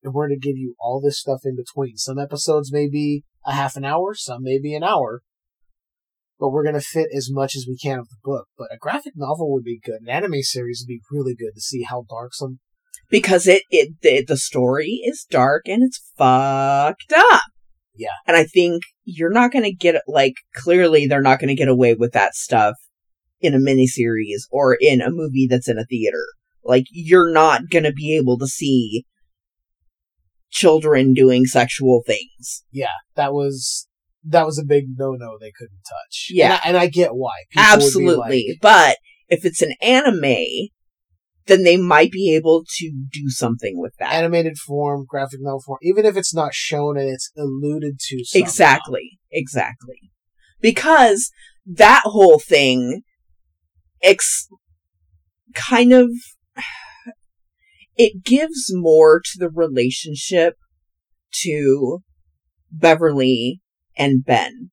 [0.04, 1.98] And we're gonna give you all this stuff in between.
[1.98, 5.22] Some episodes may be a half an hour, some may be an hour,
[6.42, 8.48] but we're going to fit as much as we can of the book.
[8.58, 10.02] But a graphic novel would be good.
[10.02, 12.60] An anime series would be really good to see how dark some.
[13.12, 17.44] Because it, it the, the story is dark and it's fucked up.
[17.96, 18.16] Yeah.
[18.26, 22.14] And I think you're not gonna get like clearly they're not gonna get away with
[22.14, 22.76] that stuff
[23.42, 26.24] in a miniseries or in a movie that's in a theater.
[26.64, 29.06] Like you're not gonna be able to see
[30.50, 32.64] children doing sexual things.
[32.72, 33.88] Yeah, that was
[34.24, 35.38] that was a big no no.
[35.40, 36.28] They couldn't touch.
[36.30, 36.46] Yeah.
[36.46, 37.34] and I, and I get why.
[37.50, 38.46] People Absolutely.
[38.50, 38.98] like, But
[39.28, 40.70] if it's an anime,
[41.48, 44.14] then they might be able to do something with that.
[44.14, 48.24] animated form, graphic novel form, even if it's not shown and it's alluded to.
[48.24, 48.46] Somehow.
[48.46, 49.20] Exactly.
[49.32, 50.12] Exactly.
[50.62, 51.32] Because
[51.66, 53.02] that whole thing
[54.04, 54.48] ex-
[55.54, 56.10] kind of
[57.98, 60.56] it gives more to the relationship
[61.44, 62.00] to
[62.72, 63.62] Beverly
[63.98, 64.72] and Ben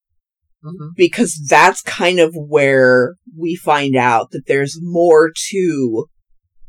[0.64, 0.90] Mhm.
[0.96, 6.06] because that's kind of where we find out that there's more to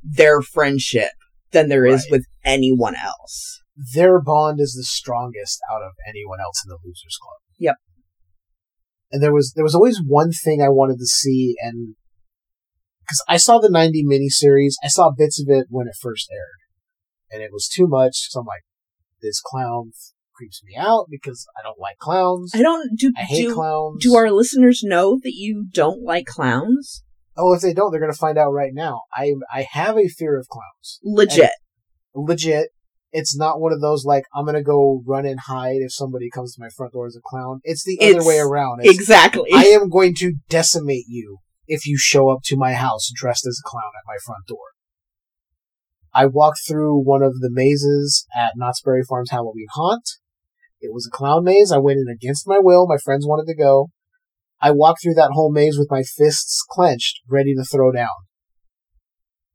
[0.03, 1.11] their friendship
[1.51, 2.11] than there is Right.
[2.11, 3.61] with anyone else.
[3.93, 7.37] Their bond is the strongest out of anyone else in the Losers Club.
[7.57, 7.75] Yep.
[9.11, 11.95] And there was there was always one thing I wanted to see, and
[13.01, 16.59] because I saw the '90 miniseries, I saw bits of it when it first aired,
[17.31, 18.27] and it was too much.
[18.29, 18.61] So I'm like,
[19.21, 19.93] this clown
[20.35, 22.51] creeps me out because I don't like clowns.
[22.53, 24.03] I don't do I hate do, clowns.
[24.03, 27.03] do our listeners know that you don't like clowns?
[27.39, 29.01] Oh, if they don't, they're gonna find out right now.
[29.13, 30.99] I I have a fear of clowns.
[31.03, 31.51] Legit.
[32.13, 32.69] legit.
[33.11, 36.53] It's not one of those like I'm gonna go run and hide if somebody comes
[36.55, 37.61] to my front door as a clown.
[37.63, 38.81] It's the It's- other way around.
[38.83, 39.49] It's, exactly.
[39.53, 41.37] I am going to decimate you
[41.67, 44.57] if you show up to my house dressed as a clown at my front door.
[46.13, 50.03] I walked through one of the mazes at Knott's Berry Farm's Halloween Haunt.
[50.81, 51.71] It was a clown maze.
[51.71, 52.87] I went in against my will.
[52.87, 53.89] My friends wanted to go.
[54.61, 58.09] I walked through that whole maze with my fists clenched, ready to throw down.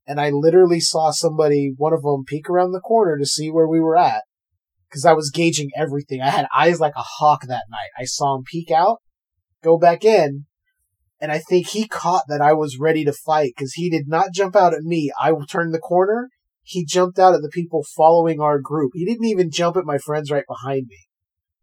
[0.06, 3.68] And I literally saw somebody, one of them, peek around the corner to see where
[3.68, 4.22] we were at.
[4.92, 6.20] Cause I was gauging everything.
[6.20, 7.88] I had eyes like a hawk that night.
[7.98, 8.98] I saw him peek out,
[9.60, 10.46] go back in,
[11.20, 14.32] and I think he caught that I was ready to fight because he did not
[14.32, 15.10] jump out at me.
[15.20, 16.28] I turned the corner.
[16.62, 18.92] He jumped out at the people following our group.
[18.94, 20.98] He didn't even jump at my friends right behind me.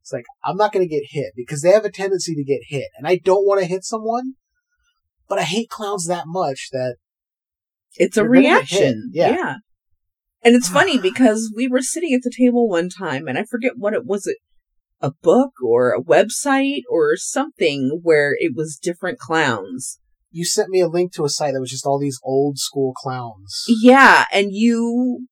[0.01, 2.61] It's like, I'm not going to get hit because they have a tendency to get
[2.67, 4.33] hit and I don't want to hit someone,
[5.29, 6.95] but I hate clowns that much that
[7.95, 8.79] it's a you're gonna get hit.
[8.79, 9.11] reaction.
[9.13, 9.29] Yeah.
[9.29, 9.55] yeah.
[10.43, 13.73] And it's funny because we were sitting at the table one time and I forget
[13.77, 14.37] what it was it
[15.01, 19.99] a book or a website or something where it was different clowns.
[20.29, 22.93] you sent me a link to a site that was just all these old school
[22.93, 23.65] clowns.
[23.67, 25.27] Yeah, and you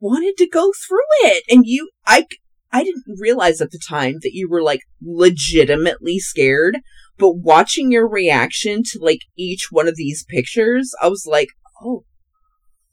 [0.00, 2.26] wanted to go through it and you I
[2.70, 6.78] I didn't realize at the time that you were like legitimately scared,
[7.18, 11.48] But watching your reaction to like each one of these pictures, I was like,
[11.82, 12.04] oh,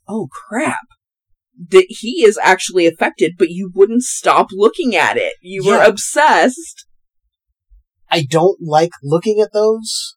[0.08, 0.88] oh crap.
[1.70, 5.36] That he is actually affected, but you wouldn't stop looking at it.
[5.42, 6.86] You were obsessed.
[8.12, 10.16] I don't like looking at those,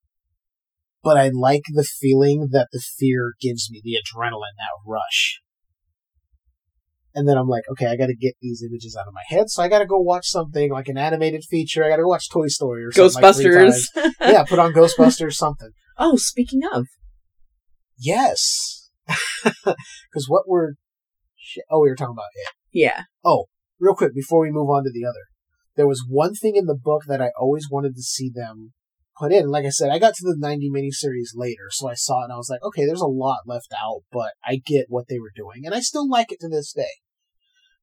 [1.03, 5.41] but I like the feeling that the fear gives me, the adrenaline, that rush.
[7.15, 9.63] And then I'm like, okay, I gotta get these images out of my head, so
[9.63, 11.85] I gotta go watch something like an animated feature.
[11.85, 13.23] I gotta go watch Toy Story or something.
[13.23, 13.85] like Ghostbusters.
[13.95, 14.15] times.
[14.21, 15.71] yeah, put on Ghostbusters, something.
[15.99, 16.87] oh, speaking of,
[17.99, 18.91] Yes.
[19.45, 20.73] Because what we're.
[21.71, 22.53] Oh, we were talking about it.
[22.73, 23.05] yeah.
[23.25, 23.47] Oh,
[23.81, 25.25] real quick before we move on to the other,
[25.77, 28.75] there was one thing in the book that I always wanted to see them
[29.19, 29.49] put in.
[29.49, 32.33] Like I said, I got to the 90 miniseries later, so I saw it and
[32.33, 35.33] I was like, okay, there's a lot left out, but I get what they were
[35.35, 37.03] doing, and I still like it to this day.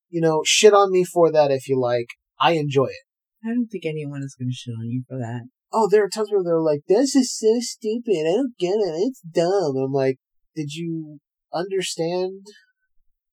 [0.09, 2.07] You know, shit on me for that if you like.
[2.39, 3.05] I enjoy it.
[3.45, 5.43] I don't think anyone is going to shit on you for that.
[5.71, 8.25] Oh, there are times where they're like, this is so stupid.
[8.27, 8.95] I don't get it.
[9.07, 9.75] It's dumb.
[9.77, 10.17] I'm like,
[10.55, 11.19] did you
[11.53, 12.45] understand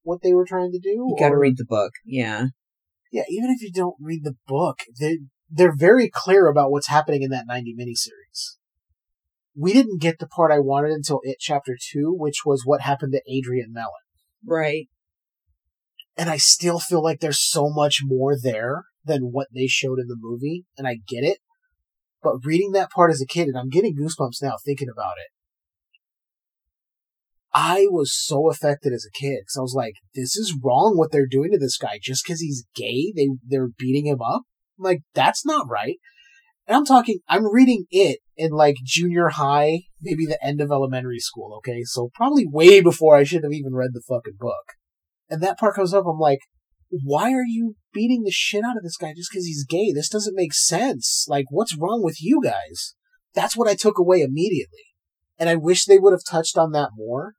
[0.02, 0.90] what they were trying to do?
[0.90, 1.92] You got to read the book.
[2.04, 2.46] Yeah.
[3.12, 5.18] yeah, even if you don't read the book, they
[5.52, 8.56] they're very clear about what's happening in that 90 miniseries.
[9.54, 13.12] We didn't get the part I wanted until It Chapter 2, which was what happened
[13.12, 13.90] to Adrian Mellon.
[14.44, 14.88] Right.
[16.16, 20.08] And I still feel like there's so much more there than what they showed in
[20.08, 21.38] the movie, and I get it.
[22.22, 25.28] But reading that part as a kid, and I'm getting goosebumps now thinking about it,
[27.52, 31.12] I was so affected as a kid because I was like, "This is wrong what
[31.12, 33.12] they're doing to this guy just because he's gay.
[33.14, 34.44] They they're beating him up.
[34.82, 35.96] Like that's not right."
[36.66, 41.18] And I'm talking, I'm reading it in like junior high, maybe the end of elementary
[41.18, 41.54] school.
[41.58, 44.74] Okay, so probably way before I should have even read the fucking book.
[45.28, 46.04] And that part comes up.
[46.06, 46.40] I'm like,
[46.90, 49.92] why are you beating the shit out of this guy just because he's gay?
[49.92, 51.26] This doesn't make sense.
[51.28, 52.94] Like, what's wrong with you guys?
[53.34, 54.84] That's what I took away immediately.
[55.38, 57.34] And I wish they would have touched on that more.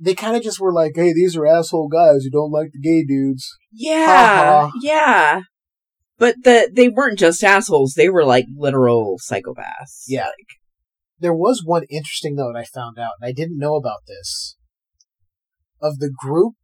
[0.00, 2.80] They kind of just were like, hey, these are asshole guys who don't like the
[2.80, 3.48] gay dudes.
[3.72, 4.06] Yeah.
[4.06, 4.72] Ha ha.
[4.80, 5.40] Yeah.
[6.18, 7.94] But the they weren't just assholes.
[7.94, 10.04] They were like literal psychopaths.
[10.08, 10.30] Yeah.
[11.20, 14.56] There was one interesting note I found out, and I didn't know about this.
[15.80, 16.54] Of the group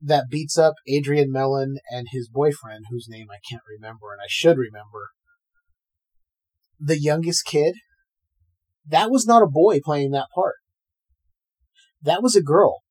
[0.00, 4.28] that beats up Adrian Mellon and his boyfriend, whose name I can't remember and I
[4.28, 5.10] should remember,
[6.78, 7.74] the youngest kid,
[8.86, 10.56] that was not a boy playing that part.
[12.02, 12.82] That was a girl.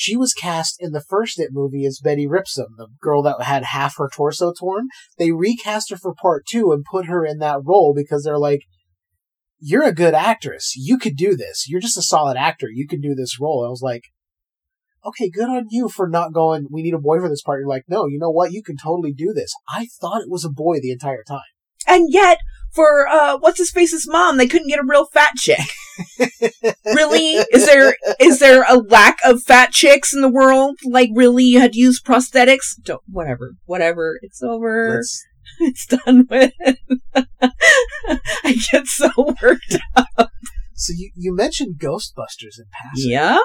[0.00, 3.64] She was cast in the first It movie as Betty Ripsom, the girl that had
[3.64, 4.86] half her torso torn.
[5.18, 8.60] They recast her for part two and put her in that role because they're like,
[9.58, 10.74] you're a good actress.
[10.76, 11.68] You could do this.
[11.68, 12.68] You're just a solid actor.
[12.70, 13.64] You could do this role.
[13.66, 14.04] I was like,
[15.04, 17.58] okay, good on you for not going, we need a boy for this part.
[17.58, 18.52] You're like, no, you know what?
[18.52, 19.52] You can totally do this.
[19.68, 21.40] I thought it was a boy the entire time.
[21.88, 22.38] And yet,
[22.72, 25.58] for uh what's his face's mom, they couldn't get a real fat chick.
[26.86, 27.32] really?
[27.52, 30.78] Is there is there a lack of fat chicks in the world?
[30.84, 32.80] Like really you had to use prosthetics?
[32.82, 33.54] Don't whatever.
[33.64, 34.18] Whatever.
[34.22, 34.96] It's over.
[34.96, 35.24] Let's-
[35.60, 36.52] it's done with.
[37.42, 39.10] I get so
[39.42, 40.30] worked up.
[40.74, 43.10] so you, you mentioned Ghostbusters in passing.
[43.10, 43.38] Yeah.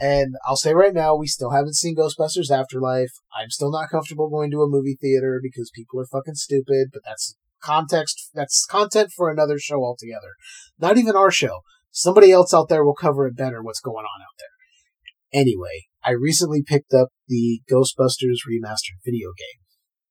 [0.00, 3.12] And I'll say right now, we still haven't seen Ghostbusters Afterlife.
[3.38, 7.02] I'm still not comfortable going to a movie theater because people are fucking stupid, but
[7.04, 10.34] that's context, that's content for another show altogether.
[10.78, 11.60] Not even our show.
[11.90, 15.40] Somebody else out there will cover it better what's going on out there.
[15.40, 19.62] Anyway, I recently picked up the Ghostbusters remastered video game.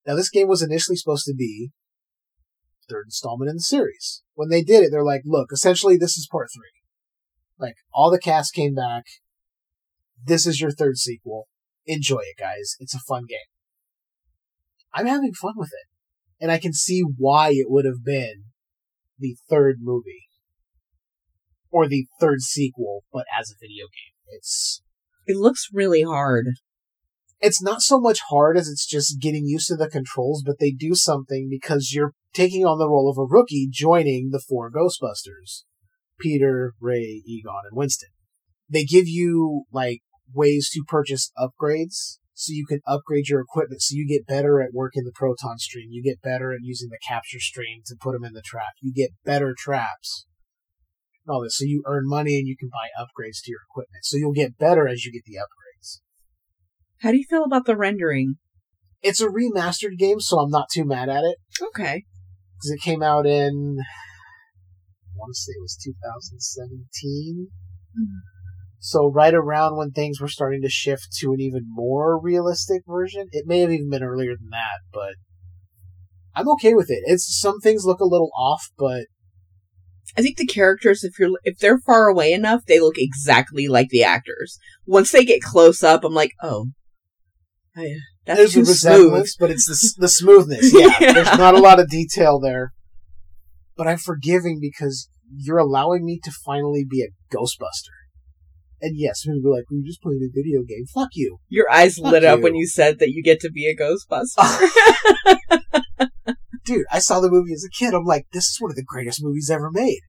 [0.05, 1.71] Now this game was initially supposed to be
[2.89, 4.23] third installment in the series.
[4.33, 6.71] When they did it, they're like, look, essentially this is part three.
[7.57, 9.03] Like, all the cast came back.
[10.21, 11.47] This is your third sequel.
[11.85, 12.75] Enjoy it, guys.
[12.79, 13.39] It's a fun game.
[14.93, 15.87] I'm having fun with it.
[16.43, 18.47] And I can see why it would have been
[19.17, 20.25] the third movie.
[21.71, 24.13] Or the third sequel, but as a video game.
[24.27, 24.81] It's
[25.25, 26.47] It looks really hard.
[27.39, 30.71] it's not so much hard as it's just getting used to the controls, but they
[30.71, 35.63] do something because you're taking on the role of a rookie joining the four Ghostbusters.
[36.19, 38.09] Peter, Ray, Egon, and Winston.
[38.69, 40.01] They give you, like,
[40.33, 44.73] ways to purchase upgrades, so you can upgrade your equipment, so you get better at
[44.73, 48.23] working the proton stream, you get better at using the capture stream to put them
[48.23, 50.25] in the trap, you get better traps,
[51.27, 54.17] all this, so you earn money and you can buy upgrades to your equipment, so
[54.17, 55.99] you'll get better as you get the upgrades.
[57.01, 58.35] How do you feel about the rendering?
[59.01, 62.03] It's a remastered game, so I'm not too mad at it, Okay.
[62.55, 67.47] because it came out in, I want to say it was 2017.
[67.95, 68.32] Mm-hmm.
[68.85, 73.27] So right around when things were starting to shift to an even more realistic version,
[73.31, 75.13] it may have even been earlier than that, but
[76.35, 76.99] I'm okay with it.
[77.05, 79.05] It's some things look a little off, but
[80.17, 83.87] I think the characters, if you're if they're far away enough, they look exactly like
[83.87, 84.59] the actors.
[84.85, 86.71] Once they get close up, I'm like, oh,
[87.77, 87.87] I,
[88.25, 88.67] that's There's a too smooth.
[88.67, 90.73] resemblance, but it's the the smoothness.
[90.73, 91.13] Yeah, Yeah.
[91.13, 92.73] there's not a lot of detail there.
[93.77, 98.02] But I'm forgiving because you're allowing me to finally be a Ghostbuster.
[98.83, 101.37] And yes, people be like, "We just played a video game." Fuck you.
[101.47, 104.43] Your eyes Fuck lit up when you said that you get to be a Ghostbuster.
[106.65, 107.93] dude, I saw the movie as a kid.
[107.93, 110.01] I'm like, this is one of the greatest movies ever made.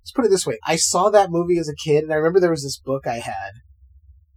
[0.00, 2.40] Let's put it this way: I saw that movie as a kid, and I remember
[2.40, 3.52] there was this book I had.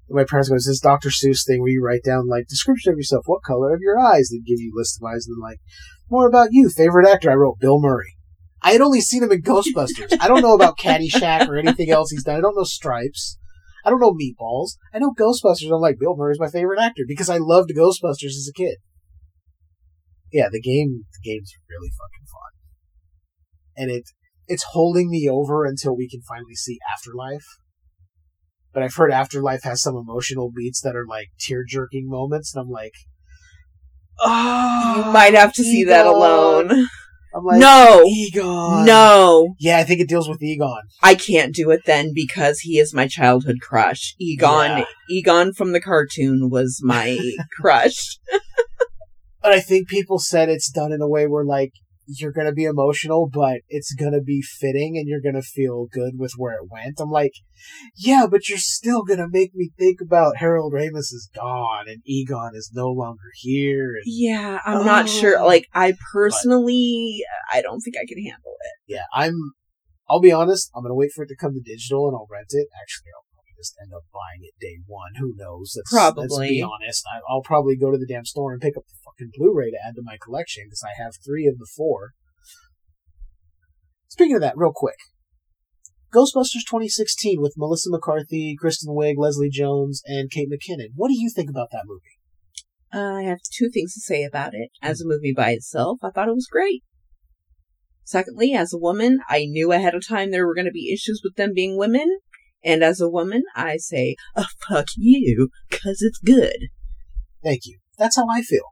[0.10, 1.10] My parents go, "It's this Dr.
[1.10, 4.30] Seuss thing where you write down like description of yourself, what color of your eyes?"
[4.30, 5.60] They give you a list of eyes, and then like
[6.12, 7.32] more about you, favorite actor.
[7.32, 8.16] I wrote Bill Murray.
[8.62, 10.18] I had only seen him in Ghostbusters.
[10.20, 12.36] I don't know about Caddyshack or anything else he's done.
[12.36, 13.38] I don't know Stripes.
[13.86, 14.78] I don't know Meatballs.
[14.94, 15.74] I know Ghostbusters.
[15.74, 18.78] I'm like Bill Murray's my favorite actor because I loved Ghostbusters as a kid.
[20.34, 22.52] Yeah, the game the game's really fucking fun.
[23.78, 24.10] And it
[24.48, 27.46] it's holding me over until we can finally see Afterlife.
[28.74, 32.62] But I've heard Afterlife has some emotional beats that are like tear jerking moments, and
[32.62, 32.94] I'm like,
[34.20, 36.88] oh, you ah, might have to see that alone.
[37.36, 38.86] I'm like, no, Egon.
[38.86, 40.84] no, Yeah, I think it deals with Egon.
[41.04, 44.16] I can't do it then because he is my childhood crush.
[44.20, 44.86] Egon, Yeah.
[45.10, 47.18] Egon from the cartoon was my
[47.60, 48.18] crush.
[49.42, 51.74] But I think people said it's done in a way where like
[52.08, 56.34] you're gonna be emotional, but it's gonna be fitting and you're gonna feel good with
[56.38, 57.00] where it went.
[57.00, 57.34] I'm like,
[57.96, 62.52] yeah, but you're still gonna make me think about Harold Ramis is gone and Egon
[62.56, 63.96] is no longer here.
[63.96, 65.08] And Yeah, I'm not Oh.
[65.08, 65.46] sure.
[65.46, 68.94] Like, I personally, I don't think I can handle it.
[68.94, 69.54] yeah, I'm.
[70.08, 70.70] I'll be honest.
[70.76, 72.68] I'm gonna wait for it to come to digital and I'll rent it.
[72.80, 73.26] Actually, I'll
[73.56, 75.16] just end up buying it day one.
[75.20, 75.74] Who knows?
[75.76, 75.92] Let's,
[76.22, 77.04] Let's be honest.
[77.08, 79.80] I, I'll probably go to the damn store and pick up the fucking Blu-ray to
[79.86, 82.12] add to my collection because I have three of the four.
[84.08, 84.98] Speaking of that, real quick,
[86.14, 90.92] Ghostbusters 2016 with Melissa McCarthy, Kristen Wiig, Leslie Jones, and Kate McKinnon.
[90.96, 92.16] What do you think about that movie?
[92.94, 94.70] Uh, I have two things to say about it.
[94.82, 96.84] As a movie by itself, I thought it was great.
[98.06, 101.22] Secondly, as a woman, I knew ahead of time there were going to be issues
[101.24, 102.20] with them being women.
[102.66, 106.58] And as a woman, I say, oh, fuck you, cause it's good.
[107.44, 107.78] Thank you.
[107.98, 108.64] That's how I feel.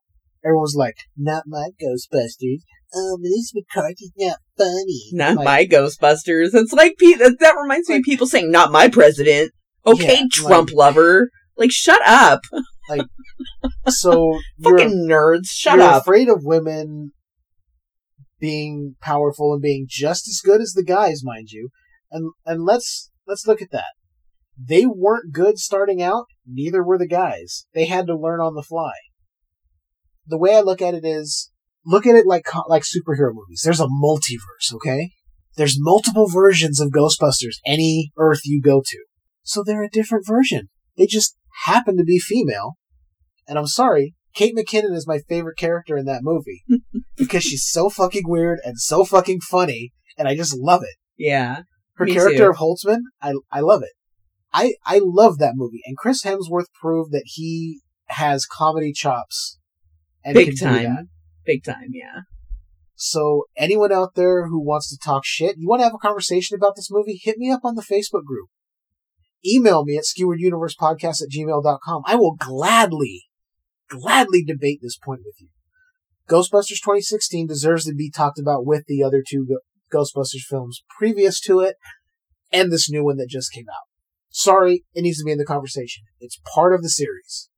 [0.44, 2.58] Everyone's like, not my Ghostbusters.
[2.96, 5.04] Um, oh, Melissa McCarthy's not funny.
[5.14, 6.50] Not Like, my Ghostbusters.
[6.54, 9.52] It's like, that, that reminds me of people saying, not my president.
[9.86, 11.30] Okay, Yeah, Trump like- lover.
[11.56, 12.42] Like, shut up.
[12.90, 13.02] Like,
[13.88, 16.02] So you're, Fucking nerds, shut you're up.
[16.02, 17.12] afraid of women
[18.40, 21.70] being powerful and being just as good as the guys, mind you.
[22.12, 23.94] And and let's let's look at that.
[24.58, 26.26] They weren't good starting out.
[26.46, 27.66] Neither were the guys.
[27.74, 28.94] They had to learn on the fly.
[30.28, 31.52] The way I look at it is,
[31.86, 33.62] look at it like like superhero movies.
[33.64, 35.12] There's a multiverse, okay?
[35.56, 39.06] There's multiple versions of Ghostbusters any Earth you go to.
[39.44, 40.70] So they're a different version.
[40.98, 42.74] They just happen to be female.
[43.48, 46.64] And I'm sorry, Kate McKinnon is my favorite character in that movie
[47.18, 50.96] because she's so fucking weird and so fucking funny, and I just love it.
[51.18, 51.62] yeah.
[51.96, 52.50] Her Me character too.
[52.50, 53.92] of Holtzmann, I I love it.
[54.54, 59.60] I I love that movie, and Chris Hemsworth proved that he has comedy chops
[60.24, 61.10] and Big time.
[61.46, 62.22] Big time, yeah.
[62.96, 66.56] So anyone out there who wants to talk shit, you want to have a conversation
[66.56, 68.50] about this movie, hit me up on the Facebook group.
[69.46, 72.04] Email me at skewarduniversepodcast at gmail.com.
[72.06, 73.24] I will gladly,
[73.90, 75.50] gladly debate this point with you.
[76.30, 79.46] Ghostbusters 2016 deserves to be talked about with the other two
[79.94, 81.76] Ghostbusters films previous to it
[82.52, 83.88] and this new one that just came out.
[84.30, 86.04] Sorry, it needs to be in the conversation.
[86.20, 87.50] It's part of the series.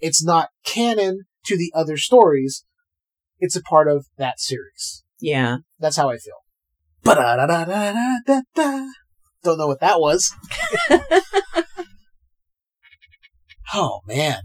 [0.00, 2.64] It's not canon to the other stories.
[3.38, 5.04] It's a part of that series.
[5.20, 5.58] Yeah.
[5.78, 6.34] That's how I feel.
[7.02, 8.86] Ba-da-da-da-da-da-da.
[9.42, 10.32] Don't know what that was.
[13.74, 14.38] oh man.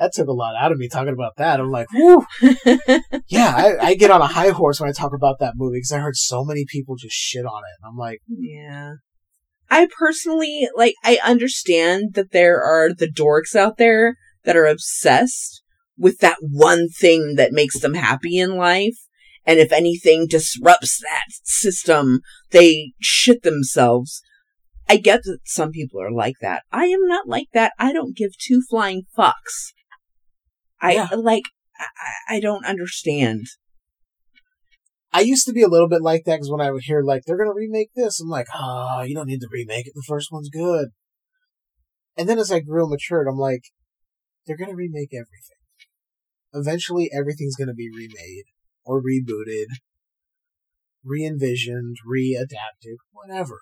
[0.00, 1.60] That took a lot out of me talking about that.
[1.60, 2.24] I'm like, whew.
[3.28, 5.92] Yeah, I, I get on a high horse when I talk about that movie because
[5.92, 7.76] I heard so many people just shit on it.
[7.82, 8.42] And I'm like, hmm.
[8.42, 8.92] Yeah.
[9.68, 15.62] I personally, like, I understand that there are the dorks out there that are obsessed
[15.98, 18.96] with that one thing that makes them happy in life.
[19.44, 22.20] And if anything disrupts that system,
[22.52, 24.22] they shit themselves.
[24.88, 26.62] I get that some people are like that.
[26.72, 27.74] I am not like that.
[27.78, 29.72] I don't give two flying fucks.
[30.80, 31.08] I, Yeah.
[31.16, 31.44] like,
[31.78, 33.46] I, I don't understand.
[35.12, 37.22] I used to be a little bit like that because when I would hear like
[37.26, 39.92] they're gonna remake this, I'm like, oh, you don't need to remake it.
[39.94, 40.90] The first one's good.
[42.16, 43.62] And then as I grew and matured, I'm like,
[44.46, 45.58] they're gonna remake everything.
[46.52, 48.44] Eventually, everything's gonna be remade
[48.84, 49.66] or rebooted.
[51.02, 53.58] re envisioned, re adapted, whatever.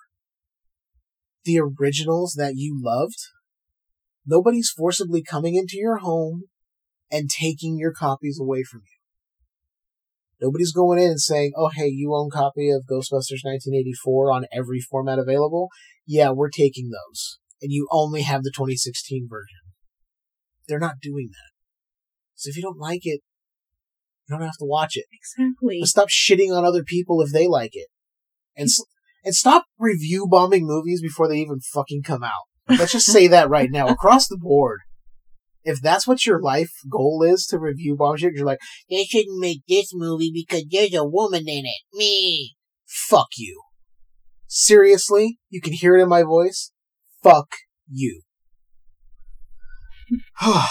[1.45, 3.19] The originals that you loved,
[4.27, 6.45] nobody's forcibly coming into your home
[7.11, 8.99] and taking your copies away from you.
[10.41, 14.81] Nobody's going in and saying, oh, hey, you own copy of Ghostbusters 1984 on every
[14.81, 15.69] format available?
[16.07, 17.39] Yeah, we're taking those.
[17.61, 19.73] And you only have the 2016 version.
[20.69, 21.51] They're not doing that.
[22.37, 23.21] So if you don't like it,
[24.29, 25.07] you don't have to watch it.
[25.13, 25.79] Exactly.
[25.81, 27.89] But stop shitting on other people if they like it.
[28.57, 28.85] And, s-
[29.25, 32.33] and stop review bombing movies before they even fucking come out.
[32.69, 34.81] Let's just say that right now, across the board.
[35.69, 39.39] If that's what your life goal is to review bomb shit, you're like, they shouldn't
[39.39, 41.83] make this movie because there's a woman in it.
[41.93, 42.57] Me.
[42.87, 43.61] Fuck you.
[44.47, 45.39] Seriously?
[45.51, 46.73] You can hear it in my voice?
[47.23, 47.49] Fuck
[47.87, 48.23] you.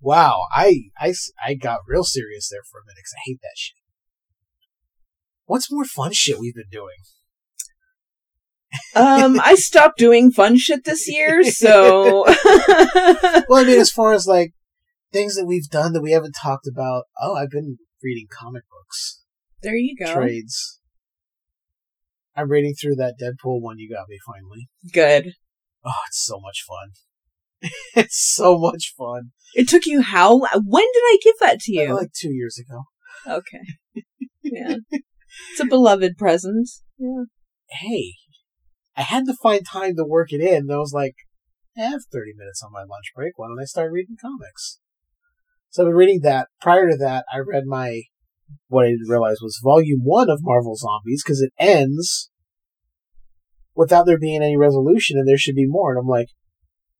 [0.00, 1.12] wow, I, I,
[1.44, 3.74] I got real serious there for a minute because I hate that shit.
[5.46, 6.98] What's more fun shit we've been doing?
[8.94, 14.26] Um, I stopped doing fun shit this year, so Well, I mean, as far as
[14.26, 14.52] like
[15.12, 19.22] things that we've done that we haven't talked about, oh, I've been reading comic books,
[19.62, 20.12] there you go.
[20.12, 20.80] trades.
[22.36, 24.68] I'm reading through that Deadpool one you got me finally.
[24.92, 25.32] Good.
[25.84, 27.70] Oh, it's so much fun.
[27.96, 29.32] it's so much fun.
[29.54, 30.38] It took you how?
[30.38, 31.94] When did I give that to you?
[31.94, 32.84] Like two years ago.
[33.26, 34.04] Okay.
[34.42, 34.76] Yeah.
[35.50, 36.68] It's a beloved present.
[36.98, 37.24] Yeah.
[37.70, 38.14] Hey,
[38.98, 40.68] I had to find time to work it in.
[40.72, 41.14] I was like,
[41.78, 43.38] I have 30 minutes on my lunch break.
[43.38, 44.80] Why don't I start reading comics?
[45.70, 46.48] So I've been reading that.
[46.60, 48.02] Prior to that, I read my,
[48.66, 52.30] what I didn't realize was volume one of Marvel Zombies because it ends
[53.76, 55.92] without there being any resolution and there should be more.
[55.92, 56.30] And I'm like,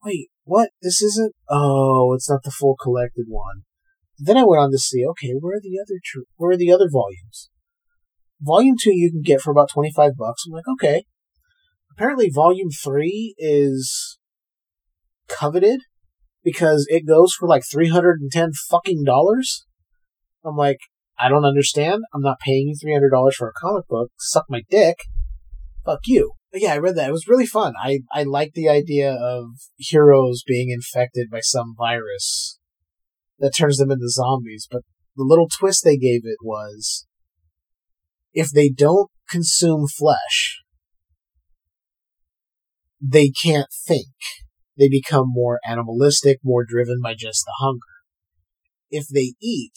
[0.04, 0.70] wait, what?
[0.80, 3.62] This isn't, oh, it's not the full collected one.
[4.18, 6.70] Then I went on to see, okay, where are the other, tr- where are the
[6.70, 7.50] other volumes?
[8.40, 10.44] Volume two you can get for about 25 bucks.
[10.46, 11.02] I'm like, okay.
[11.98, 14.20] Apparently volume three is
[15.28, 15.80] coveted
[16.44, 19.66] because it goes for like 310 fucking dollars.
[20.44, 20.78] I'm like,
[21.18, 22.04] I don't understand.
[22.14, 24.12] I'm not paying you $300 for a comic book.
[24.16, 24.98] Suck my dick.
[25.84, 26.34] Fuck you.
[26.52, 27.08] But yeah, I read that.
[27.08, 27.74] It was really fun.
[27.76, 29.46] I, I like the idea of
[29.76, 32.60] heroes being infected by some virus
[33.40, 34.68] that turns them into zombies.
[34.70, 34.82] But
[35.16, 37.08] the little twist they gave it was
[38.32, 40.60] if they don't consume flesh,
[43.00, 44.08] they can't think.
[44.76, 47.80] They become more animalistic, more driven by just the hunger.
[48.90, 49.74] If they eat,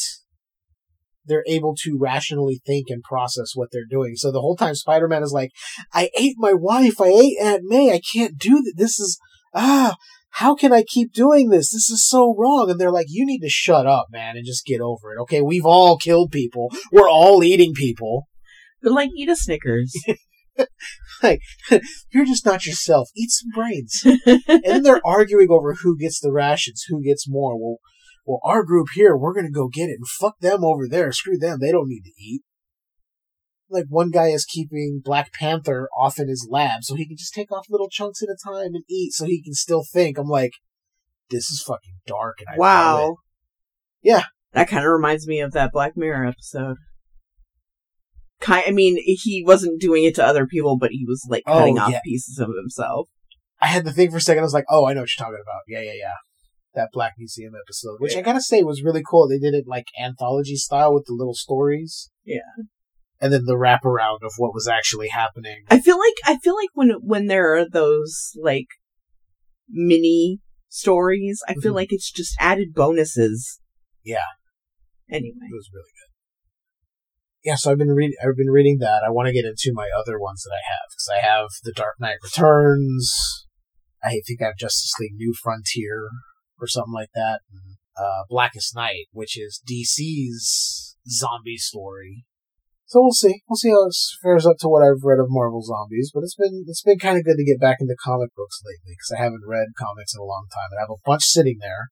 [1.25, 4.15] they're able to rationally think and process what they're doing.
[4.15, 5.51] So the whole time Spider-Man is like,
[5.93, 8.73] I ate my wife, I ate Aunt May, I can't do that.
[8.77, 9.19] This is,
[9.53, 9.95] ah,
[10.35, 11.71] how can I keep doing this?
[11.71, 12.69] This is so wrong.
[12.69, 15.21] And they're like, you need to shut up, man, and just get over it.
[15.21, 16.69] Okay, we've all killed people.
[16.91, 18.27] We're all eating people.
[18.81, 19.93] But like, eat a Snickers.
[21.23, 21.41] Like,
[22.11, 23.09] you're just not yourself.
[23.15, 24.01] Eat some brains.
[24.25, 27.55] and then they're arguing over who gets the rations, who gets more.
[27.55, 27.77] Well,
[28.25, 31.11] well, our group here, we're gonna go get it, and fuck them over there.
[31.11, 31.59] Screw them.
[31.59, 32.41] They don't need to eat.
[33.69, 37.33] Like one guy is keeping Black Panther off in his lab so he can just
[37.33, 40.17] take off little chunks at a time and eat, so he can still think.
[40.17, 40.53] I'm like,
[41.29, 43.17] this is fucking dark, and I wow.
[44.01, 44.23] Yeah.
[44.53, 46.77] That kind of reminds me of that Black Mirror episode.
[48.41, 51.59] Kind, I mean, he wasn't doing it to other people, but he was like Oh,
[51.59, 53.07] cutting off pieces of himself.
[53.61, 54.39] I had the thing for a second.
[54.41, 55.61] I was like, oh, I know what you're talking about.
[55.67, 56.13] Yeah, yeah, yeah.
[56.73, 59.27] That Black Museum episode, which I gotta say was really cool.
[59.27, 62.09] They did it like anthology style with the little stories.
[62.25, 62.39] Yeah.
[63.19, 65.63] And then the wraparound of what was actually happening.
[65.69, 68.67] I feel like I feel like when when there are those like
[69.69, 70.39] mini
[70.69, 71.75] stories, I feel Mhm.
[71.75, 73.59] like it's just added bonuses.
[74.03, 74.23] Yeah.
[75.09, 76.10] Anyway, It was really good.
[77.43, 78.15] Yeah, so I've been reading.
[78.21, 79.01] I've been reading that.
[79.05, 81.73] I want to get into my other ones that I have because I have The
[81.73, 83.47] Dark Knight Returns.
[84.03, 86.09] I think I have Justice League New Frontier
[86.59, 87.41] or something like that.
[87.51, 92.25] And, uh, Blackest Night, which is DC's zombie story.
[92.85, 93.41] So we'll see.
[93.47, 96.11] We'll see how it fares up to what I've read of Marvel Zombies.
[96.13, 98.99] But it's been it's been kind of good to get back into comic books lately
[98.99, 101.57] because I haven't read comics in a long time, and I have a bunch sitting
[101.61, 101.89] there.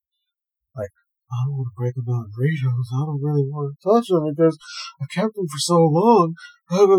[0.76, 0.92] Like
[1.30, 2.90] I don't want to break them out and read those.
[2.90, 4.58] I don't really want to touch them because
[4.98, 6.34] I kept them for so long.
[6.70, 6.90] But.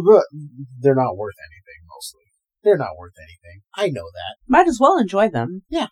[0.79, 2.31] They're not worth anything, mostly.
[2.63, 3.67] They're not worth anything.
[3.75, 4.39] I know that.
[4.47, 5.63] might as well enjoy them.
[5.69, 5.89] Yeah.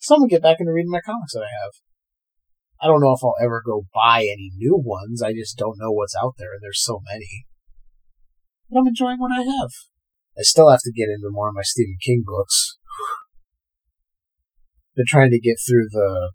[0.00, 1.72] So I'm gonna get back into reading my comics that I have.
[2.80, 5.22] I don't know if I'll ever go buy any new ones.
[5.22, 7.46] I just don't know what's out there, and there's so many.
[8.70, 9.70] But I'm enjoying what I have.
[10.38, 12.78] I still have to get into more of my Stephen King books.
[14.96, 16.32] Been trying to get through the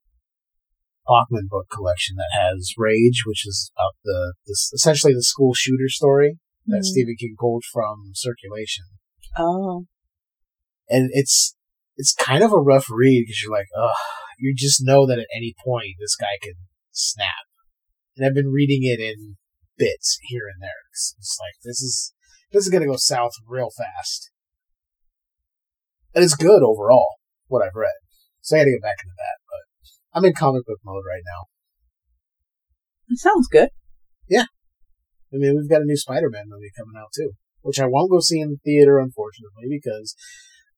[1.08, 5.90] Bachman book collection that has Rage, which is about the this essentially the school shooter
[5.90, 6.40] story.
[6.66, 6.84] that Mhm.
[6.86, 8.86] Stephen King pulled from circulation,
[9.38, 9.86] Oh.
[10.88, 11.56] and it's
[11.98, 13.96] it's kind of a rough read because you're like, ugh,
[14.40, 16.54] you just know that at any point this guy can
[16.92, 17.46] snap.
[18.16, 19.36] And I've been reading it in
[19.78, 20.88] bits here and there.
[20.92, 22.14] It's, it's like this is
[22.54, 24.32] this is gonna go south real fast,
[26.16, 27.16] and it's good overall.
[27.48, 27.92] What I've read,
[28.42, 29.43] so I got to get back into that.
[30.14, 31.48] I'm in comic book mode right now.
[33.10, 33.70] It sounds good.
[34.30, 34.46] Yeah.
[35.34, 38.20] I mean, we've got a new Spider-Man movie coming out too, which I won't go
[38.20, 40.16] see in the theater, unfortunately, because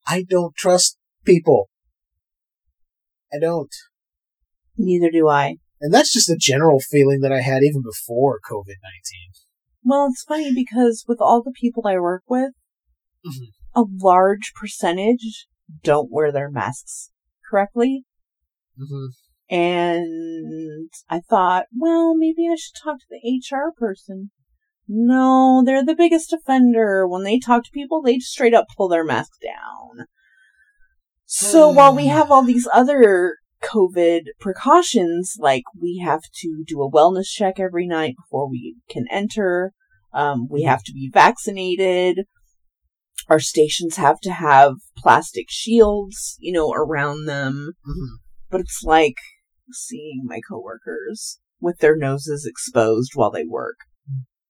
[0.08, 1.70] I don't trust people.
[3.34, 3.74] I don't.
[4.78, 5.58] Neither do I.
[5.82, 8.76] And that's just a general feeling that I had even before COVID 19.
[9.84, 12.52] Well, it's funny because with all the people I work with,
[13.26, 13.48] Mhm.
[13.76, 15.48] a large percentage
[15.84, 17.12] don't wear their masks
[17.50, 18.06] correctly.
[18.80, 19.08] Mm-hmm.
[19.50, 24.32] And I thought, well, maybe I should talk to the HR person.
[24.88, 27.08] No, they're the biggest offender.
[27.08, 30.06] When they talk to people, they just straight up pull their mask down.
[31.26, 36.92] So while we have all these other COVID precautions, like we have to do a
[36.92, 39.74] wellness check every night before we can enter,
[40.14, 42.26] um, we have to be vaccinated,
[43.28, 48.16] our stations have to have plastic shields, you know, around them Mm-hmm.
[48.52, 49.16] but it's like
[49.72, 53.78] seeing my coworkers with their noses exposed while they work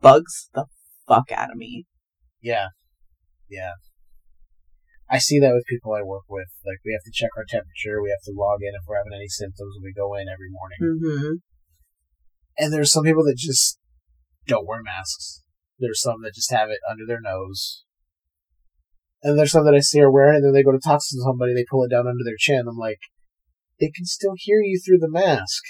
[0.01, 0.65] bugs the
[1.07, 1.85] fuck out of me.
[2.41, 2.67] Yeah.
[3.49, 3.73] Yeah.
[5.09, 6.49] I see that with people I work with.
[6.65, 9.13] Like, we have to check our temperature, we have to log in if we're having
[9.13, 10.79] any symptoms when we go in every morning.
[10.81, 11.33] Mm-hmm.
[12.57, 13.79] And there's some people that just
[14.47, 15.43] don't wear masks.
[15.77, 17.83] There's some that just have it under their nose.
[19.21, 20.99] And there's some that I see are wearing it, and then they go to talk
[20.99, 22.65] to somebody, they pull it down under their chin.
[22.67, 22.99] I'm like,
[23.79, 25.63] they can still hear you through the mask.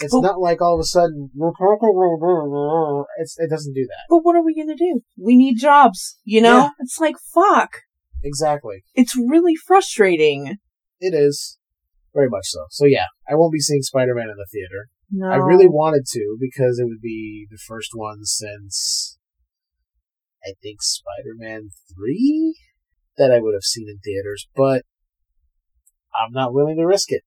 [0.00, 1.30] It's But- not like all of a sudden,
[3.18, 4.06] it's, it doesn't do that.
[4.08, 5.02] But what are we gonna do?
[5.18, 6.56] We need jobs, you know?
[6.56, 6.70] Yeah.
[6.80, 7.70] It's like fuck.
[8.24, 8.82] Exactly.
[8.94, 10.56] It's really frustrating.
[11.00, 11.58] It is.
[12.14, 12.64] Very much so.
[12.70, 14.88] So yeah, I won't be seeing Spider-Man in the theater.
[15.12, 15.28] No.
[15.28, 19.18] I really wanted to because it would be the first one since
[20.44, 22.54] I think Spider-Man 3
[23.18, 24.82] that I would have seen in theaters, but
[26.14, 27.22] I'm not willing to risk it.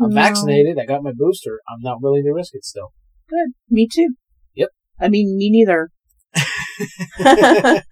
[0.00, 0.14] I'm No.
[0.14, 1.60] vaccinated, I got my booster.
[1.68, 2.92] I'm not willing to risk it still.
[3.28, 3.52] Good.
[3.68, 4.14] Me too.
[4.54, 4.68] Yep.
[5.00, 5.90] I mean, me neither.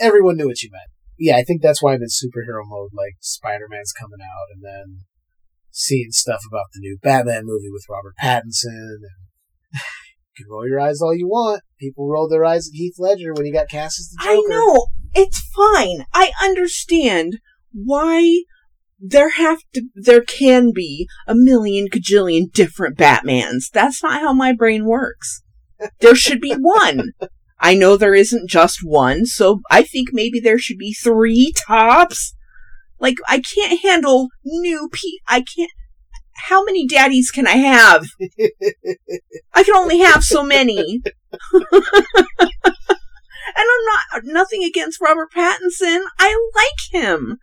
[0.00, 0.90] Everyone knew what you meant.
[1.18, 2.90] Yeah, I think that's why I'm in superhero mode.
[2.92, 5.00] Like Spider-Man's coming out, and then
[5.70, 8.96] seeing stuff about the new Batman movie with Robert Pattinson.
[8.96, 9.02] And
[9.74, 11.62] you can roll your eyes all you want.
[11.80, 14.32] People rolled their eyes at Heath Ledger when he got cast as the Joker.
[14.32, 14.86] I know.
[15.14, 16.06] It's fine.
[16.12, 17.38] I understand
[17.72, 18.42] why
[19.06, 23.64] there have to, there can be a million gajillion different Batmans.
[23.72, 25.42] That's not how my brain works.
[26.00, 27.12] There should be one.
[27.60, 32.34] I know there isn't just one, so I think maybe there should be three tops.
[32.98, 35.70] Like, I can't handle new pe- I can't,
[36.48, 38.06] how many daddies can I have?
[39.54, 41.02] I can only have so many.
[43.56, 46.00] And I'm not nothing against Robert Pattinson.
[46.18, 47.38] I like him.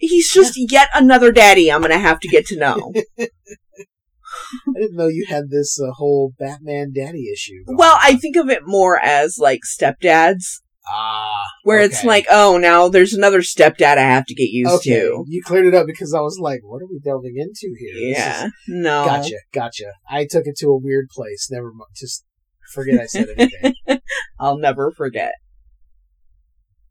[0.00, 2.92] He's just yet another daddy I'm gonna have to get to know.
[3.18, 7.64] I didn't know you had this uh, whole Batman daddy issue.
[7.66, 7.98] going well.
[8.00, 13.12] I think of it more as like stepdads, ah, where it's like, oh, now there's
[13.12, 15.24] another stepdad I have to get used okay, to.
[15.28, 17.92] you cleared it up because I was like, what are we delving into here?
[17.94, 19.04] This is- Yeah, no.
[19.04, 19.92] Gotcha, gotcha.
[20.08, 21.48] I took it to a weird place.
[21.50, 21.90] Never mind.
[21.96, 22.24] Just
[22.72, 23.74] forget I said anything.
[24.40, 25.32] I'll never forget.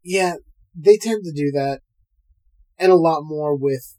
[0.04, 0.34] yeah,
[0.76, 1.80] they tend to do that,
[2.80, 3.94] and a lot more with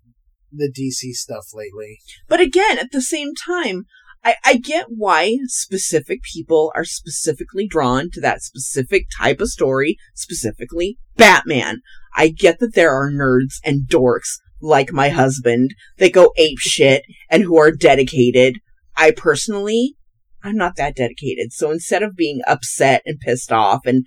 [0.52, 2.00] the DC stuff lately.
[2.28, 3.86] But again, at the same time,
[4.24, 9.98] I, I get why specific people are specifically drawn to that specific type of story,
[10.16, 11.82] specifically Batman.
[12.16, 17.04] I get that there are nerds and dorks like my husband that go ape shit
[17.30, 18.60] and who are dedicated.
[18.96, 19.96] I personally,
[20.44, 21.54] I'm not that dedicated.
[21.54, 24.06] So instead of being upset and pissed off and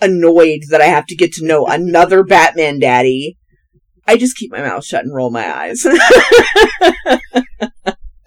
[0.00, 3.36] annoyed that I have to get to know another Batman daddy,
[4.10, 5.84] I just keep my mouth shut and roll my eyes.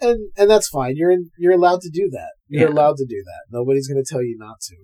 [0.00, 0.94] and and that's fine.
[0.96, 2.30] You're in, you're allowed to do that.
[2.48, 2.74] You're Yeah.
[2.74, 3.42] allowed to do that.
[3.50, 4.76] Nobody's going to tell you not to.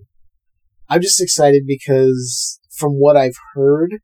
[0.89, 3.95] I'm just excited because from what I've heard,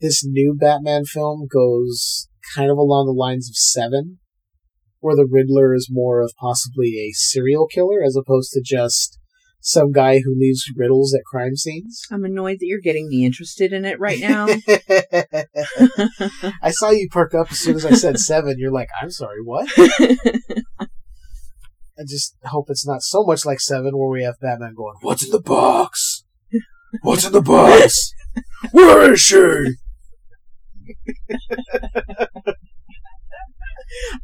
[0.00, 4.18] this new Batman film goes kind of along the lines of Seven,
[5.00, 9.18] where the Riddler is more of possibly a serial killer as opposed to just
[9.62, 12.02] some guy who leaves riddles at crime scenes.
[12.10, 14.46] I'm annoyed that you're getting me interested in it right now.
[16.62, 18.56] I saw you perk up as soon as I said seven.
[18.58, 19.68] You're like, I'm sorry, what?
[21.98, 25.24] I just hope it's not so much like Seven, where we have Batman going, "What's
[25.24, 26.24] in the box?
[27.02, 28.12] What's in the box?
[28.72, 29.74] Where is she?"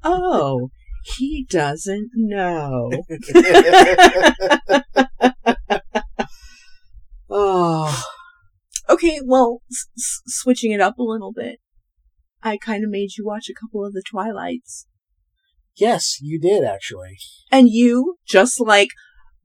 [0.03, 0.71] Oh,
[1.05, 2.91] he doesn't know.
[7.31, 8.05] oh,
[8.91, 11.61] Okay, well, s- s- switching it up a little bit.
[12.43, 14.87] I kind of made you watch a couple of the Twilights.
[15.77, 17.19] yes, you did actually.
[17.53, 18.89] And you, just like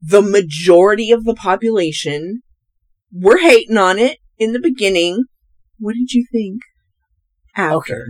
[0.00, 2.42] the majority of the population,
[3.12, 5.24] were hating on it in the beginning.
[5.78, 6.62] What did you think
[7.56, 7.76] after?
[7.76, 8.02] Okay.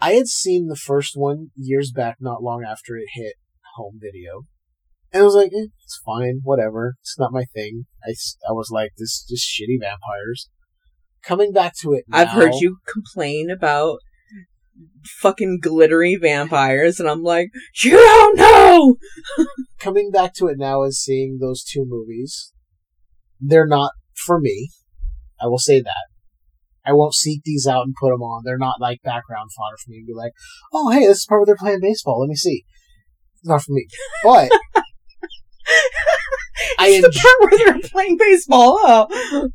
[0.00, 3.34] I had seen the first one years back, not long after it hit
[3.76, 4.42] home video.
[5.12, 6.94] And I was like, eh, it's fine, whatever.
[7.00, 7.86] It's not my thing.
[8.04, 8.14] I,
[8.48, 10.48] I was like, this is just shitty vampires.
[11.22, 13.98] Coming back to it I've heard you complain about
[15.20, 17.50] fucking glittery vampires, and I'm like,
[17.82, 18.96] you don't know!
[19.78, 22.52] coming back to it now and seeing those two movies,
[23.38, 24.70] they're not for me.
[25.40, 26.09] I will say that.
[26.84, 28.42] I won't seek these out and put them on.
[28.44, 30.32] They're not like background fodder for me and be like,
[30.72, 32.20] oh, hey, this is part where they're playing baseball.
[32.20, 32.64] Let me see.
[33.44, 33.86] Not for me.
[34.22, 34.50] But
[36.78, 38.78] I It's the part where they're playing baseball.
[38.82, 39.48] Oh.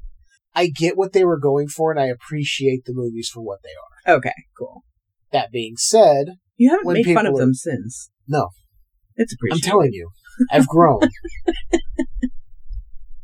[0.53, 3.69] I get what they were going for and I appreciate the movies for what they
[4.11, 4.17] are.
[4.17, 4.83] Okay, cool.
[5.31, 6.27] That being said,
[6.57, 8.09] You haven't made fun of are- them since.
[8.27, 8.49] No.
[9.15, 9.65] It's appreciated.
[9.65, 10.09] I'm telling you,
[10.51, 11.01] I've grown.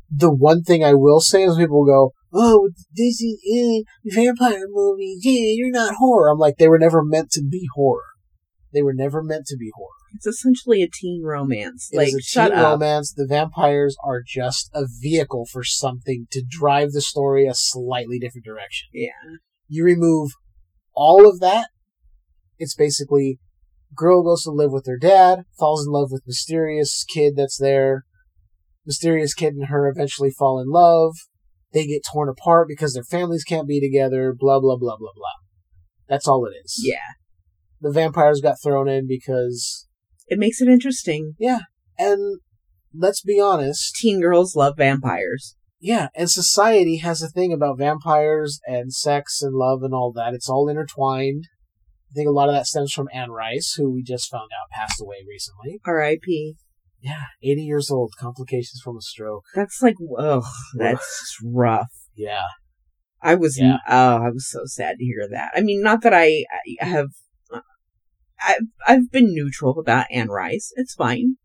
[0.10, 5.18] the one thing I will say is people go, "Oh, this is eh, vampire movie.
[5.22, 8.03] Yeah, you're not horror." I'm like, they were never meant to be horror.
[8.74, 9.90] They were never meant to be horror.
[10.14, 11.90] It's essentially a teen romance.
[11.91, 12.74] It like, is a shut teen up.
[12.74, 13.14] romance.
[13.14, 18.45] The vampires are just a vehicle for something to drive the story a slightly different
[18.45, 18.90] direction.
[18.94, 19.38] Yeah.
[19.68, 20.32] You remove
[20.94, 21.70] all of that,
[22.58, 23.40] it's basically
[23.95, 28.06] girl goes to live with her dad, falls in love with mysterious kid that's there.
[28.86, 31.16] Mysterious kid and her eventually fall in love.
[31.73, 34.34] They get torn apart because their families can't be together.
[34.38, 35.38] Blah blah blah blah blah.
[36.07, 36.81] That's all it is.
[36.84, 37.15] Yeah.
[37.80, 39.88] The vampires got thrown in because
[40.27, 41.35] It makes it interesting.
[41.39, 41.61] Yeah.
[41.98, 42.39] And
[42.93, 45.56] let's be honest, Teen girls love vampires.
[45.84, 50.35] Yeah, and society has a thing about vampires and sex and love and all that.
[50.35, 51.45] It's all intertwined.
[52.11, 54.69] I think a lot of that stems from Anne Rice, who we just found out
[54.69, 55.80] passed away recently.
[55.84, 56.56] R.I.P.
[57.02, 59.44] Yeah, 80 years old, complications from a stroke.
[59.56, 60.44] That's like, ugh,
[60.76, 61.90] that's rough.
[62.15, 62.45] Yeah.
[63.23, 63.78] I was, Yeah.
[63.88, 65.52] oh, I was so sad to hear that.
[65.56, 66.45] I mean, not that I,
[66.80, 67.07] have,
[67.52, 67.61] uh,
[68.40, 68.56] I,
[68.88, 70.72] I've been neutral about Anne Rice.
[70.76, 71.38] It's fine.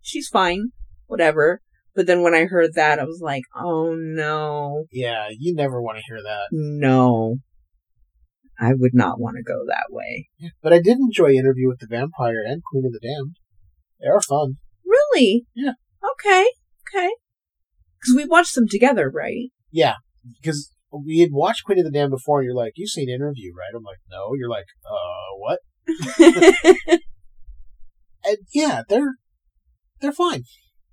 [0.00, 0.68] She's fine.
[1.06, 1.60] Whatever.
[1.94, 5.98] But then when I heard that, I was like, oh no, Yeah, you never want
[5.98, 6.46] to hear that.
[6.52, 7.36] no.
[8.60, 10.28] I would not want to go that way.
[10.62, 13.36] But I did enjoy Interview with the Vampire and Queen of the Damned.
[14.00, 14.56] They are fun.
[14.92, 15.46] Really?
[15.54, 15.72] Yeah.
[16.12, 16.46] Okay.
[16.88, 17.10] Okay.
[18.00, 19.50] Because we watched them together, right?
[19.70, 19.94] Yeah,
[20.40, 23.52] because we had watched Queen of the Damned before, and you're like, you've seen Interview,
[23.56, 23.72] right?
[23.74, 24.34] I'm like, no.
[24.34, 25.60] You're like, uh, what?
[28.24, 29.14] and yeah, they're
[30.00, 30.42] they're fine.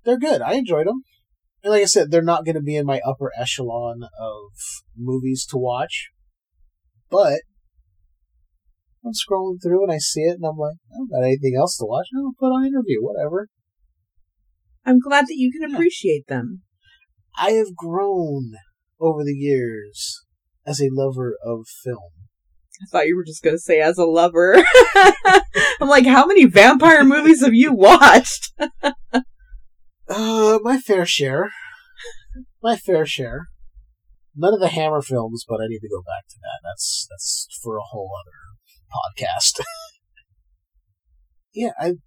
[0.06, 0.42] They're good.
[0.42, 1.04] I enjoyed them.
[1.64, 4.52] And like I said, they're not going to be in my upper echelon of
[4.96, 6.10] movies to watch.
[7.10, 7.42] But
[9.06, 11.78] I'm scrolling through and I see it, and I'm like, I don't got anything else
[11.78, 12.08] to watch.
[12.16, 13.50] I'll put on interview, whatever.
[14.86, 15.76] I'm glad that you can Yeah.
[15.76, 16.64] appreciate them.
[17.38, 18.54] I have grown
[19.00, 20.26] over the years
[20.66, 22.12] as a lover of film.
[22.82, 24.56] I thought you were just going to say as a lover.
[25.82, 28.52] I'm like, how many vampire movies have you watched?
[30.12, 31.52] Uh, my fair share.
[32.64, 33.48] My fair share.
[34.36, 36.62] None of the Hammer films, but I need to go back to that.
[36.64, 39.64] That's that's for a whole other podcast.
[41.54, 41.98] yeah, I've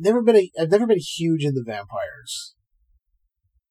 [0.00, 2.54] never been a I've never been huge into vampires.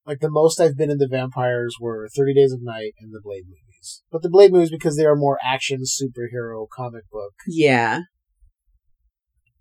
[0.05, 3.43] Like the most I've been into vampires were Thirty Days of Night and the Blade
[3.45, 4.03] movies.
[4.11, 7.33] But the Blade movies because they are more action superhero comic book.
[7.47, 8.01] Yeah.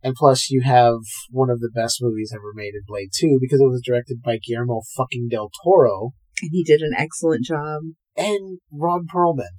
[0.03, 0.99] And plus you have
[1.31, 4.39] one of the best movies ever made in Blade 2 because it was directed by
[4.39, 6.11] Guillermo fucking del Toro.
[6.43, 7.83] And he did an excellent job.
[8.17, 9.57] and Ron Perlman.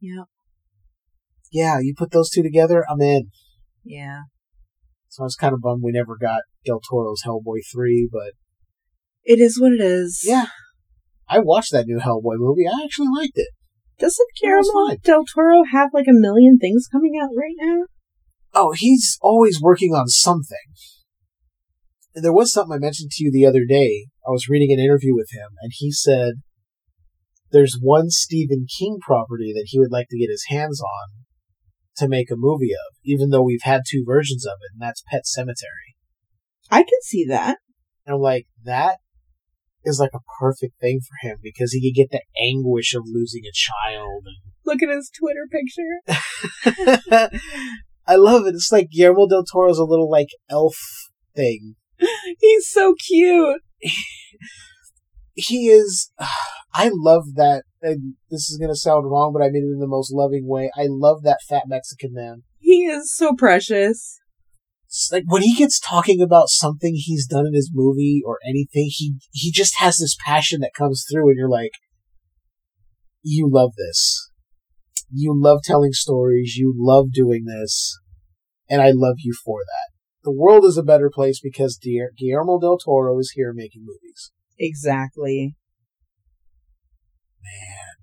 [0.00, 0.24] Yeah.
[1.50, 3.30] Yeah, you put those two together, I'm in.
[3.84, 4.22] Yeah.
[5.18, 8.34] So I was kind of bummed we never got Del Toro's Hellboy 3, but
[9.24, 10.22] It is what it is.
[10.24, 10.46] yeah.
[11.28, 12.68] I watched that new Hellboy movie.
[12.68, 13.48] I actually liked it.
[13.98, 17.86] Doesn't Guillermo del Toro have like a million things coming out right now?
[18.54, 20.56] Oh, he's always working on something.
[22.14, 24.06] And there was something I mentioned to you the other day.
[24.24, 26.34] I was reading an interview with him, and he said
[27.50, 31.24] there's one Stephen King property that he would like to get his hands on
[31.98, 35.02] to make a movie of, even though we've had two versions of it, and that's
[35.10, 35.94] Pet Sematary.
[36.70, 37.58] I can see that.
[38.06, 38.98] And I'm like, that
[39.84, 43.42] is like a perfect thing for him because he could get the anguish of losing
[43.44, 44.24] a child.
[44.64, 47.40] Look at his Twitter picture.
[48.06, 48.54] I love it.
[48.54, 50.76] It's like Guillermo del Toro's a little like elf
[51.36, 51.76] thing.
[52.38, 53.60] He's so cute.
[55.38, 56.10] He is.
[56.74, 57.62] I love that.
[57.80, 60.70] And this is gonna sound wrong, but I mean it in the most loving way.
[60.76, 62.42] I love that fat Mexican man.
[62.58, 64.18] He is so precious.
[64.86, 68.90] It's like when he gets talking about something he's done in his movie or anything,
[68.90, 71.72] he he just has this passion that comes through, and you're like,
[73.22, 74.30] you love this.
[75.10, 76.56] You love telling stories.
[76.56, 77.96] You love doing this,
[78.68, 79.94] and I love you for that.
[80.24, 84.32] The world is a better place because Guillermo del Toro is here making movies.
[84.58, 85.54] Exactly.
[87.42, 87.96] Man,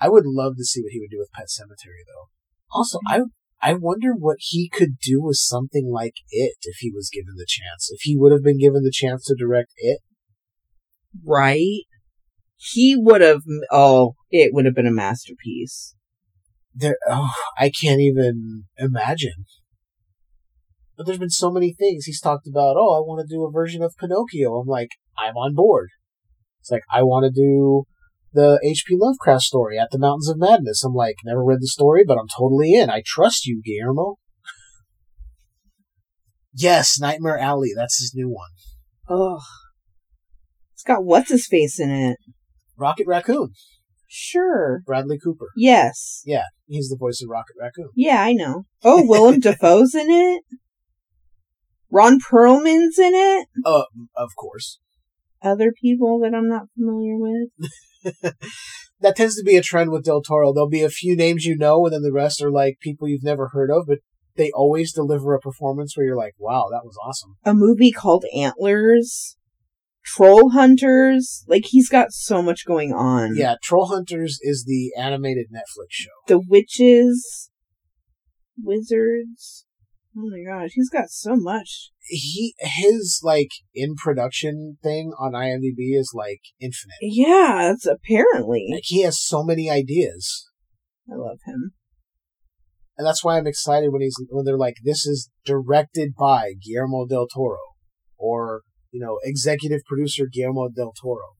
[0.00, 2.28] I would love to see what he would do with Pet Sematary, though.
[2.70, 3.22] Also, mm-hmm.
[3.22, 3.26] I
[3.60, 7.46] I wonder what he could do with something like it if he was given the
[7.48, 7.90] chance.
[7.90, 10.00] If he would have been given the chance to direct it.
[11.26, 11.82] Right?
[12.56, 15.94] He would have, oh, it would have been a masterpiece.
[16.74, 19.44] There, oh, I can't even imagine.
[20.96, 22.76] But there's been so many things he's talked about.
[22.76, 24.56] Oh, I want to do a version of Pinocchio.
[24.56, 25.88] I'm like, I'm on board.
[26.60, 27.84] It's like I want to do
[28.32, 28.96] the H.P.
[28.98, 30.84] Lovecraft story at the Mountains of Madness.
[30.84, 32.90] I'm like, never read the story, but I'm totally in.
[32.90, 34.16] I trust you, Guillermo.
[36.54, 37.70] yes, Nightmare Alley.
[37.74, 38.50] That's his new one.
[39.08, 39.40] Ugh.
[40.74, 42.18] It's got what's his face in it.
[42.76, 43.50] Rocket Raccoon.
[44.06, 44.82] Sure.
[44.86, 45.48] Bradley Cooper.
[45.56, 46.22] Yes.
[46.24, 47.90] Yeah, he's the voice of Rocket Raccoon.
[47.94, 48.64] Yeah, I know.
[48.82, 50.42] Oh, Willem Dafoe's in it?
[51.90, 53.48] Ron Perlman's in it?
[53.64, 53.84] Uh,
[54.16, 54.78] of course.
[55.42, 57.48] Other people that I'm not familiar with?
[59.00, 60.52] that tends to be a trend with Del Toro.
[60.52, 63.22] There'll be a few names you know, and then the rest are like people you've
[63.22, 63.98] never heard of, but
[64.36, 67.36] they always deliver a performance where you're like, wow, that was awesome.
[67.44, 69.36] A movie called Antlers?
[70.04, 71.44] Troll Hunters?
[71.48, 73.36] Like, he's got so much going on.
[73.36, 76.10] Yeah, Troll Hunters is the animated Netflix show.
[76.26, 77.50] The Witches?
[78.56, 79.66] Wizards?
[80.18, 81.90] Oh my gosh, he's got so much.
[82.00, 86.96] He his like in production thing on IMDb is like infinite.
[87.00, 88.68] Yeah, it's apparently.
[88.72, 90.48] Like he has so many ideas.
[91.10, 91.72] I love him.
[92.96, 97.06] And that's why I'm excited when he's when they're like, this is directed by Guillermo
[97.06, 97.60] del Toro,
[98.16, 101.36] or you know, executive producer Guillermo del Toro.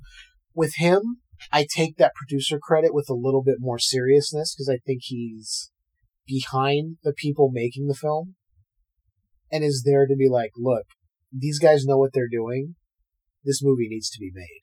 [0.54, 1.18] With him,
[1.50, 5.72] I take that producer credit with a little bit more seriousness because I think he's
[6.26, 8.36] behind the people making the film
[9.50, 10.84] and is there to be like, look,
[11.32, 12.74] these guys know what they're doing.
[13.44, 14.60] This movie needs to be made.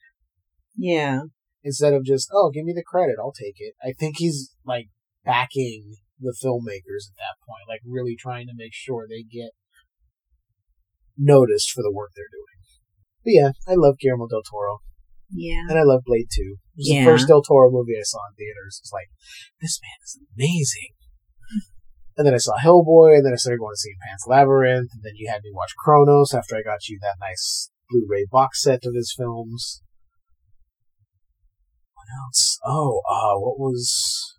[0.76, 1.22] Yeah.
[1.64, 3.74] Instead of just, oh, give me the credit, I'll take it.
[3.82, 4.88] I think he's like
[5.24, 9.50] backing the filmmakers at that point, like really trying to make sure they get
[11.18, 12.56] noticed for the work they're doing.
[13.24, 14.78] But yeah, I love Guillermo del Toro.
[15.30, 15.62] Yeah.
[15.68, 16.42] And I love Blade 2.
[16.42, 17.00] It was Yeah.
[17.00, 18.78] the first Del Toro movie I saw in theaters.
[18.80, 19.08] It's like,
[19.60, 20.94] this man is amazing.
[22.16, 25.02] And then I saw Hellboy, and then I started going to see Pan's Labyrinth, and
[25.04, 28.86] then you had me watch Cronos after I got you that nice Blu-ray box set
[28.86, 29.82] of his films.
[31.94, 32.58] What else?
[32.64, 34.34] Oh, uh, what was...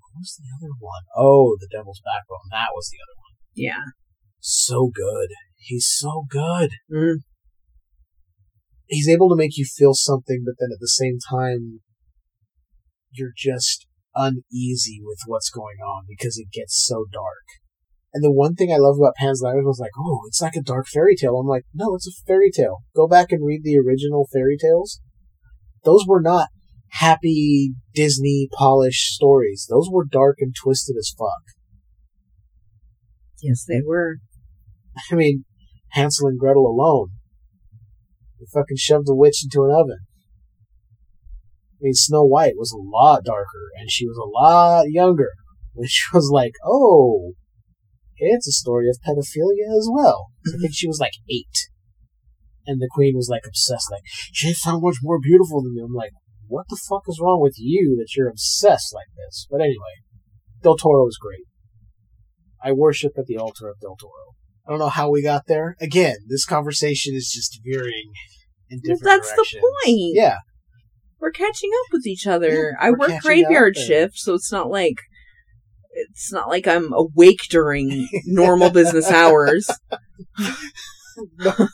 [0.00, 1.02] What was the other one?
[1.14, 2.48] Oh, The Devil's Backbone.
[2.50, 3.36] That was the other one.
[3.54, 3.92] Yeah.
[4.40, 5.28] So good.
[5.56, 6.70] He's so good.
[6.90, 7.16] Mm.
[8.86, 11.80] He's able to make you feel something, but then at the same time,
[13.12, 17.44] you're just uneasy with what's going on because it gets so dark.
[18.12, 20.62] And the one thing I love about Pan's Labyrinth was like, oh, it's like a
[20.62, 21.36] dark fairy tale.
[21.36, 22.78] I'm like, no, it's a fairy tale.
[22.94, 25.00] Go back and read the original fairy tales.
[25.84, 26.48] Those were not
[26.90, 29.66] happy Disney polished stories.
[29.70, 31.42] Those were dark and twisted as fuck.
[33.42, 34.16] Yes, they were.
[35.10, 35.44] I mean,
[35.90, 37.10] Hansel and Gretel alone.
[38.38, 39.98] They fucking shoved a witch into an oven.
[41.80, 45.30] I mean, Snow White was a lot darker, and she was a lot younger,
[45.72, 47.32] which was like, oh,
[48.16, 50.26] it's a story of pedophilia as well.
[50.46, 51.68] I think she was like eight.
[52.66, 55.82] And the queen was like obsessed, like, she's so much more beautiful than me.
[55.82, 56.12] I'm like,
[56.46, 59.46] what the fuck is wrong with you that you're obsessed like this?
[59.50, 60.04] But anyway,
[60.62, 61.46] Del Toro is great.
[62.62, 64.34] I worship at the altar of Del Toro.
[64.66, 65.76] I don't know how we got there.
[65.80, 68.12] Again, this conversation is just veering
[68.68, 70.14] in different that's the point.
[70.14, 70.36] Yeah.
[71.20, 72.48] We're catching up with each other.
[72.48, 74.96] Yeah, I work graveyard and- shift, so it's not like
[75.92, 79.68] it's not like I'm awake during normal business hours.
[81.40, 81.66] I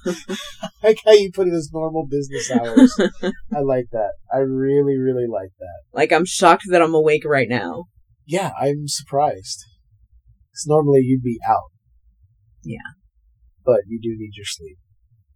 [0.83, 2.95] like how you put it as normal business hours.
[3.55, 4.13] I like that.
[4.33, 5.81] I really, really like that.
[5.93, 7.85] Like I'm shocked that I'm awake right now.
[8.27, 9.65] Yeah, I'm surprised.
[10.51, 11.71] Because normally you'd be out.
[12.65, 12.79] Yeah.
[13.65, 14.79] but you do need your sleep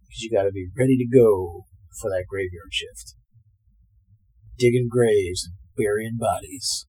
[0.01, 1.63] because you got to be ready to go
[2.01, 3.15] for that graveyard shift.
[4.61, 6.85] Digging graves and burying bodies.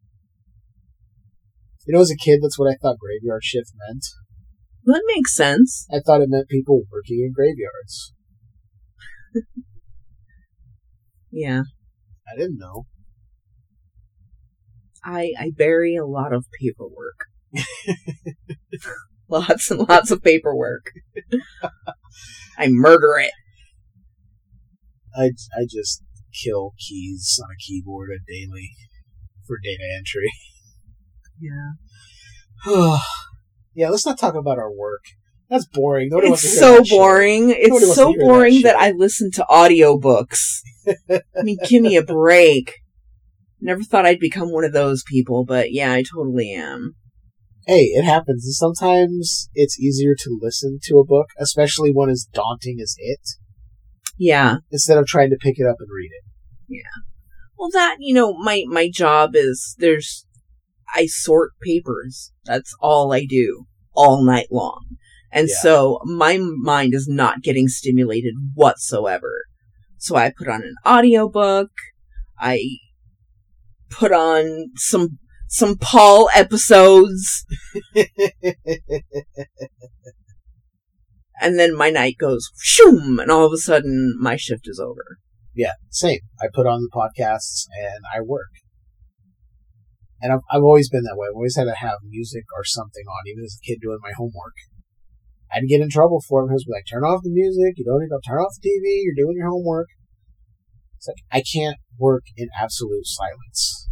[1.86, 4.04] You know, as a kid, that's what I thought graveyard shift meant.
[4.84, 5.86] That makes sense.
[5.90, 8.12] I thought it meant people working in graveyards.
[11.34, 11.62] Yeah.
[12.30, 12.84] I didn't know.
[15.02, 17.24] I I bury a lot of paperwork.
[19.28, 20.90] lots and lots of paperwork.
[22.58, 23.32] I murder it.
[25.16, 28.70] I, I just kill keys on a keyboard a daily
[29.46, 30.30] for data entry.
[31.40, 31.72] Yeah.
[33.74, 35.02] yeah, let's not talk about our work.
[35.48, 36.08] That's boring.
[36.10, 36.96] Nobody It's so shit.
[36.96, 37.50] boring.
[37.50, 38.76] It's so hear that boring that.
[38.76, 40.60] I listen to audiobooks.
[41.10, 42.72] I mean, give me a break.
[43.60, 46.94] Never thought I'd become one of those people, but yeah, I totally am.
[47.66, 48.48] Hey, it happens.
[48.58, 53.20] Sometimes it's easier to listen to a book, especially one as daunting as it,
[54.18, 54.56] Yeah.
[54.70, 56.24] instead of trying to pick it up and read it.
[56.68, 57.02] Yeah.
[57.58, 60.26] Well, that, you know, my, my job is there's,
[60.94, 62.32] I sort papers.
[62.44, 63.64] That's all I do
[63.94, 64.80] all night long.
[65.32, 65.54] And Yeah.
[65.62, 69.44] so my mind is not getting stimulated whatsoever.
[69.98, 71.70] So I put on an audiobook.
[72.38, 72.60] I
[73.90, 75.18] put on some,
[75.48, 77.44] some Paul episodes.
[81.40, 85.18] and then my night goes shoom, and all of a sudden my shift is over.
[85.54, 86.20] Yeah, same.
[86.40, 88.50] I put on the podcasts and I work.
[90.20, 91.26] And I've, I've always been that way.
[91.28, 94.12] I've always had to have music or something on, even as a kid doing my
[94.16, 94.54] homework.
[95.52, 98.00] I'd get in trouble for it because be like, turn off the music, you don't
[98.00, 99.88] need to turn off the TV, you're doing your homework.
[100.96, 103.88] It's like, I can't work in absolute silence.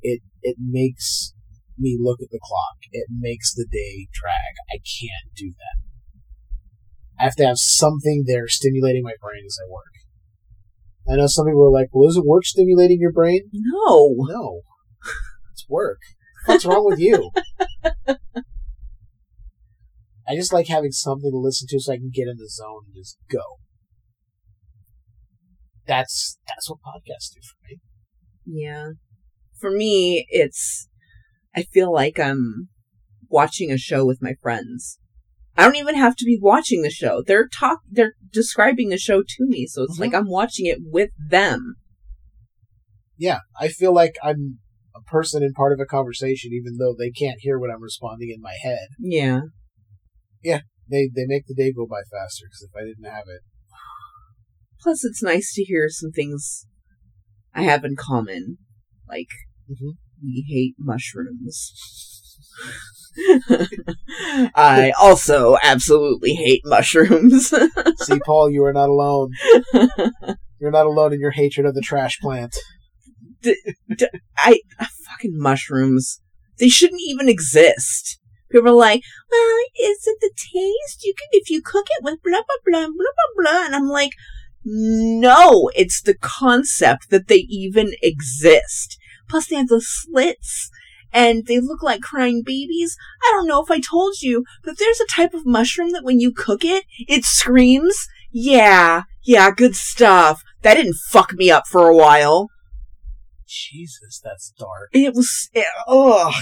[0.00, 1.31] It, it makes
[1.82, 2.78] me look at the clock.
[2.92, 4.54] It makes the day drag.
[4.70, 5.76] I can't do that.
[7.20, 9.92] I have to have something there stimulating my brain as I work.
[11.08, 13.50] I know some people are like, well, isn't work stimulating your brain?
[13.52, 14.14] No.
[14.18, 14.62] No.
[15.52, 15.98] It's work.
[16.46, 17.30] What's wrong with you?
[20.28, 22.84] I just like having something to listen to so I can get in the zone
[22.86, 23.58] and just go.
[25.86, 27.80] That's that's what podcasts do for me.
[28.46, 28.92] Yeah.
[29.58, 30.88] For me, it's,
[31.54, 32.68] I feel like I'm
[33.28, 34.98] watching a show with my friends.
[35.56, 37.22] I don't even have to be watching the show.
[37.26, 39.66] They're talk, they're describing the show to me.
[39.66, 40.00] So it's Mhm.
[40.00, 41.76] like I'm watching it with them.
[43.18, 44.60] Yeah, I feel like I'm
[44.94, 48.30] a person and part of a conversation, even though they can't hear what I'm responding
[48.30, 48.88] in my head.
[48.98, 49.42] Yeah.
[50.42, 50.60] Yeah,
[50.90, 53.42] they they make the day go by faster because if I didn't have it,
[54.80, 56.66] Plus, it's nice to hear some things
[57.54, 58.58] I have in common.
[59.08, 59.28] Like,
[59.70, 59.96] Mhm.
[60.22, 61.72] We hate mushrooms.
[64.54, 67.48] I also absolutely hate mushrooms.
[67.98, 69.32] see, Paul, you are not alone.
[70.58, 72.56] You're not alone in your hatred of the trash plant.
[74.38, 76.20] I uh, fucking mushrooms.
[76.58, 78.20] They shouldn't even exist.
[78.50, 81.04] People are like, well, is it the taste?
[81.04, 83.66] You can if you cook it with blah blah blah blah blah blah.
[83.66, 84.12] And I'm like,
[84.64, 88.98] no, it's the concept that they even exist.
[89.32, 90.70] Plus, they have the slits.
[91.10, 92.96] And they look like crying babies.
[93.22, 96.20] I don't know if I told you, but there's a type of mushroom that when
[96.20, 97.96] you cook it, it screams.
[98.30, 100.42] Yeah, yeah, good stuff.
[100.60, 102.48] That didn't fuck me up for a while.
[103.48, 104.90] Jesus, that's dark.
[104.92, 106.34] It was, it, ugh,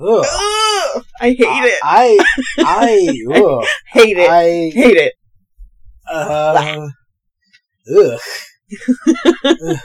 [0.00, 0.24] Ugh.
[0.26, 1.78] ugh, I hate it.
[1.82, 2.18] I
[2.58, 3.66] I ugh.
[3.92, 4.30] hate it.
[4.30, 4.42] I
[4.74, 5.14] hate it.
[6.10, 6.88] uh,
[7.94, 8.20] ugh.
[9.46, 9.76] Ugh.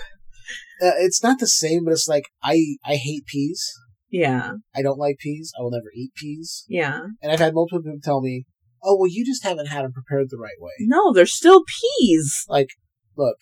[0.82, 3.72] Uh, it's not the same, but it's like I I hate peas.
[4.10, 5.52] Yeah, I don't like peas.
[5.58, 6.66] I will never eat peas.
[6.68, 7.02] yeah.
[7.22, 8.46] And I've had multiple people tell me,
[8.84, 11.64] "Oh, well, you just haven't had them prepared the right way." No, they're still
[12.00, 12.46] peas.
[12.48, 12.70] Like,
[13.18, 13.38] look,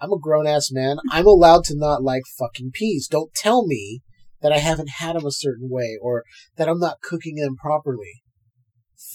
[0.00, 0.98] I'm a grown ass man.
[1.10, 3.08] I'm allowed to not like fucking peas.
[3.08, 4.00] Don't tell me
[4.42, 6.24] that I haven't had them a certain way or
[6.56, 8.22] that I'm not cooking them properly.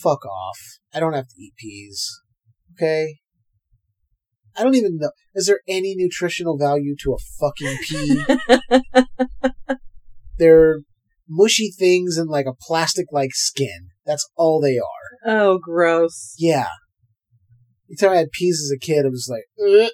[0.02, 0.58] Fuck off.
[0.92, 2.08] I don't have to eat peas.
[2.74, 3.16] Okay?
[4.58, 5.10] I don't even know.
[5.34, 8.24] Is there any nutritional value to a fucking pea?
[10.38, 10.80] They're
[11.28, 13.90] mushy things in like a plastic like skin.
[14.06, 15.08] That's all they are.
[15.26, 16.34] Oh, gross.
[16.38, 16.68] Yeah.
[17.88, 19.88] Anytime I had peas as a kid, I was like, "Uh,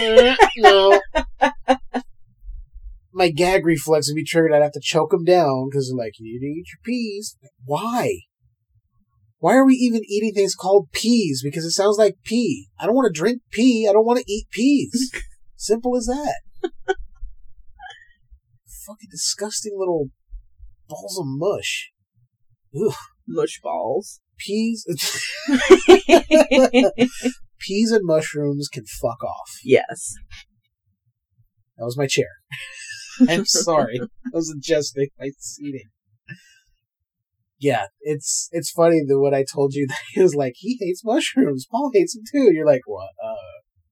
[0.00, 1.00] uh, no.
[3.12, 4.52] My gag reflex would be triggered.
[4.52, 7.36] I'd have to choke them down because they're like, you need to eat your peas.
[7.64, 8.12] Why?
[9.40, 11.42] Why are we even eating things called peas?
[11.44, 12.68] Because it sounds like pee.
[12.78, 13.86] I don't want to drink pee.
[13.88, 15.12] I don't want to eat peas.
[15.56, 16.40] Simple as that.
[18.86, 20.08] Fucking disgusting little
[20.88, 21.90] balls of mush.
[22.74, 22.94] Ugh.
[23.26, 24.20] Mush balls.
[24.38, 24.86] peas
[27.60, 29.50] peas and mushrooms can fuck off.
[29.62, 30.14] yes.
[31.76, 32.30] That was my chair.
[33.28, 34.00] I'm sorry.
[34.00, 35.90] I was adjusting my seating.
[37.60, 41.04] Yeah, it's it's funny that when I told you that he was like he hates
[41.04, 42.52] mushrooms, Paul hates them too.
[42.52, 43.10] You're like, what?
[43.24, 43.34] Uh,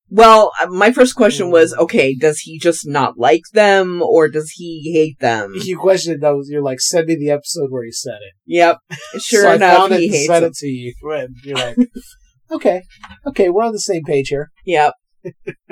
[0.09, 1.79] Well, uh, my first question was, Mm.
[1.85, 5.53] okay, does he just not like them, or does he hate them?
[5.65, 6.49] you questioned those.
[6.49, 8.35] You're like, send me the episode where he said it.
[8.47, 8.79] Yep.
[9.19, 10.51] Sure so enough, I found it he and sent them.
[10.51, 11.77] it to you, and you're like,
[12.53, 12.83] okay,
[13.27, 14.51] okay, we're on the same page here.
[14.65, 14.93] Yep.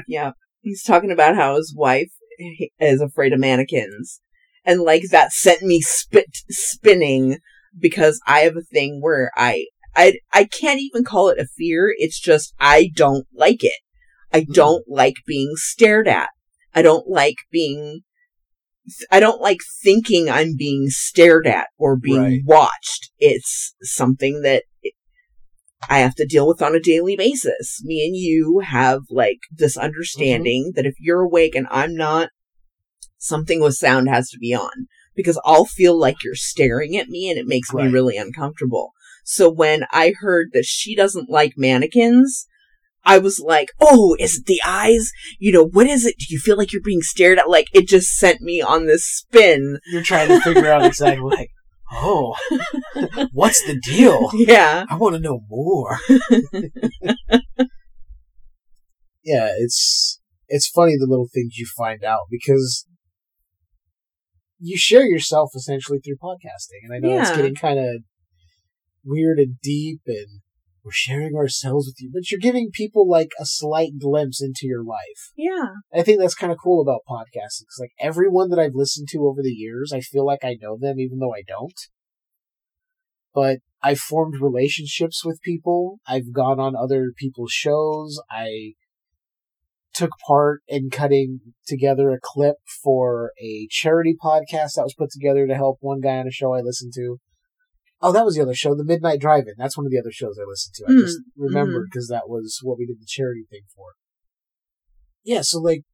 [0.08, 0.34] yep.
[0.62, 2.10] He's talking about how his wife
[2.80, 4.20] is afraid of mannequins.
[4.64, 7.36] And like that sent me spit spinning
[7.78, 11.94] because I have a thing where I I I can't even call it a fear.
[11.96, 13.78] It's just I don't like it.
[14.32, 14.54] I Mm.
[14.54, 16.30] don't like being stared at.
[16.74, 18.00] I don't like being
[19.10, 22.40] I don't like thinking I'm being stared at or being Right.
[22.44, 23.10] watched.
[23.18, 24.64] It's something that
[25.88, 27.82] I have to deal with on a daily basis.
[27.84, 32.30] Me and you have like this understanding that if you're awake and I'm not,
[33.18, 37.30] something with sound has to be on because I'll feel like you're staring at me
[37.30, 38.92] and it makes me really uncomfortable.
[39.24, 42.46] So when I heard that she doesn't like mannequins,
[43.04, 45.10] I was like, oh, is it the eyes?
[45.38, 46.16] You know, what is it?
[46.18, 47.50] Do you feel like you're being stared at?
[47.50, 49.78] Like, it just sent me on this spin.
[49.86, 51.50] You're trying to figure out exactly like,
[51.92, 52.34] oh,
[53.32, 54.30] what's the deal?
[54.34, 54.84] Yeah.
[54.88, 55.98] I want to know more.
[59.22, 62.86] yeah, it's it's funny the little things you find out because
[64.58, 68.02] you share yourself essentially through podcasting, and I know it's getting kind of
[69.04, 70.40] weird and deep, and
[70.84, 74.84] we're sharing ourselves with you, but you're giving people like a slight glimpse into your
[74.84, 75.32] life.
[75.36, 75.68] Yeah.
[75.92, 77.64] I think that's kind of cool about podcasting.
[77.66, 80.76] Cause like everyone that I've listened to over the years, I feel like I know
[80.78, 81.80] them even though I don't.
[83.34, 86.00] But I've formed relationships with people.
[86.06, 88.20] I've gone on other people's shows.
[88.30, 88.74] I
[89.94, 95.46] took part in cutting together a clip for a charity podcast that was put together
[95.46, 97.18] to help one guy on a show I listened to.
[98.02, 99.54] Oh, that was the other show, the Midnight Drive-In.
[99.56, 100.84] That's one of the other shows I listened to.
[100.86, 103.92] I Mm, just remembered because that was what we did the charity thing for.
[105.22, 105.84] Yeah, so like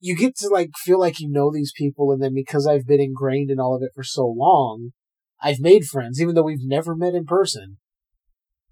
[0.00, 3.00] you get to like feel like you know these people and then because I've been
[3.00, 4.90] ingrained in all of it for so long,
[5.40, 7.78] I've made friends even though we've never met in person.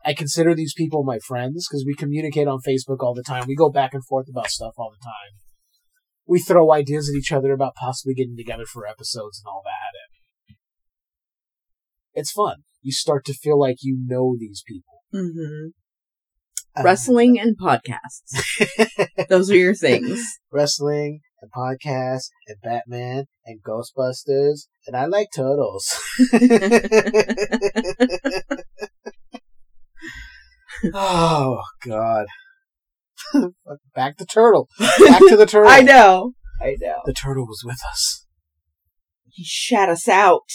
[0.04, 3.44] I consider these people my friends because we communicate on Facebook all the time.
[3.46, 5.38] We go back and forth about stuff all the time.
[6.26, 9.92] We throw ideas at each other about possibly getting together for episodes and all that.
[10.48, 10.56] And
[12.14, 12.62] it's fun.
[12.82, 15.02] You start to feel like you know these people.
[15.12, 15.68] hmm
[16.76, 18.32] Uh, Wrestling and podcasts.
[19.28, 20.22] Those are your things.
[20.52, 26.00] wrestling and podcasts and Batman and Ghostbusters and I like turtles.
[30.94, 32.26] oh God.
[33.94, 34.68] Back to turtle.
[34.78, 35.70] Back to the turtle.
[35.70, 36.32] I know.
[36.60, 37.00] I know.
[37.04, 38.26] The turtle was with us.
[39.28, 40.50] He shat us out.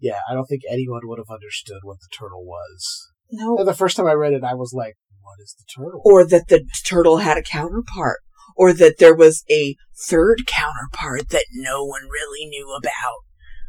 [0.00, 3.10] Yeah, I don't think anyone would have understood what the turtle was.
[3.30, 3.64] No.
[3.64, 6.48] The first time I read it, I was like, "What is the turtle?" Or that
[6.48, 8.20] the turtle had a counterpart.
[8.56, 9.74] Or that there was a
[10.06, 13.24] third counterpart that no one really knew about.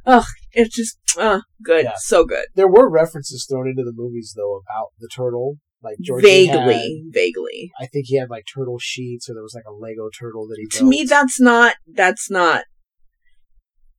[0.05, 1.85] Ugh, it's just, uh, good.
[1.85, 1.93] Yeah.
[1.97, 2.45] So good.
[2.55, 7.71] there were references thrown into the movies though about the turtle, like George vaguely, vaguely.
[7.79, 10.57] I think he had like turtle sheets, or there was like a Lego turtle that
[10.59, 10.67] he.
[10.77, 12.65] To me, that's not, that's not,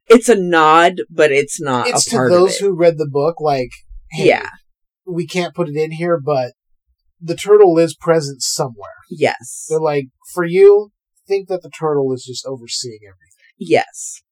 [0.09, 2.65] it's a nod, but it's not it's a to part those of it.
[2.65, 3.41] who read the book.
[3.41, 3.71] Like,
[4.13, 4.51] hey, yeah,
[5.07, 6.53] we can't put it in here, but
[7.21, 8.91] the turtle is present somewhere.
[9.11, 10.93] yes, They're like, for you,
[11.27, 13.33] think that the turtle is just overseeing everything.
[13.59, 14.23] yes.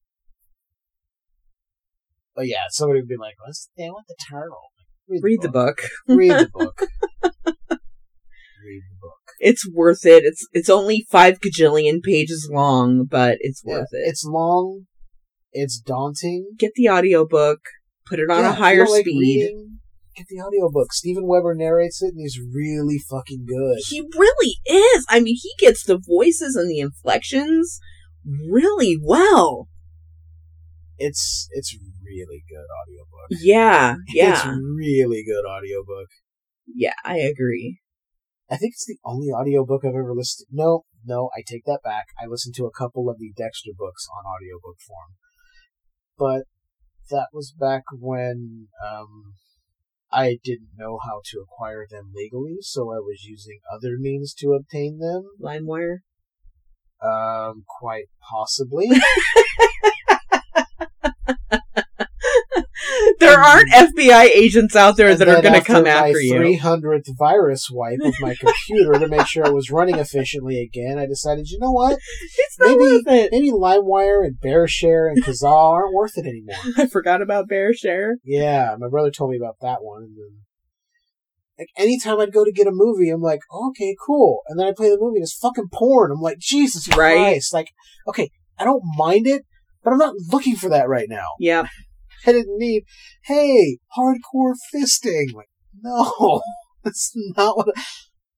[2.35, 4.71] But yeah, somebody would be like, "What's the deal with the turtle?"
[5.07, 5.77] Read the book.
[6.07, 6.79] Read the book.
[7.29, 9.13] Read the book.
[9.39, 10.23] It's worth it.
[10.23, 14.07] It's, it's only five gajillion pages long, but it's Yeah, worth it.
[14.07, 14.85] It's long.
[15.51, 16.47] It's daunting.
[16.57, 17.59] Get the audiobook,
[18.07, 19.19] put it on Yeah, a higher like speed.
[19.19, 19.79] reading,
[20.17, 20.91] get the audiobook.
[20.93, 23.77] Steven Weber narrates it, and he's really fucking good.
[23.87, 25.05] He really is.
[25.09, 27.79] I mean, he gets the voices and the inflections
[28.25, 29.67] really well.
[30.97, 33.29] It's it's really good audiobook.
[33.41, 34.33] Yeah, yeah.
[34.33, 36.07] It's really good audiobook.
[36.67, 36.93] yeah.
[37.03, 37.79] I agree.
[38.49, 40.55] I think it's the only audiobook I've ever listened to.
[40.55, 42.05] No, no, I take that back.
[42.21, 45.15] I listened to a couple of the Dexter books on audiobook form.
[46.17, 46.45] But
[47.09, 49.33] that was back when um,
[50.11, 54.53] I didn't know how to acquire them legally, so I was using other means to
[54.53, 55.23] obtain them.
[55.41, 55.97] LimeWire.
[57.01, 58.89] Um, quite possibly.
[63.19, 66.33] there aren't FBI agents out there And that are going to come after you.
[66.35, 71.05] 300th virus wipe of my computer to make sure it was running efficiently again, I
[71.05, 71.93] decided, you know what?
[72.37, 73.29] It's not Maybe worth it.
[73.31, 76.55] maybe LimeWire and BearShare and Kazaa aren't worth it anymore.
[76.77, 78.13] I forgot about BearShare.
[78.23, 80.03] Yeah, my brother told me about that one.
[80.03, 80.39] And then,
[81.57, 83.39] like anytime I'd go to get a movie, I'm like,
[83.69, 84.41] okay, cool.
[84.47, 86.11] And then I play the movie and it's fucking porn.
[86.11, 87.15] I'm like, Jesus Right.
[87.17, 87.53] Christ!
[87.53, 87.67] Like,
[88.07, 88.29] okay,
[88.59, 89.43] I don't mind it,
[89.83, 91.27] but I'm not looking for that right now.
[91.39, 91.67] Yep.
[92.25, 92.83] I didn't need,
[93.25, 95.33] hey, hardcore fisting.
[95.33, 95.49] Like,
[95.81, 96.41] no,
[96.83, 97.69] that's not what.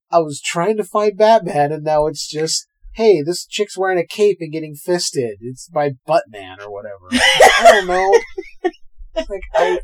[0.09, 4.05] I was trying to find Batman, and now it's just, hey, this chick's wearing a
[4.07, 5.37] cape and getting fisted.
[5.41, 7.07] It's by Buttman or whatever.
[7.11, 8.19] I don't know.
[9.17, 9.79] Like I,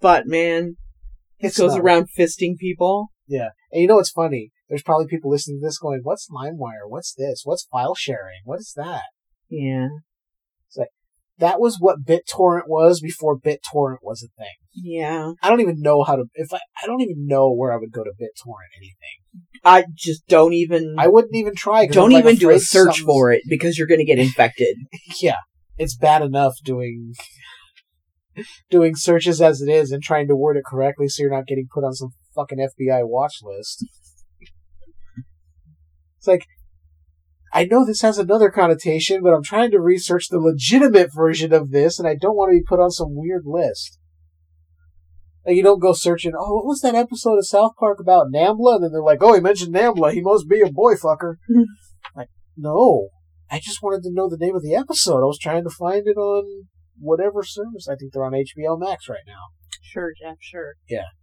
[0.00, 0.76] But man,
[1.40, 1.80] it goes not.
[1.80, 3.08] around fisting people.
[3.26, 3.48] yeah.
[3.72, 4.52] And you know what's funny?
[4.68, 6.86] There's probably people listening to this going, "What's LimeWire?
[6.88, 7.42] What's this?
[7.44, 8.42] What's file sharing?
[8.44, 9.02] What is that?"
[9.50, 9.88] Yeah.
[11.42, 14.54] That was what BitTorrent was before BitTorrent was a thing.
[14.74, 15.32] Yeah.
[15.42, 16.26] I don't even know how to.
[16.34, 19.42] If I, I don't even know where I would go to BitTorrent anything.
[19.64, 23.00] I just don't even I wouldn't even try don't I'm, like, even do a search
[23.00, 24.76] for it because you're going to get infected.
[25.20, 25.38] Yeah,
[25.78, 27.14] it's bad enough doing
[28.70, 31.66] doing searches as it is and trying to word it correctly so you're not getting
[31.74, 33.84] put on some fucking FBI watch list.
[36.18, 36.46] It's like
[37.52, 41.70] I know this has another connotation, but I'm trying to research the legitimate version of
[41.70, 43.98] this, and I don't want to be put on some weird list.
[45.46, 46.32] Like you don't go searching.
[46.38, 48.76] Oh, what was that episode of South Park about Nambla?
[48.76, 50.12] And then they're like, "Oh, he mentioned Nambla.
[50.12, 51.34] He must be a boy fucker."
[52.16, 53.08] like, no,
[53.50, 55.22] I just wanted to know the name of the episode.
[55.22, 56.68] I was trying to find it on
[56.98, 57.88] whatever service.
[57.88, 59.50] I think they're on HBO Max right now.
[59.82, 60.74] Sure, Jeff, sure.
[60.90, 61.21] Oh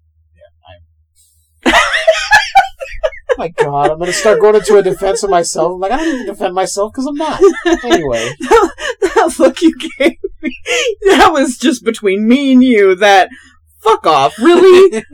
[3.40, 5.74] my God, I'm gonna start going into a defense of myself.
[5.74, 7.42] I'm like, I don't need to defend myself because I'm not.
[7.86, 8.30] Anyway,
[9.02, 10.58] that look you gave me,
[11.06, 12.96] that was just between me and you.
[12.96, 13.30] That
[13.80, 15.04] fuck off, really?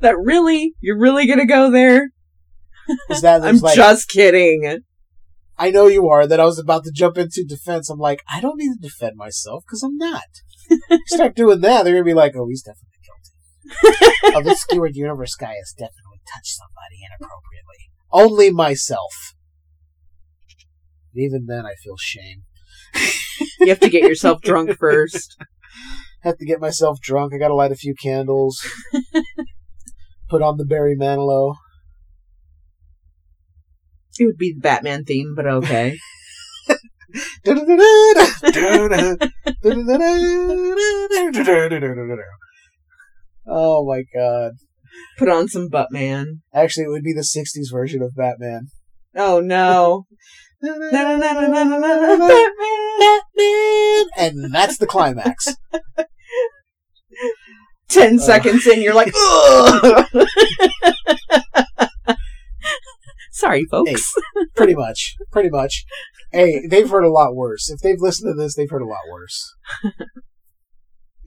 [0.00, 0.74] that really?
[0.80, 2.10] You're really gonna go there?
[3.08, 4.80] is that I'm like just kidding.
[5.56, 6.26] I know you are.
[6.26, 7.88] That I was about to jump into defense.
[7.90, 10.24] I'm like, I don't need to defend myself because I'm not.
[11.06, 12.87] Start doing that, they're gonna be like, oh, he's definitely.
[14.34, 17.90] oh, this skewered universe guy has definitely touched somebody inappropriately.
[18.10, 19.34] Only myself.
[21.14, 22.42] Even then, I feel shame.
[23.60, 25.36] You have to get yourself drunk first.
[26.22, 27.32] Have to get myself drunk.
[27.34, 28.64] I gotta light a few candles.
[30.28, 31.54] Put on the Barry Manilow.
[34.18, 35.96] It would be the Batman theme, but okay.
[43.48, 44.52] Oh my god.
[45.18, 46.40] Put on some Buttman.
[46.54, 48.68] Actually, it would be the 60s version of Batman.
[49.16, 50.06] Oh no.
[50.60, 50.90] Batman!
[54.16, 55.54] And that's the climax.
[57.88, 59.12] Ten seconds in, you're like!
[63.32, 64.12] Sorry, folks.
[64.56, 65.14] Pretty much.
[65.30, 65.84] Pretty much.
[66.32, 67.70] Hey, they've heard a lot worse.
[67.70, 69.54] If they've listened to this, they've heard a lot worse.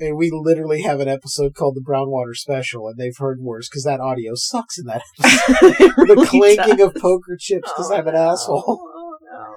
[0.02, 3.84] And we literally have an episode called the Brownwater Special, and they've heard worse because
[3.84, 5.76] that audio sucks in that episode.
[5.80, 6.88] It the clanking does.
[6.88, 8.64] of poker chips because I'm an oh, asshole.
[8.68, 9.56] Oh,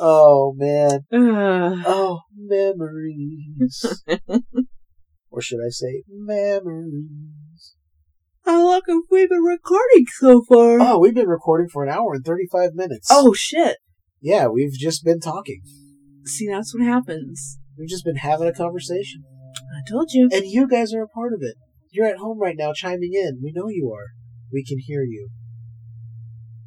[0.00, 1.00] Oh man.
[1.12, 1.74] no.
[1.74, 1.84] Ugh.
[1.86, 4.02] Oh, memories.
[5.30, 7.74] or should I say memories?
[8.44, 10.80] How long have we been recording so far?
[10.80, 13.08] Oh, we've been recording for an hour and 35 minutes.
[13.12, 13.76] Oh, shit.
[14.20, 15.60] yeah, we've just been talking.
[16.24, 17.58] See, that's what happens.
[17.78, 19.22] We've just been having a conversation.
[19.70, 20.28] I told you.
[20.32, 21.54] And you guys are a part of it.
[21.90, 23.40] You're at home right now chiming in.
[23.42, 24.08] We know you are.
[24.52, 25.28] We can hear you.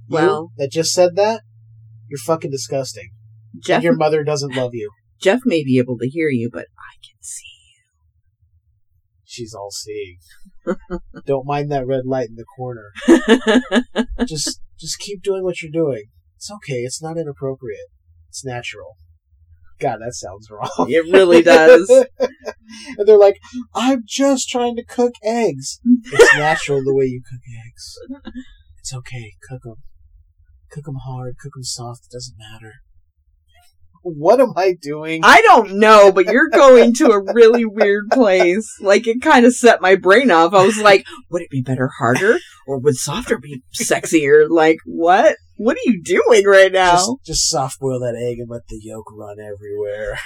[0.08, 1.42] You Well- that just said that,
[2.08, 3.12] you're fucking disgusting.
[3.60, 4.92] Jeff, And your mother doesn't love you.
[5.20, 7.46] Jeff may be able to hear you, but I can see.
[7.46, 7.84] You.
[9.24, 10.18] She's all seeing.
[11.26, 12.92] Don't mind that red light in the corner.
[14.28, 16.06] just just keep doing what you're doing.
[16.38, 16.82] It's okay.
[16.82, 17.88] It's not inappropriate.
[18.30, 18.98] It's natural.
[19.82, 20.88] God, that sounds wrong.
[20.90, 21.90] It really does.
[22.20, 23.40] and they're like,
[23.74, 25.80] I'm just trying to cook eggs.
[25.84, 27.98] It's natural the way you cook eggs.
[28.80, 29.34] It's okay.
[29.50, 29.78] Cook them.
[30.70, 31.36] Cook them hard.
[31.42, 32.06] Cook them soft.
[32.06, 32.76] It doesn't matter.
[34.04, 35.22] What am I doing?
[35.24, 38.68] I don't know, but you're going to a really weird place.
[38.82, 40.54] Like, it kind of set my brain off.
[40.54, 42.40] I was like, would it be better harder?
[42.66, 44.50] Or would softer be sexier?
[44.50, 45.36] Like, what?
[45.58, 46.94] What are you doing right now?
[46.94, 50.20] just, just soft boil that egg and let the yolk run everywhere.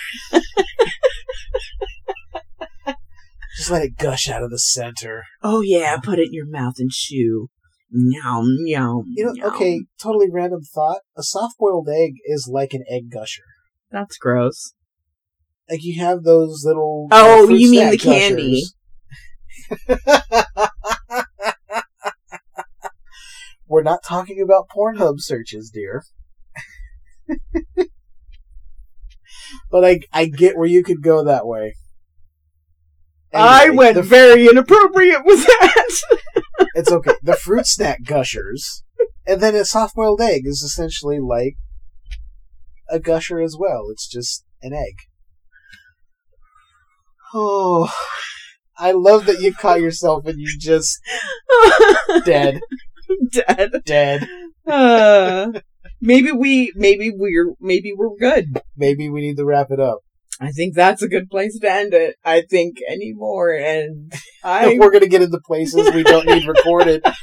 [3.58, 5.24] just let it gush out of the center.
[5.44, 7.50] oh, yeah, put it in your mouth and chew.
[7.92, 9.04] Yum, yum.
[9.08, 9.54] You know, yum.
[9.54, 11.02] okay, totally random thought.
[11.18, 13.44] A soft boiled egg is like an egg gusher.
[13.92, 14.74] That's gross.
[15.70, 17.08] Like you have those little.
[17.12, 18.64] Oh, you mean the candy.
[23.68, 26.04] We're not talking about Pornhub searches, dear.
[29.72, 31.76] but I, I get where you could go that way.
[33.34, 36.02] I Anyway, went the- very inappropriate with that.
[36.76, 37.16] It's okay.
[37.24, 38.84] The fruit snack gushers,
[39.26, 41.56] and then a soft boiled egg is essentially like
[42.90, 43.88] a gusher as well.
[43.92, 44.96] It's just an egg.
[47.34, 47.92] Oh,
[48.78, 51.00] I love that you caught yourself and you just
[52.26, 52.60] dead,
[53.32, 53.72] Dead.
[53.86, 54.28] dead.
[54.68, 55.52] Uh,
[56.02, 58.62] maybe we, maybe we're, maybe we're good.
[58.76, 60.00] Maybe we need to wrap it up.
[60.40, 62.16] I think that's a good place to end it.
[62.26, 64.12] I think anymore, and
[64.44, 67.04] I We're gonna get into places we don't need recorded.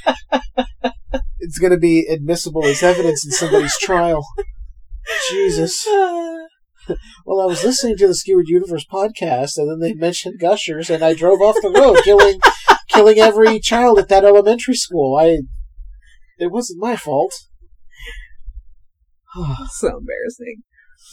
[1.44, 4.24] It's gonna be admissible as evidence in somebody's trial.
[5.30, 5.86] Jesus.
[7.24, 11.04] Well, I was listening to the Skewered Universe podcast, and then they mentioned gushers, and
[11.04, 12.40] I drove off the road, killing,
[12.88, 15.16] killing every child at that elementary school.
[15.16, 15.42] I,
[16.38, 17.32] it wasn't my fault.
[19.70, 20.62] so embarrassing.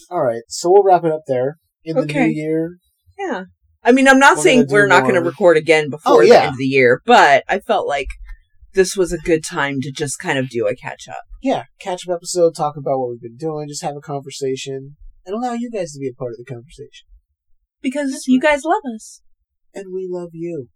[0.09, 1.57] All right, so we'll wrap it up there.
[1.83, 2.25] In the Okay.
[2.27, 2.77] new year,
[3.19, 3.43] Yeah.
[3.83, 6.21] I mean, I'm not We're saying gonna we're not going to record again before Oh,
[6.21, 8.07] the end of the year, but I felt like
[8.73, 11.23] this was a good time to just kind of do a catch up.
[11.41, 15.35] yeah, catch up episode, talk about what we've been doing, just have a conversation, and
[15.35, 17.07] allow you guys to be a part of the conversation.
[17.81, 19.21] Because you guys love us.
[19.73, 20.69] And we love you.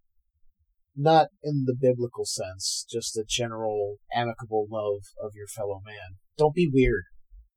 [0.96, 6.18] Not in the biblical sense, just a general amicable love of your fellow man.
[6.38, 7.04] Don't be weird,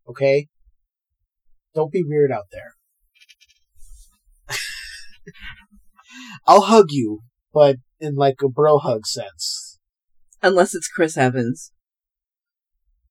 [0.08, 0.48] okay?
[1.74, 2.72] Don't be weird out there.
[6.46, 7.20] I'll hug you,
[7.52, 9.65] but in like a bro hug sense.
[10.46, 11.72] Unless it's Chris Evans.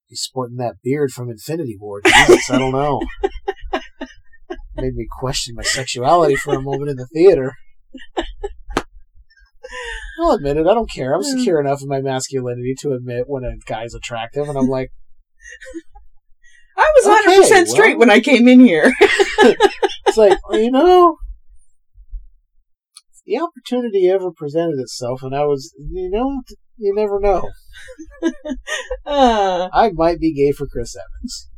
[0.05, 2.01] He's sporting that beard from Infinity War.
[2.01, 3.01] Jesus, I don't know.
[4.77, 7.53] Made me question my sexuality for a moment in the theater.
[10.21, 10.65] I'll admit it.
[10.65, 11.13] I don't care.
[11.13, 11.37] I'm hmm.
[11.37, 14.91] secure enough in my masculinity to admit when a guy's attractive, and I'm like,
[16.77, 17.99] I was Okay, 100% straight well.
[17.99, 18.93] when I came in here.
[18.99, 21.17] it's like, you know,
[23.25, 26.41] the opportunity ever presented itself, and I was, you know,
[26.77, 27.49] you never know.
[29.05, 31.49] uh, I might be gay for Chris Evans.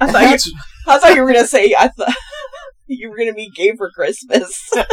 [0.00, 0.52] I, thought you, That's
[0.86, 2.14] I thought you were going to say, I thought
[2.86, 4.70] you were going to be gay for Christmas.
[4.76, 4.84] all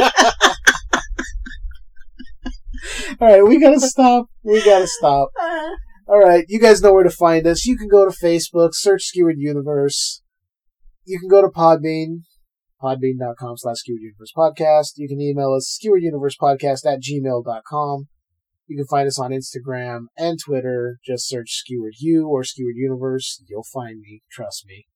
[3.19, 3.45] right.
[3.45, 4.27] We gotta stop.
[4.43, 5.29] We gotta stop.
[6.07, 7.65] All right, you guys know where to find us.
[7.65, 10.21] You can go to Facebook, search Skewered Universe.
[11.03, 12.19] You can go to Podbean,
[12.81, 14.93] podbean.com slash Skewered Universe Podcast.
[14.97, 18.07] You can email us, skewereduniversepodcast at gmail.com.
[18.67, 20.97] You can find us on Instagram and Twitter.
[21.05, 23.43] Just search Skewered U or Skewered Universe.
[23.47, 24.87] You'll find me, trust me.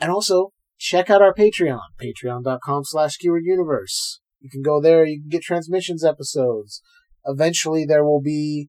[0.00, 4.20] And also, check out our Patreon, patreon.com slash Skewered Universe.
[4.40, 6.82] You can go there, you can get transmissions episodes.
[7.26, 8.68] Eventually there will be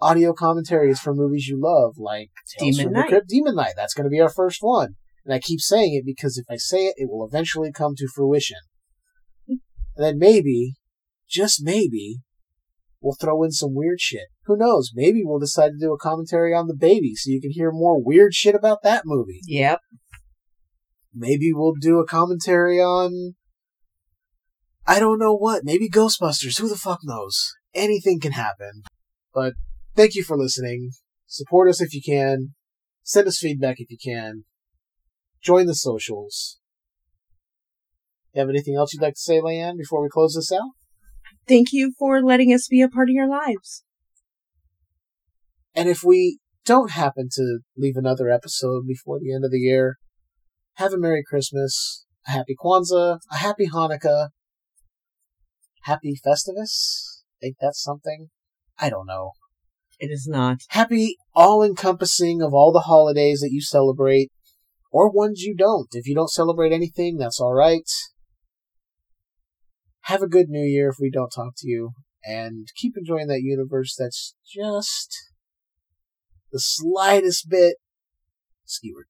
[0.00, 3.02] audio commentaries for movies you love, like Tales Demon from Knight.
[3.02, 3.72] the Crypt, Demon Knight.
[3.76, 4.96] That's going to be our first one.
[5.26, 8.08] And I keep saying it because if I say it, it will eventually come to
[8.14, 8.58] fruition.
[9.48, 9.58] And
[9.96, 10.74] then maybe,
[11.28, 12.20] just maybe,
[13.00, 14.28] we'll throw in some weird shit.
[14.44, 14.92] Who knows?
[14.94, 18.00] Maybe we'll decide to do a commentary on The Baby so you can hear more
[18.00, 19.40] weird shit about that movie.
[19.46, 19.80] yep.
[21.12, 23.34] Maybe we'll do a commentary on.
[24.86, 25.64] I don't know what.
[25.64, 26.60] Maybe Ghostbusters.
[26.60, 27.52] Who the fuck knows?
[27.74, 28.82] Anything can happen.
[29.34, 29.54] But
[29.96, 30.90] thank you for listening.
[31.26, 32.54] Support us if you can.
[33.02, 34.44] Send us feedback if you can.
[35.46, 36.58] Join the socials.
[38.34, 40.72] You have anything else you'd like to say, Leanne, before we close this out?
[41.46, 43.84] Thank you for letting us be a part of your lives.
[45.72, 49.98] And if we don't happen to leave another episode before the end of the year,
[50.74, 54.30] have a Merry Christmas, a Happy Kwanzaa, a Happy Hanukkah,
[55.82, 57.22] Happy Festivus.
[57.40, 58.30] Think that's something?
[58.80, 59.30] I don't know.
[60.00, 60.58] It is not.
[60.70, 64.32] Happy all encompassing of all the holidays that you celebrate,
[64.96, 65.88] or ones you don't.
[65.92, 67.90] If you don't celebrate anything, that's alright.
[70.04, 71.90] Have a good new year if we don't talk to you,
[72.24, 75.14] and keep enjoying that universe that's just
[76.50, 77.76] the slightest bit
[78.64, 79.08] skewered.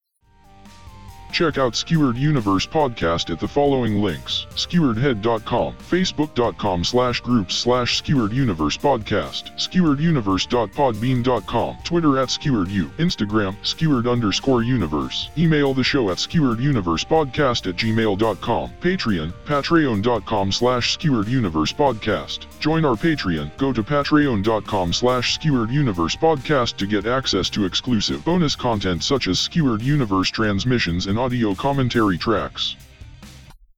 [1.32, 8.32] Check out Skewered Universe Podcast at the following links skeweredhead.com, facebook.com slash groups slash skewered
[8.32, 17.68] universe podcast, skewereduniverse.podbean.com, Twitter at skeweredu, Instagram, skewered underscore universe, email the show at skewereduniversepodcast
[17.68, 22.46] at gmail.com, Patreon, patreon.com slash skewered universe podcast.
[22.60, 28.24] Join our Patreon, go to patreon.com slash skewered universe podcast to get access to exclusive
[28.24, 32.76] bonus content such as skewered universe transmissions and audio commentary tracks.